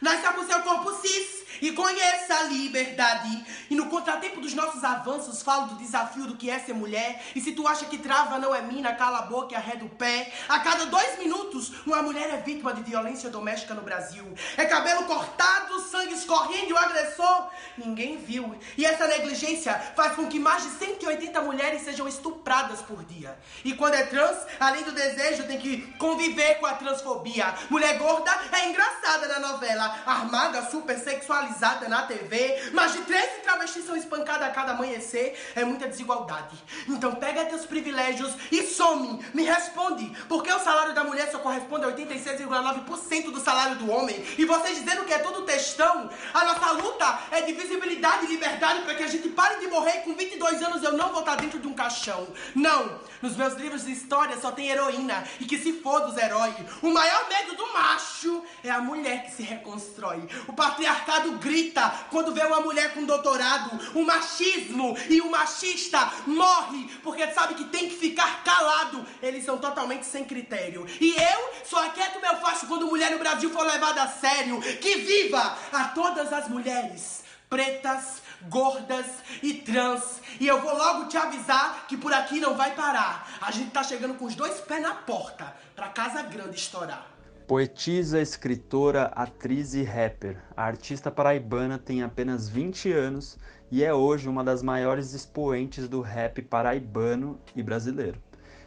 Nasça 0.00 0.32
com 0.32 0.46
seu 0.46 0.62
corpo 0.62 0.90
cis 0.94 1.44
e 1.60 1.72
conheça 1.72 2.34
a 2.34 2.42
liberdade. 2.44 3.44
E 3.70 3.74
no 3.74 3.86
contratempo 3.86 4.40
dos 4.40 4.54
nossos 4.54 4.84
avanços, 4.84 5.42
falo 5.42 5.68
do 5.68 5.74
desafio 5.76 6.26
do 6.26 6.36
que 6.36 6.50
é 6.50 6.58
ser 6.58 6.74
mulher. 6.74 7.22
E 7.34 7.40
se 7.40 7.52
tu 7.52 7.66
acha 7.66 7.86
que 7.86 7.98
trava 7.98 8.38
não 8.38 8.54
é 8.54 8.62
mina, 8.62 8.94
cala 8.94 9.18
a 9.18 9.22
boca 9.22 9.54
e 9.54 9.56
arreda 9.56 9.84
o 9.84 9.88
pé. 9.88 10.32
A 10.48 10.60
cada 10.60 10.86
dois 10.86 11.18
minutos, 11.18 11.72
uma 11.86 12.02
mulher 12.02 12.30
é 12.30 12.36
vítima 12.38 12.72
de 12.72 12.82
violência 12.82 13.30
doméstica 13.30 13.74
no 13.74 13.82
Brasil. 13.82 14.24
É 14.56 14.64
cabelo 14.64 15.04
cortado, 15.04 15.80
sangue 15.80 16.14
escorrendo 16.14 16.70
e 16.70 16.72
o 16.72 16.78
agressor 16.78 17.48
ninguém 17.76 18.16
viu. 18.16 18.54
E 18.76 18.84
essa 18.84 19.06
negligência 19.06 19.74
faz 19.96 20.14
com 20.14 20.26
que 20.26 20.38
mais 20.38 20.62
de 20.62 20.70
180 20.70 21.40
mulheres 21.42 21.82
sejam 21.82 22.06
estupradas 22.08 22.80
por 22.82 23.04
dia. 23.04 23.38
E 23.64 23.74
quando 23.74 23.94
é 23.94 24.04
trans, 24.04 24.38
além 24.58 24.82
do 24.82 24.92
desejo, 24.92 25.44
tem 25.44 25.58
que 25.58 25.92
conviver 25.98 26.56
com 26.56 26.66
a 26.66 26.74
transfobia. 26.74 27.54
Mulher 27.70 27.98
gorda 27.98 28.30
é 28.52 28.68
engraçada 28.68 29.28
na 29.28 29.38
novela, 29.40 30.02
armada, 30.06 30.68
super 30.70 30.98
sexualizada 30.98 31.47
na 31.88 32.02
TV, 32.02 32.70
mas 32.72 32.92
de 32.92 33.00
13 33.02 33.40
travestis 33.42 33.84
são 33.84 33.96
espancadas 33.96 34.48
a 34.48 34.50
cada 34.50 34.72
amanhecer, 34.72 35.38
é 35.54 35.64
muita 35.64 35.88
desigualdade. 35.88 36.56
Então 36.88 37.14
pega 37.14 37.44
teus 37.46 37.66
privilégios 37.66 38.34
e 38.50 38.62
some, 38.62 39.24
me 39.34 39.44
responde, 39.44 40.10
porque 40.28 40.52
o 40.52 40.58
salário 40.58 40.94
da 40.94 41.04
mulher 41.04 41.30
só 41.30 41.38
corresponde 41.38 41.84
a 41.84 41.88
86,9% 41.88 43.30
do 43.30 43.40
salário 43.40 43.76
do 43.76 43.90
homem, 43.90 44.24
e 44.36 44.44
vocês 44.44 44.78
dizendo 44.78 45.04
que 45.04 45.12
é 45.12 45.18
tudo 45.18 45.42
textão, 45.42 46.10
a 46.34 46.44
nossa 46.44 46.72
luta 46.72 47.18
é 47.30 47.42
de 47.42 47.52
visibilidade 47.52 48.26
e 48.26 48.28
liberdade 48.28 48.82
para 48.82 48.94
que 48.94 49.02
a 49.02 49.08
gente 49.08 49.28
pare 49.30 49.60
de 49.60 49.68
morrer 49.68 50.02
com 50.02 50.14
22 50.14 50.62
anos 50.62 50.82
eu 50.82 50.92
não 50.92 51.10
vou 51.10 51.20
estar 51.20 51.36
dentro 51.36 51.58
de 51.58 51.66
um 51.66 51.74
caixão. 51.74 52.28
Não, 52.54 53.00
nos 53.22 53.36
meus 53.36 53.54
livros 53.54 53.84
de 53.84 53.92
história 53.92 54.38
só 54.40 54.50
tem 54.50 54.68
heroína, 54.68 55.24
e 55.40 55.44
que 55.44 55.58
se 55.58 55.72
for 55.80 56.00
dos 56.00 56.16
heróis, 56.16 56.54
o 56.82 56.90
maior 56.90 57.28
medo 57.28 57.56
do 57.56 57.72
macho 57.72 58.42
é 58.62 58.70
a 58.70 58.80
mulher 58.80 59.24
que 59.24 59.32
se 59.32 59.42
reconstrói. 59.42 60.28
O 60.46 60.52
patriarcado 60.52 61.37
grita 61.38 61.92
quando 62.10 62.32
vê 62.32 62.42
uma 62.42 62.60
mulher 62.60 62.94
com 62.94 63.04
doutorado. 63.04 63.78
O 63.94 64.04
machismo 64.04 64.96
e 65.08 65.20
o 65.20 65.30
machista 65.30 66.12
morre 66.26 66.88
porque 67.02 67.26
sabe 67.32 67.54
que 67.54 67.64
tem 67.64 67.88
que 67.88 67.96
ficar 67.96 68.42
calado. 68.42 69.04
Eles 69.22 69.44
são 69.44 69.58
totalmente 69.58 70.06
sem 70.06 70.24
critério. 70.24 70.86
E 71.00 71.10
eu 71.10 71.52
só 71.64 71.84
aquieto 71.86 72.20
meu 72.20 72.36
facho 72.36 72.66
quando 72.66 72.86
mulher 72.86 73.10
no 73.10 73.18
Brasil 73.18 73.50
for 73.50 73.66
levada 73.66 74.02
a 74.02 74.08
sério. 74.08 74.60
Que 74.60 74.96
viva 74.98 75.56
a 75.72 75.84
todas 75.84 76.32
as 76.32 76.48
mulheres 76.48 77.18
pretas, 77.48 78.22
gordas 78.42 79.06
e 79.42 79.54
trans. 79.54 80.20
E 80.38 80.46
eu 80.46 80.60
vou 80.60 80.76
logo 80.76 81.06
te 81.06 81.16
avisar 81.16 81.86
que 81.88 81.96
por 81.96 82.12
aqui 82.12 82.40
não 82.40 82.54
vai 82.54 82.74
parar. 82.74 83.28
A 83.40 83.50
gente 83.50 83.70
tá 83.70 83.82
chegando 83.82 84.14
com 84.14 84.26
os 84.26 84.34
dois 84.34 84.60
pés 84.60 84.82
na 84.82 84.94
porta 84.94 85.54
pra 85.74 85.88
casa 85.88 86.22
grande 86.22 86.56
estourar. 86.56 87.17
Poetisa, 87.48 88.20
escritora, 88.20 89.04
atriz 89.04 89.72
e 89.72 89.82
rapper, 89.82 90.36
a 90.54 90.64
artista 90.64 91.10
paraibana 91.10 91.78
tem 91.78 92.02
apenas 92.02 92.46
20 92.46 92.92
anos 92.92 93.38
e 93.70 93.82
é 93.82 93.94
hoje 93.94 94.28
uma 94.28 94.44
das 94.44 94.62
maiores 94.62 95.14
expoentes 95.14 95.88
do 95.88 96.02
rap 96.02 96.42
paraibano 96.42 97.40
e 97.56 97.62
brasileiro. 97.62 98.20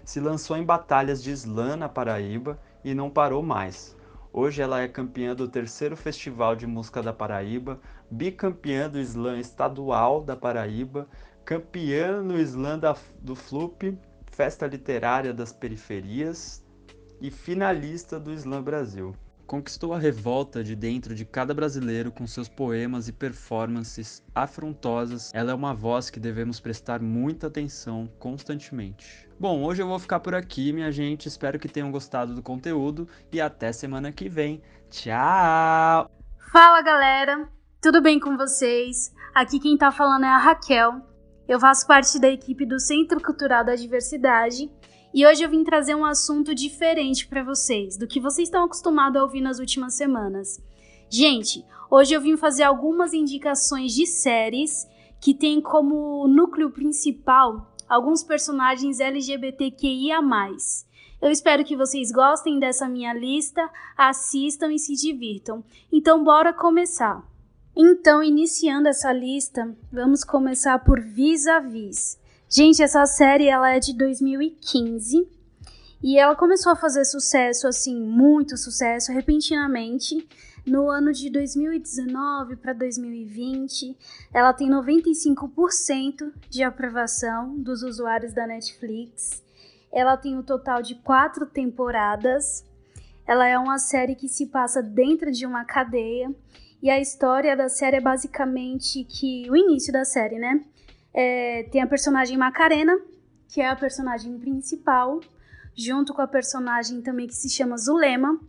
Se 0.03 0.19
lançou 0.19 0.57
em 0.57 0.63
batalhas 0.63 1.21
de 1.21 1.29
slam 1.29 1.75
na 1.75 1.87
Paraíba 1.87 2.59
e 2.83 2.95
não 2.95 3.07
parou 3.07 3.43
mais. 3.43 3.95
Hoje 4.33 4.63
ela 4.63 4.81
é 4.81 4.87
campeã 4.87 5.35
do 5.35 5.47
terceiro 5.47 5.95
Festival 5.95 6.55
de 6.55 6.65
Música 6.65 7.03
da 7.03 7.13
Paraíba, 7.13 7.79
bicampeã 8.09 8.89
do 8.89 8.99
slam 8.99 9.39
estadual 9.39 10.23
da 10.23 10.35
Paraíba, 10.35 11.07
campeã 11.45 12.23
no 12.23 12.39
slam 12.39 12.79
da, 12.79 12.95
do 13.21 13.35
FLUP, 13.35 13.95
Festa 14.31 14.65
Literária 14.65 15.31
das 15.31 15.53
Periferias, 15.53 16.60
e 17.21 17.29
finalista 17.29 18.19
do 18.19 18.33
Slam 18.33 18.63
Brasil. 18.63 19.15
Conquistou 19.45 19.93
a 19.93 19.99
revolta 19.99 20.63
de 20.63 20.75
dentro 20.75 21.13
de 21.13 21.25
cada 21.25 21.53
brasileiro 21.53 22.09
com 22.09 22.25
seus 22.25 22.47
poemas 22.47 23.07
e 23.07 23.11
performances 23.11 24.23
afrontosas. 24.33 25.29
Ela 25.33 25.51
é 25.51 25.53
uma 25.53 25.73
voz 25.73 26.09
que 26.09 26.21
devemos 26.21 26.59
prestar 26.59 27.01
muita 27.01 27.47
atenção 27.47 28.09
constantemente. 28.17 29.29
Bom, 29.37 29.61
hoje 29.63 29.81
eu 29.81 29.87
vou 29.87 29.99
ficar 29.99 30.21
por 30.21 30.33
aqui, 30.33 30.71
minha 30.71 30.89
gente. 30.89 31.27
Espero 31.27 31.59
que 31.59 31.67
tenham 31.67 31.91
gostado 31.91 32.33
do 32.33 32.41
conteúdo 32.41 33.07
e 33.31 33.41
até 33.41 33.73
semana 33.73 34.11
que 34.11 34.29
vem. 34.29 34.61
Tchau! 34.89 36.09
Fala 36.51 36.81
galera, 36.81 37.49
tudo 37.81 38.01
bem 38.01 38.19
com 38.19 38.37
vocês? 38.37 39.13
Aqui 39.35 39.59
quem 39.59 39.77
tá 39.77 39.91
falando 39.91 40.23
é 40.23 40.29
a 40.29 40.37
Raquel. 40.37 41.01
Eu 41.45 41.59
faço 41.59 41.85
parte 41.85 42.17
da 42.19 42.29
equipe 42.29 42.65
do 42.65 42.79
Centro 42.79 43.21
Cultural 43.21 43.65
da 43.65 43.75
Diversidade 43.75 44.71
e 45.13 45.25
hoje 45.25 45.43
eu 45.43 45.49
vim 45.49 45.63
trazer 45.63 45.95
um 45.95 46.05
assunto 46.05 46.55
diferente 46.55 47.27
para 47.27 47.43
vocês, 47.43 47.97
do 47.97 48.07
que 48.07 48.19
vocês 48.19 48.47
estão 48.47 48.63
acostumados 48.63 49.19
a 49.19 49.23
ouvir 49.23 49.41
nas 49.41 49.59
últimas 49.59 49.95
semanas. 49.95 50.61
Gente, 51.09 51.65
hoje 51.89 52.13
eu 52.13 52.21
vim 52.21 52.37
fazer 52.37 52.63
algumas 52.63 53.13
indicações 53.13 53.93
de 53.93 54.05
séries 54.07 54.87
que 55.19 55.33
têm 55.33 55.59
como 55.59 56.27
núcleo 56.27 56.71
principal 56.71 57.71
alguns 57.91 58.23
personagens 58.23 59.01
LGBTQIA. 59.01 60.21
Eu 61.21 61.29
espero 61.29 61.65
que 61.65 61.75
vocês 61.75 62.09
gostem 62.09 62.57
dessa 62.57 62.87
minha 62.87 63.13
lista, 63.13 63.69
assistam 63.97 64.71
e 64.71 64.79
se 64.79 64.95
divirtam. 64.95 65.61
Então, 65.91 66.23
bora 66.23 66.53
começar. 66.53 67.21
Então, 67.75 68.23
iniciando 68.23 68.87
essa 68.87 69.11
lista, 69.11 69.75
vamos 69.91 70.23
começar 70.23 70.79
por 70.79 71.01
Vis 71.01 71.47
a 71.47 71.59
Vis. 71.59 72.17
Gente, 72.53 72.83
essa 72.83 73.05
série 73.05 73.47
ela 73.47 73.73
é 73.73 73.79
de 73.79 73.93
2015 73.93 75.25
e 76.03 76.19
ela 76.19 76.35
começou 76.35 76.73
a 76.73 76.75
fazer 76.75 77.05
sucesso, 77.05 77.65
assim, 77.65 77.97
muito 77.97 78.57
sucesso, 78.57 79.13
repentinamente. 79.13 80.27
No 80.67 80.89
ano 80.89 81.13
de 81.13 81.29
2019 81.29 82.57
para 82.57 82.73
2020, 82.73 83.97
ela 84.33 84.51
tem 84.51 84.69
95% 84.69 86.29
de 86.49 86.61
aprovação 86.61 87.57
dos 87.57 87.83
usuários 87.83 88.33
da 88.33 88.45
Netflix. 88.45 89.41
Ela 89.89 90.17
tem 90.17 90.37
um 90.37 90.43
total 90.43 90.81
de 90.81 90.95
quatro 90.95 91.45
temporadas. 91.45 92.65
Ela 93.25 93.47
é 93.47 93.57
uma 93.57 93.79
série 93.79 94.13
que 94.13 94.27
se 94.27 94.47
passa 94.47 94.83
dentro 94.83 95.31
de 95.31 95.45
uma 95.45 95.63
cadeia. 95.63 96.35
E 96.83 96.89
a 96.89 96.99
história 96.99 97.55
da 97.55 97.69
série 97.69 97.95
é 97.95 98.01
basicamente 98.01 99.05
que 99.05 99.49
o 99.49 99.55
início 99.55 99.93
da 99.93 100.03
série, 100.03 100.37
né? 100.37 100.65
É, 101.13 101.63
tem 101.71 101.81
a 101.81 101.87
personagem 101.87 102.37
Macarena, 102.37 102.97
que 103.47 103.61
é 103.61 103.69
a 103.69 103.75
personagem 103.75 104.37
principal, 104.39 105.19
junto 105.75 106.13
com 106.13 106.21
a 106.21 106.27
personagem 106.27 107.01
também 107.01 107.27
que 107.27 107.35
se 107.35 107.49
chama 107.49 107.77
Zulema. 107.77 108.39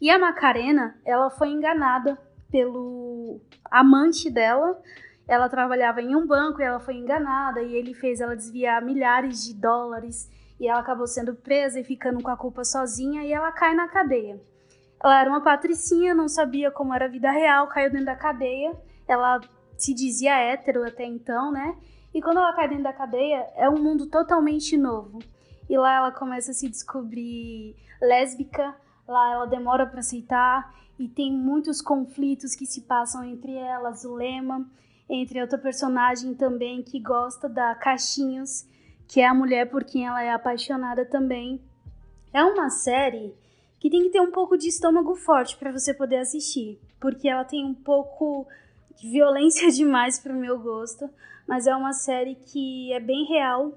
E 0.00 0.10
a 0.10 0.18
Macarena, 0.18 0.96
ela 1.04 1.30
foi 1.30 1.48
enganada 1.50 2.18
pelo 2.50 3.40
amante 3.70 4.30
dela. 4.30 4.80
Ela 5.26 5.48
trabalhava 5.48 6.00
em 6.00 6.16
um 6.16 6.26
banco 6.26 6.60
e 6.60 6.64
ela 6.64 6.80
foi 6.80 6.94
enganada 6.94 7.62
e 7.62 7.74
ele 7.74 7.94
fez 7.94 8.20
ela 8.20 8.34
desviar 8.34 8.82
milhares 8.82 9.44
de 9.44 9.54
dólares 9.54 10.28
e 10.58 10.66
ela 10.66 10.80
acabou 10.80 11.06
sendo 11.06 11.34
presa 11.34 11.78
e 11.78 11.84
ficando 11.84 12.22
com 12.22 12.30
a 12.30 12.36
culpa 12.36 12.64
sozinha 12.64 13.22
e 13.24 13.32
ela 13.32 13.52
cai 13.52 13.74
na 13.74 13.88
cadeia. 13.88 14.40
Ela 15.02 15.20
era 15.20 15.30
uma 15.30 15.40
patricinha, 15.40 16.14
não 16.14 16.28
sabia 16.28 16.70
como 16.70 16.92
era 16.92 17.04
a 17.04 17.08
vida 17.08 17.30
real, 17.30 17.68
caiu 17.68 17.90
dentro 17.90 18.06
da 18.06 18.16
cadeia. 18.16 18.74
Ela 19.06 19.40
se 19.76 19.94
dizia 19.94 20.36
hétero 20.36 20.84
até 20.84 21.04
então, 21.04 21.52
né? 21.52 21.76
E 22.14 22.22
quando 22.22 22.38
ela 22.38 22.52
cai 22.54 22.68
dentro 22.68 22.84
da 22.84 22.92
cadeia, 22.92 23.46
é 23.56 23.68
um 23.68 23.82
mundo 23.82 24.06
totalmente 24.06 24.76
novo. 24.76 25.18
E 25.68 25.76
lá 25.76 25.96
ela 25.96 26.12
começa 26.12 26.50
a 26.50 26.54
se 26.54 26.68
descobrir 26.68 27.76
lésbica, 28.00 28.74
lá 29.06 29.32
ela 29.32 29.46
demora 29.46 29.86
para 29.86 30.00
aceitar 30.00 30.74
e 30.98 31.08
tem 31.08 31.32
muitos 31.32 31.80
conflitos 31.80 32.54
que 32.54 32.66
se 32.66 32.82
passam 32.82 33.22
entre 33.24 33.54
elas, 33.54 34.04
o 34.04 34.14
Lema, 34.14 34.68
entre 35.08 35.40
outra 35.40 35.58
personagem 35.58 36.34
também 36.34 36.82
que 36.82 36.98
gosta 36.98 37.48
da 37.48 37.74
Caixinhos, 37.74 38.66
que 39.06 39.20
é 39.20 39.26
a 39.26 39.34
mulher 39.34 39.70
por 39.70 39.84
quem 39.84 40.06
ela 40.06 40.22
é 40.22 40.32
apaixonada 40.32 41.04
também. 41.04 41.62
É 42.32 42.42
uma 42.42 42.68
série 42.68 43.34
que 43.78 43.88
tem 43.88 44.02
que 44.02 44.10
ter 44.10 44.20
um 44.20 44.32
pouco 44.32 44.58
de 44.58 44.68
estômago 44.68 45.14
forte 45.14 45.56
para 45.56 45.72
você 45.72 45.94
poder 45.94 46.16
assistir, 46.16 46.80
porque 47.00 47.28
ela 47.28 47.44
tem 47.44 47.64
um 47.64 47.74
pouco 47.74 48.46
violência 49.02 49.70
demais 49.72 50.18
para 50.18 50.32
o 50.32 50.38
meu 50.38 50.58
gosto, 50.58 51.08
mas 51.46 51.66
é 51.66 51.74
uma 51.74 51.92
série 51.92 52.34
que 52.34 52.92
é 52.92 53.00
bem 53.00 53.24
real 53.26 53.72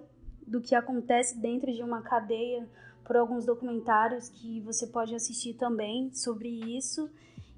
do 0.45 0.61
que 0.61 0.76
acontece 0.76 1.39
dentro 1.39 1.72
de 1.72 1.82
uma 1.82 2.01
cadeia 2.01 2.67
por 3.05 3.15
alguns 3.15 3.45
documentários 3.45 4.30
que 4.30 4.61
você 4.61 4.88
pode 4.88 5.15
assistir 5.15 5.53
também 5.53 6.13
sobre 6.13 6.49
isso. 6.49 7.09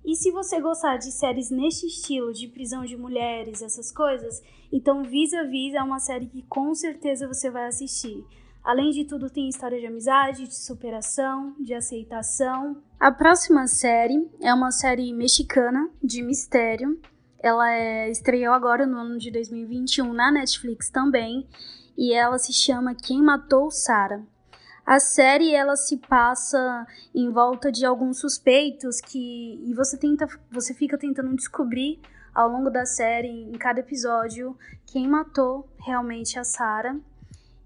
E 0.05 0.15
se 0.15 0.31
você 0.31 0.59
gostar 0.59 0.97
de 0.97 1.11
séries 1.11 1.49
neste 1.49 1.87
estilo, 1.87 2.33
de 2.33 2.47
prisão 2.47 2.83
de 2.83 2.97
mulheres, 2.97 3.61
essas 3.61 3.91
coisas, 3.91 4.41
então 4.71 5.03
Visa 5.03 5.43
Visa 5.45 5.77
é 5.77 5.83
uma 5.83 5.99
série 5.99 6.27
que 6.27 6.43
com 6.43 6.73
certeza 6.75 7.27
você 7.27 7.49
vai 7.49 7.67
assistir. 7.67 8.23
Além 8.63 8.91
de 8.91 9.05
tudo, 9.05 9.29
tem 9.29 9.49
história 9.49 9.79
de 9.79 9.85
amizade, 9.85 10.47
de 10.47 10.55
superação, 10.55 11.53
de 11.59 11.73
aceitação. 11.73 12.81
A 12.99 13.11
próxima 13.11 13.67
série 13.67 14.29
é 14.41 14.53
uma 14.53 14.71
série 14.71 15.13
mexicana 15.13 15.89
de 16.01 16.21
mistério 16.21 16.99
ela 17.43 17.69
é, 17.69 18.09
estreou 18.09 18.53
agora 18.53 18.87
no 18.87 18.97
ano 18.97 19.17
de 19.17 19.29
2021 19.29 20.13
na 20.13 20.31
Netflix 20.31 20.89
também 20.89 21.45
e 21.97 22.13
ela 22.13 22.39
se 22.39 22.53
chama 22.53 22.95
Quem 22.95 23.21
Matou 23.21 23.69
Sarah. 23.69 24.23
A 24.85 24.97
série 24.99 25.53
ela 25.53 25.75
se 25.75 25.97
passa 25.97 26.87
em 27.13 27.29
volta 27.29 27.69
de 27.69 27.85
alguns 27.85 28.19
suspeitos 28.19 29.01
que 29.01 29.61
e 29.65 29.73
você 29.73 29.97
tenta 29.97 30.25
você 30.49 30.73
fica 30.73 30.97
tentando 30.97 31.35
descobrir 31.35 31.99
ao 32.33 32.49
longo 32.49 32.69
da 32.69 32.85
série 32.85 33.27
em 33.27 33.57
cada 33.57 33.81
episódio 33.81 34.57
quem 34.85 35.07
matou 35.07 35.69
realmente 35.77 36.39
a 36.39 36.45
Sarah 36.45 36.97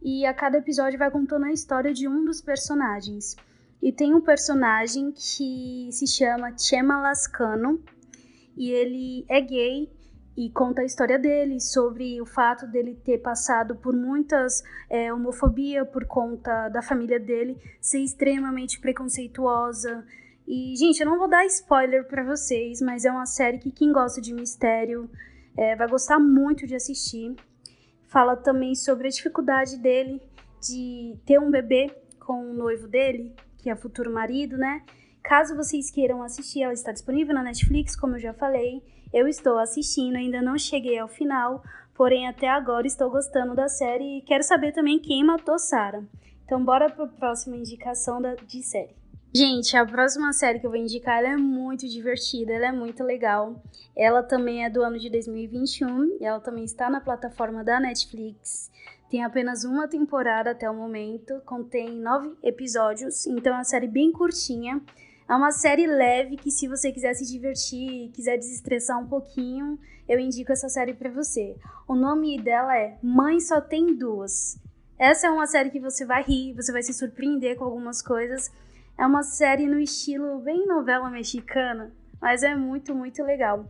e 0.01 0.25
a 0.25 0.34
cada 0.34 0.57
episódio 0.57 0.97
vai 0.97 1.11
contando 1.11 1.45
a 1.45 1.51
história 1.51 1.93
de 1.93 2.07
um 2.07 2.25
dos 2.25 2.41
personagens. 2.41 3.36
E 3.82 3.91
tem 3.91 4.13
um 4.15 4.21
personagem 4.21 5.11
que 5.11 5.89
se 5.91 6.07
chama 6.07 6.57
Chema 6.57 6.99
Lascano, 6.99 7.80
e 8.58 8.72
ele 8.72 9.26
é 9.30 9.39
gay 9.39 9.89
e 10.36 10.49
conta 10.49 10.82
a 10.82 10.86
história 10.86 11.18
dele 11.18 11.60
sobre 11.60 12.22
o 12.22 12.26
fato 12.26 12.68
dele 12.68 12.99
ter 13.03 13.20
passado 13.20 13.76
por 13.76 13.95
muitas 13.95 14.64
é, 14.89 15.12
homofobia 15.12 15.86
por 15.86 16.05
conta 16.05 16.70
da 16.70 16.82
família 16.82 17.20
dele 17.20 17.58
ser 17.82 17.99
extremamente 17.99 18.80
preconceituosa. 18.80 20.05
E, 20.47 20.76
gente, 20.76 20.99
eu 20.99 21.08
não 21.08 21.18
vou 21.18 21.28
dar 21.28 21.45
spoiler 21.45 22.08
para 22.08 22.24
vocês, 22.24 22.82
mas 22.82 23.03
é 23.03 23.12
uma 23.12 23.26
série 23.26 23.58
que 23.58 23.72
quem 23.72 23.91
gosta 23.91 24.22
de 24.22 24.34
mistério 24.34 25.10
é, 25.58 25.76
vai 25.76 25.88
gostar 25.88 26.20
muito 26.20 26.68
de 26.68 26.76
assistir. 26.76 27.36
Fala 28.08 28.36
também 28.36 28.76
sobre 28.76 29.08
a 29.08 29.12
dificuldade 29.12 29.78
dele 29.78 30.22
de 30.62 31.18
ter 31.26 31.39
um 31.39 31.49
bebê 31.49 31.91
com 32.20 32.51
o 32.51 32.53
noivo 32.53 32.88
dele, 32.88 33.34
que 33.58 33.70
é 33.70 33.76
futuro 33.76 34.14
marido, 34.14 34.55
né? 34.55 34.84
Caso 35.28 35.57
vocês 35.57 35.91
queiram 35.91 36.23
assistir, 36.23 36.63
ela 36.63 36.71
está 36.71 36.93
disponível 36.93 37.36
na 37.36 37.43
Netflix, 37.43 37.97
como 37.97 38.15
eu 38.15 38.19
já 38.19 38.34
falei. 38.34 38.82
Eu 39.13 39.28
estou 39.28 39.57
assistindo, 39.59 40.15
ainda 40.15 40.41
não 40.41 40.57
cheguei 40.57 40.97
ao 40.97 41.09
final, 41.09 41.61
porém 41.93 42.30
até 42.30 42.47
agora 42.47 42.88
estou 42.88 43.09
gostando 43.09 43.53
da 43.53 43.67
série 43.67 44.19
e 44.19 44.21
quero 44.21 44.41
saber 44.41 44.71
também 44.71 44.99
quem 44.99 45.25
matou 45.25 45.59
Sarah. 45.59 46.01
Então 46.45 46.63
bora 46.63 46.89
para 46.89 47.03
a 47.03 47.09
próxima 47.09 47.57
indicação 47.57 48.21
da, 48.21 48.36
de 48.36 48.63
série. 48.63 48.95
Gente, 49.36 49.75
a 49.75 49.86
próxima 49.86 50.32
série 50.32 50.59
que 50.59 50.65
eu 50.65 50.71
vou 50.71 50.80
indicar 50.80 51.21
é 51.21 51.36
muito 51.36 51.89
divertida, 51.89 52.53
ela 52.53 52.67
é 52.67 52.71
muito 52.71 53.03
legal. 53.03 53.61
Ela 53.93 54.23
também 54.23 54.63
é 54.63 54.69
do 54.69 54.82
ano 54.82 54.97
de 54.97 55.09
2021 55.09 56.19
e 56.21 56.23
ela 56.23 56.39
também 56.39 56.63
está 56.63 56.89
na 56.89 57.01
plataforma 57.01 57.65
da 57.65 57.82
Netflix. 57.82 58.71
Tem 59.09 59.25
apenas 59.25 59.65
uma 59.65 59.89
temporada 59.89 60.51
até 60.51 60.69
o 60.69 60.73
momento, 60.73 61.41
contém 61.45 61.97
nove 61.97 62.34
episódios, 62.41 63.28
então 63.28 63.51
é 63.51 63.57
uma 63.57 63.63
série 63.65 63.88
bem 63.88 64.09
curtinha. 64.09 64.82
É 65.30 65.36
uma 65.36 65.51
série 65.51 65.86
leve 65.86 66.38
que 66.38 66.49
se 66.49 66.69
você 66.69 66.89
quiser 66.89 67.13
se 67.13 67.25
divertir, 67.25 68.09
quiser 68.13 68.38
desestressar 68.38 68.97
um 68.97 69.07
pouquinho, 69.07 69.78
eu 70.07 70.17
indico 70.17 70.53
essa 70.53 70.69
série 70.69 70.93
para 70.93 71.11
você. 71.11 71.57
O 71.86 71.95
nome 71.95 72.39
dela 72.41 72.78
é 72.78 72.97
Mãe 73.03 73.41
Só 73.41 73.59
Tem 73.59 73.93
Duas. 73.93 74.57
Essa 74.97 75.28
é 75.28 75.30
uma 75.30 75.45
série 75.45 75.69
que 75.69 75.82
você 75.82 76.05
vai 76.05 76.23
rir, 76.23 76.53
você 76.53 76.71
vai 76.71 76.82
se 76.82 76.93
surpreender 76.93 77.57
com 77.57 77.65
algumas 77.65 78.01
coisas. 78.01 78.49
É 78.97 79.05
uma 79.05 79.21
série 79.21 79.67
no 79.67 79.78
estilo 79.78 80.39
bem 80.39 80.65
novela 80.65 81.09
mexicana, 81.09 81.91
mas 82.21 82.41
é 82.41 82.55
muito, 82.55 82.95
muito 82.95 83.21
legal. 83.21 83.69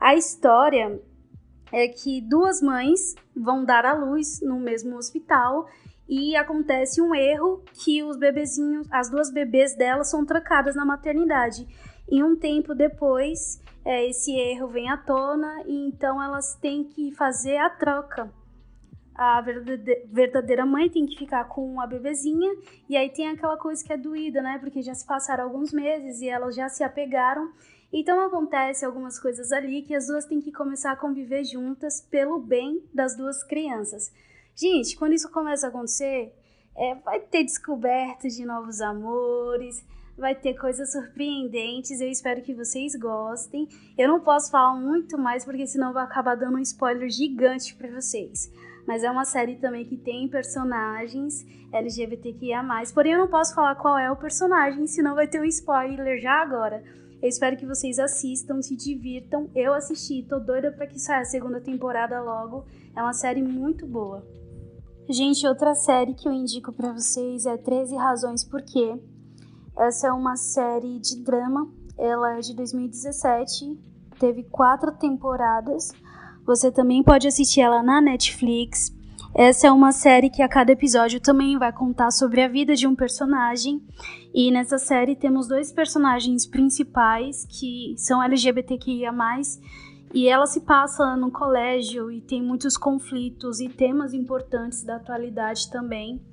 A 0.00 0.16
história 0.16 1.00
é 1.70 1.86
que 1.86 2.20
duas 2.20 2.60
mães 2.60 3.14
vão 3.34 3.64
dar 3.64 3.86
à 3.86 3.92
luz 3.92 4.40
no 4.40 4.58
mesmo 4.58 4.96
hospital 4.96 5.68
e 6.08 6.36
acontece 6.36 7.00
um 7.00 7.14
erro 7.14 7.62
que 7.72 8.02
os 8.02 8.16
bebezinhos, 8.16 8.86
as 8.90 9.10
duas 9.10 9.30
bebês 9.30 9.76
delas 9.76 10.10
são 10.10 10.24
trancadas 10.24 10.76
na 10.76 10.84
maternidade. 10.84 11.66
E 12.08 12.22
um 12.22 12.36
tempo 12.36 12.74
depois, 12.74 13.60
é, 13.84 14.08
esse 14.08 14.32
erro 14.32 14.68
vem 14.68 14.88
à 14.88 14.96
tona 14.96 15.62
e 15.66 15.88
então 15.88 16.22
elas 16.22 16.54
têm 16.56 16.84
que 16.84 17.12
fazer 17.12 17.56
a 17.56 17.68
troca. 17.68 18.32
A 19.14 19.40
verdadeira 19.40 20.66
mãe 20.66 20.90
tem 20.90 21.06
que 21.06 21.16
ficar 21.16 21.44
com 21.44 21.80
a 21.80 21.86
bebezinha 21.86 22.54
e 22.88 22.96
aí 22.96 23.08
tem 23.08 23.28
aquela 23.28 23.56
coisa 23.56 23.82
que 23.82 23.92
é 23.92 23.96
doída, 23.96 24.42
né? 24.42 24.58
Porque 24.58 24.82
já 24.82 24.94
se 24.94 25.06
passaram 25.06 25.44
alguns 25.44 25.72
meses 25.72 26.20
e 26.20 26.28
elas 26.28 26.54
já 26.54 26.68
se 26.68 26.84
apegaram. 26.84 27.50
Então 27.90 28.20
acontece 28.20 28.84
algumas 28.84 29.18
coisas 29.18 29.52
ali 29.52 29.82
que 29.82 29.94
as 29.94 30.06
duas 30.06 30.26
têm 30.26 30.40
que 30.40 30.52
começar 30.52 30.92
a 30.92 30.96
conviver 30.96 31.44
juntas 31.44 32.00
pelo 32.00 32.38
bem 32.38 32.84
das 32.92 33.16
duas 33.16 33.42
crianças. 33.42 34.12
Gente, 34.58 34.96
quando 34.96 35.12
isso 35.12 35.30
começa 35.30 35.66
a 35.66 35.68
acontecer, 35.68 36.32
é, 36.74 36.94
vai 36.94 37.20
ter 37.20 37.44
descobertas 37.44 38.34
de 38.34 38.46
novos 38.46 38.80
amores, 38.80 39.84
vai 40.16 40.34
ter 40.34 40.54
coisas 40.54 40.92
surpreendentes. 40.92 42.00
Eu 42.00 42.08
espero 42.08 42.40
que 42.40 42.54
vocês 42.54 42.96
gostem. 42.96 43.68
Eu 43.98 44.08
não 44.08 44.18
posso 44.20 44.50
falar 44.50 44.74
muito 44.74 45.18
mais 45.18 45.44
porque 45.44 45.66
senão 45.66 45.92
vai 45.92 46.04
acabar 46.04 46.36
dando 46.36 46.56
um 46.56 46.60
spoiler 46.60 47.10
gigante 47.10 47.74
para 47.74 47.90
vocês. 48.00 48.50
Mas 48.86 49.04
é 49.04 49.10
uma 49.10 49.26
série 49.26 49.56
também 49.56 49.84
que 49.84 49.98
tem 49.98 50.26
personagens 50.26 51.44
LGBTQIA+. 51.70 52.64
Porém, 52.94 53.12
eu 53.12 53.18
não 53.18 53.28
posso 53.28 53.54
falar 53.54 53.74
qual 53.74 53.98
é 53.98 54.10
o 54.10 54.16
personagem, 54.16 54.86
senão 54.86 55.14
vai 55.14 55.28
ter 55.28 55.38
um 55.38 55.44
spoiler 55.44 56.18
já 56.18 56.40
agora. 56.40 56.82
Eu 57.20 57.28
espero 57.28 57.58
que 57.58 57.66
vocês 57.66 57.98
assistam, 57.98 58.62
se 58.62 58.74
divirtam. 58.74 59.50
Eu 59.54 59.74
assisti, 59.74 60.22
tô 60.22 60.38
doida 60.38 60.72
para 60.72 60.86
que 60.86 60.98
saia 60.98 61.20
a 61.20 61.24
segunda 61.26 61.60
temporada 61.60 62.22
logo. 62.22 62.64
É 62.94 63.02
uma 63.02 63.12
série 63.12 63.42
muito 63.42 63.86
boa. 63.86 64.35
Gente, 65.08 65.46
outra 65.46 65.72
série 65.72 66.14
que 66.14 66.26
eu 66.26 66.32
indico 66.32 66.72
para 66.72 66.92
vocês 66.92 67.46
é 67.46 67.56
13 67.56 67.94
Razões 67.94 68.42
Por 68.42 68.60
Quê. 68.62 68.98
Essa 69.78 70.08
é 70.08 70.12
uma 70.12 70.34
série 70.34 70.98
de 70.98 71.22
drama, 71.22 71.70
ela 71.96 72.36
é 72.36 72.40
de 72.40 72.52
2017, 72.52 73.78
teve 74.18 74.42
quatro 74.42 74.90
temporadas. 74.90 75.92
Você 76.44 76.72
também 76.72 77.04
pode 77.04 77.28
assistir 77.28 77.60
ela 77.60 77.84
na 77.84 78.00
Netflix. 78.00 78.92
Essa 79.32 79.68
é 79.68 79.70
uma 79.70 79.92
série 79.92 80.28
que 80.28 80.42
a 80.42 80.48
cada 80.48 80.72
episódio 80.72 81.20
também 81.20 81.56
vai 81.56 81.72
contar 81.72 82.10
sobre 82.10 82.42
a 82.42 82.48
vida 82.48 82.74
de 82.74 82.88
um 82.88 82.96
personagem. 82.96 83.80
E 84.34 84.50
nessa 84.50 84.76
série 84.76 85.14
temos 85.14 85.46
dois 85.46 85.70
personagens 85.70 86.46
principais 86.46 87.46
que 87.48 87.94
são 87.96 88.20
LGBTQIA 88.20 89.12
e 90.16 90.30
ela 90.30 90.46
se 90.46 90.62
passa 90.62 91.14
no 91.14 91.30
colégio 91.30 92.10
e 92.10 92.22
tem 92.22 92.42
muitos 92.42 92.78
conflitos 92.78 93.60
e 93.60 93.68
temas 93.68 94.14
importantes 94.14 94.82
da 94.82 94.96
atualidade 94.96 95.70
também. 95.70 96.24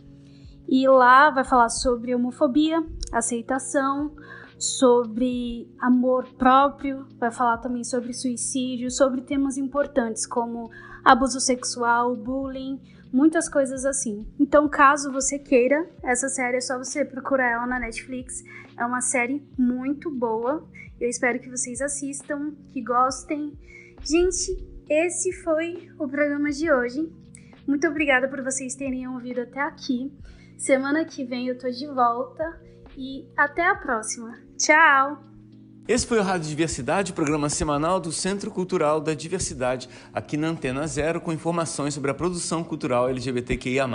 E 0.69 0.87
lá 0.87 1.29
vai 1.29 1.43
falar 1.43 1.67
sobre 1.67 2.15
homofobia, 2.15 2.81
aceitação, 3.11 4.15
sobre 4.57 5.69
amor 5.81 6.29
próprio, 6.37 7.05
vai 7.19 7.29
falar 7.29 7.57
também 7.57 7.83
sobre 7.83 8.13
suicídio, 8.13 8.89
sobre 8.89 9.19
temas 9.19 9.57
importantes 9.57 10.25
como 10.25 10.71
abuso 11.03 11.41
sexual, 11.41 12.15
bullying, 12.15 12.79
muitas 13.11 13.49
coisas 13.49 13.83
assim. 13.83 14.25
Então, 14.39 14.69
caso 14.69 15.11
você 15.11 15.37
queira, 15.37 15.85
essa 16.01 16.29
série 16.29 16.55
é 16.55 16.61
só 16.61 16.77
você 16.77 17.03
procurar 17.03 17.51
ela 17.51 17.67
na 17.67 17.79
Netflix. 17.79 18.45
É 18.77 18.85
uma 18.85 19.01
série 19.01 19.45
muito 19.59 20.09
boa. 20.09 20.65
Eu 20.99 21.09
espero 21.09 21.39
que 21.39 21.49
vocês 21.49 21.81
assistam, 21.81 22.53
que 22.71 22.81
gostem. 22.81 23.57
Gente, 24.03 24.65
esse 24.89 25.31
foi 25.43 25.89
o 25.99 26.07
programa 26.07 26.51
de 26.51 26.71
hoje. 26.71 27.11
Muito 27.67 27.87
obrigada 27.87 28.27
por 28.27 28.43
vocês 28.43 28.75
terem 28.75 29.07
ouvido 29.07 29.41
até 29.41 29.61
aqui. 29.61 30.11
Semana 30.57 31.05
que 31.05 31.23
vem 31.23 31.47
eu 31.47 31.57
tô 31.57 31.69
de 31.69 31.87
volta 31.87 32.61
e 32.97 33.27
até 33.35 33.67
a 33.67 33.75
próxima. 33.75 34.37
Tchau! 34.57 35.21
Esse 35.85 36.07
foi 36.07 36.19
o 36.19 36.23
Rádio 36.23 36.47
Diversidade, 36.47 37.11
programa 37.11 37.49
semanal 37.49 37.99
do 37.99 38.11
Centro 38.11 38.49
Cultural 38.49 39.01
da 39.01 39.13
Diversidade, 39.13 39.89
aqui 40.13 40.37
na 40.37 40.47
Antena 40.47 40.87
Zero, 40.87 41.19
com 41.19 41.33
informações 41.33 41.93
sobre 41.93 42.09
a 42.09 42.13
produção 42.13 42.63
cultural 42.63 43.09
LGBTQIA. 43.09 43.85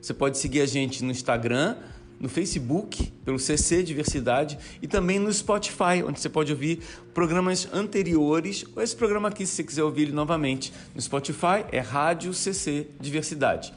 Você 0.00 0.14
pode 0.14 0.38
seguir 0.38 0.60
a 0.60 0.66
gente 0.66 1.04
no 1.04 1.10
Instagram, 1.10 1.76
no 2.20 2.28
Facebook, 2.28 3.10
pelo 3.24 3.38
CC 3.38 3.82
Diversidade 3.82 4.58
e 4.82 4.86
também 4.86 5.18
no 5.18 5.32
Spotify, 5.32 6.04
onde 6.06 6.20
você 6.20 6.28
pode 6.28 6.52
ouvir 6.52 6.80
programas 7.14 7.66
anteriores 7.72 8.64
ou 8.76 8.82
esse 8.82 8.94
programa 8.94 9.28
aqui, 9.28 9.46
se 9.46 9.54
você 9.54 9.64
quiser 9.64 9.82
ouvir 9.82 10.02
ele 10.02 10.12
novamente. 10.12 10.72
No 10.94 11.00
Spotify 11.00 11.64
é 11.72 11.80
Rádio 11.80 12.34
CC 12.34 12.88
Diversidade. 13.00 13.72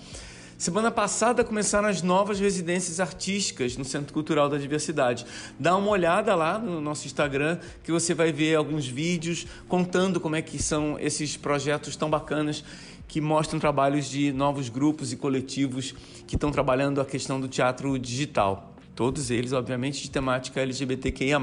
Semana 0.64 0.90
passada 0.90 1.44
começaram 1.44 1.90
as 1.90 2.02
novas 2.02 2.40
residências 2.40 3.02
artísticas 3.02 3.76
no 3.76 3.84
Centro 3.84 4.14
Cultural 4.14 4.48
da 4.48 4.58
Diversidade. 4.58 5.26
Dá 5.60 5.76
uma 5.76 5.90
olhada 5.90 6.34
lá 6.36 6.58
no 6.58 6.80
nosso 6.80 7.06
Instagram 7.06 7.58
que 7.84 7.92
você 7.92 8.14
vai 8.14 8.32
ver 8.32 8.56
alguns 8.56 8.88
vídeos 8.88 9.46
contando 9.68 10.22
como 10.22 10.38
é 10.38 10.42
que 10.42 10.62
são 10.62 10.98
esses 11.00 11.36
projetos 11.36 11.98
tão 11.98 12.10
bacanas 12.10 12.64
que 13.08 13.22
mostram 13.22 13.60
trabalhos 13.60 14.10
de 14.10 14.32
novos 14.32 14.70
grupos 14.70 15.14
e 15.14 15.18
coletivos 15.18 15.94
que 16.26 16.36
estão 16.36 16.52
trabalhando 16.52 17.00
a 17.00 17.06
questão 17.06 17.40
do 17.40 17.48
teatro 17.48 17.98
digital. 18.00 18.74
Todos 18.96 19.32
eles, 19.32 19.54
obviamente, 19.54 20.04
de 20.04 20.12
temática 20.12 20.62
LGBTQIA. 20.62 21.40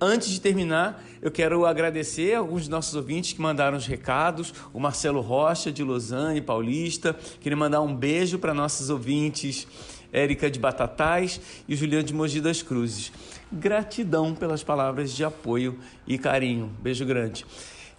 Antes 0.00 0.30
de 0.30 0.40
terminar, 0.40 1.02
eu 1.20 1.30
quero 1.30 1.66
agradecer 1.66 2.34
alguns 2.34 2.62
dos 2.62 2.68
nossos 2.68 2.94
ouvintes 2.94 3.34
que 3.34 3.40
mandaram 3.40 3.76
os 3.76 3.86
recados. 3.86 4.52
O 4.72 4.80
Marcelo 4.80 5.20
Rocha, 5.20 5.70
de 5.70 5.84
Lausanne, 5.84 6.40
Paulista. 6.40 7.14
Queria 7.40 7.56
mandar 7.56 7.82
um 7.82 7.94
beijo 7.94 8.38
para 8.38 8.54
nossos 8.54 8.88
ouvintes, 8.88 9.68
Érica 10.10 10.50
de 10.50 10.58
Batatais 10.58 11.40
e 11.68 11.76
Juliano 11.76 12.04
de 12.04 12.14
Mogi 12.14 12.40
das 12.40 12.62
Cruzes. 12.62 13.12
Gratidão 13.52 14.34
pelas 14.34 14.62
palavras 14.62 15.12
de 15.12 15.22
apoio 15.22 15.78
e 16.06 16.16
carinho. 16.16 16.70
Beijo 16.80 17.04
grande. 17.04 17.44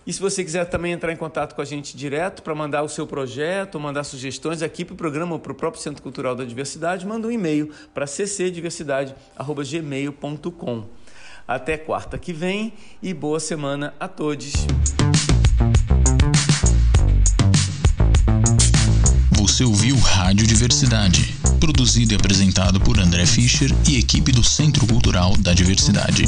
E 0.07 0.13
se 0.13 0.19
você 0.19 0.43
quiser 0.43 0.65
também 0.65 0.91
entrar 0.91 1.11
em 1.11 1.15
contato 1.15 1.55
com 1.55 1.61
a 1.61 1.65
gente 1.65 1.97
direto 1.97 2.43
para 2.43 2.53
mandar 2.53 2.83
o 2.83 2.89
seu 2.89 3.07
projeto, 3.07 3.79
mandar 3.79 4.03
sugestões 4.03 4.61
aqui 4.61 4.85
para 4.85 4.93
o 4.93 4.97
programa 4.97 5.33
ou 5.33 5.39
para 5.39 5.51
o 5.51 5.55
próprio 5.55 5.81
Centro 5.81 6.03
Cultural 6.03 6.35
da 6.35 6.45
Diversidade, 6.45 7.07
manda 7.07 7.27
um 7.27 7.31
e-mail 7.31 7.71
para 7.91 8.05
ccdiversidade.gmail.com. 8.05 10.83
Até 11.47 11.77
quarta 11.77 12.19
que 12.19 12.31
vem 12.31 12.73
e 13.01 13.15
boa 13.15 13.39
semana 13.39 13.95
a 13.99 14.07
todos. 14.07 14.53
Você 19.31 19.63
ouviu 19.63 19.97
Rádio 19.97 20.45
Diversidade, 20.45 21.33
produzido 21.59 22.13
e 22.13 22.15
apresentado 22.15 22.79
por 22.79 22.99
André 22.99 23.25
Fischer 23.25 23.71
e 23.87 23.97
equipe 23.97 24.31
do 24.31 24.43
Centro 24.43 24.85
Cultural 24.85 25.35
da 25.37 25.51
Diversidade. 25.53 26.25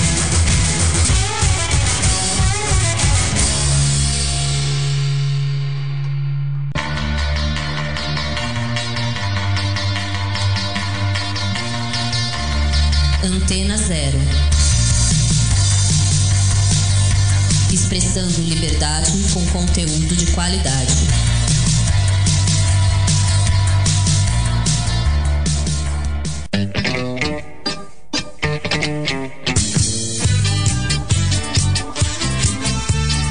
expressando 17.76 18.42
liberdade 18.42 19.12
com 19.34 19.46
conteúdo 19.48 20.16
de 20.16 20.26
qualidade. 20.28 20.94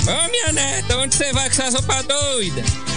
Ô 0.06 0.30
minha 0.30 0.52
neta, 0.52 0.96
onde 0.98 1.14
você 1.14 1.32
vai 1.32 1.50
com 1.50 1.62
essas 1.62 1.74
roupas 1.74 2.06
doidas? 2.06 2.89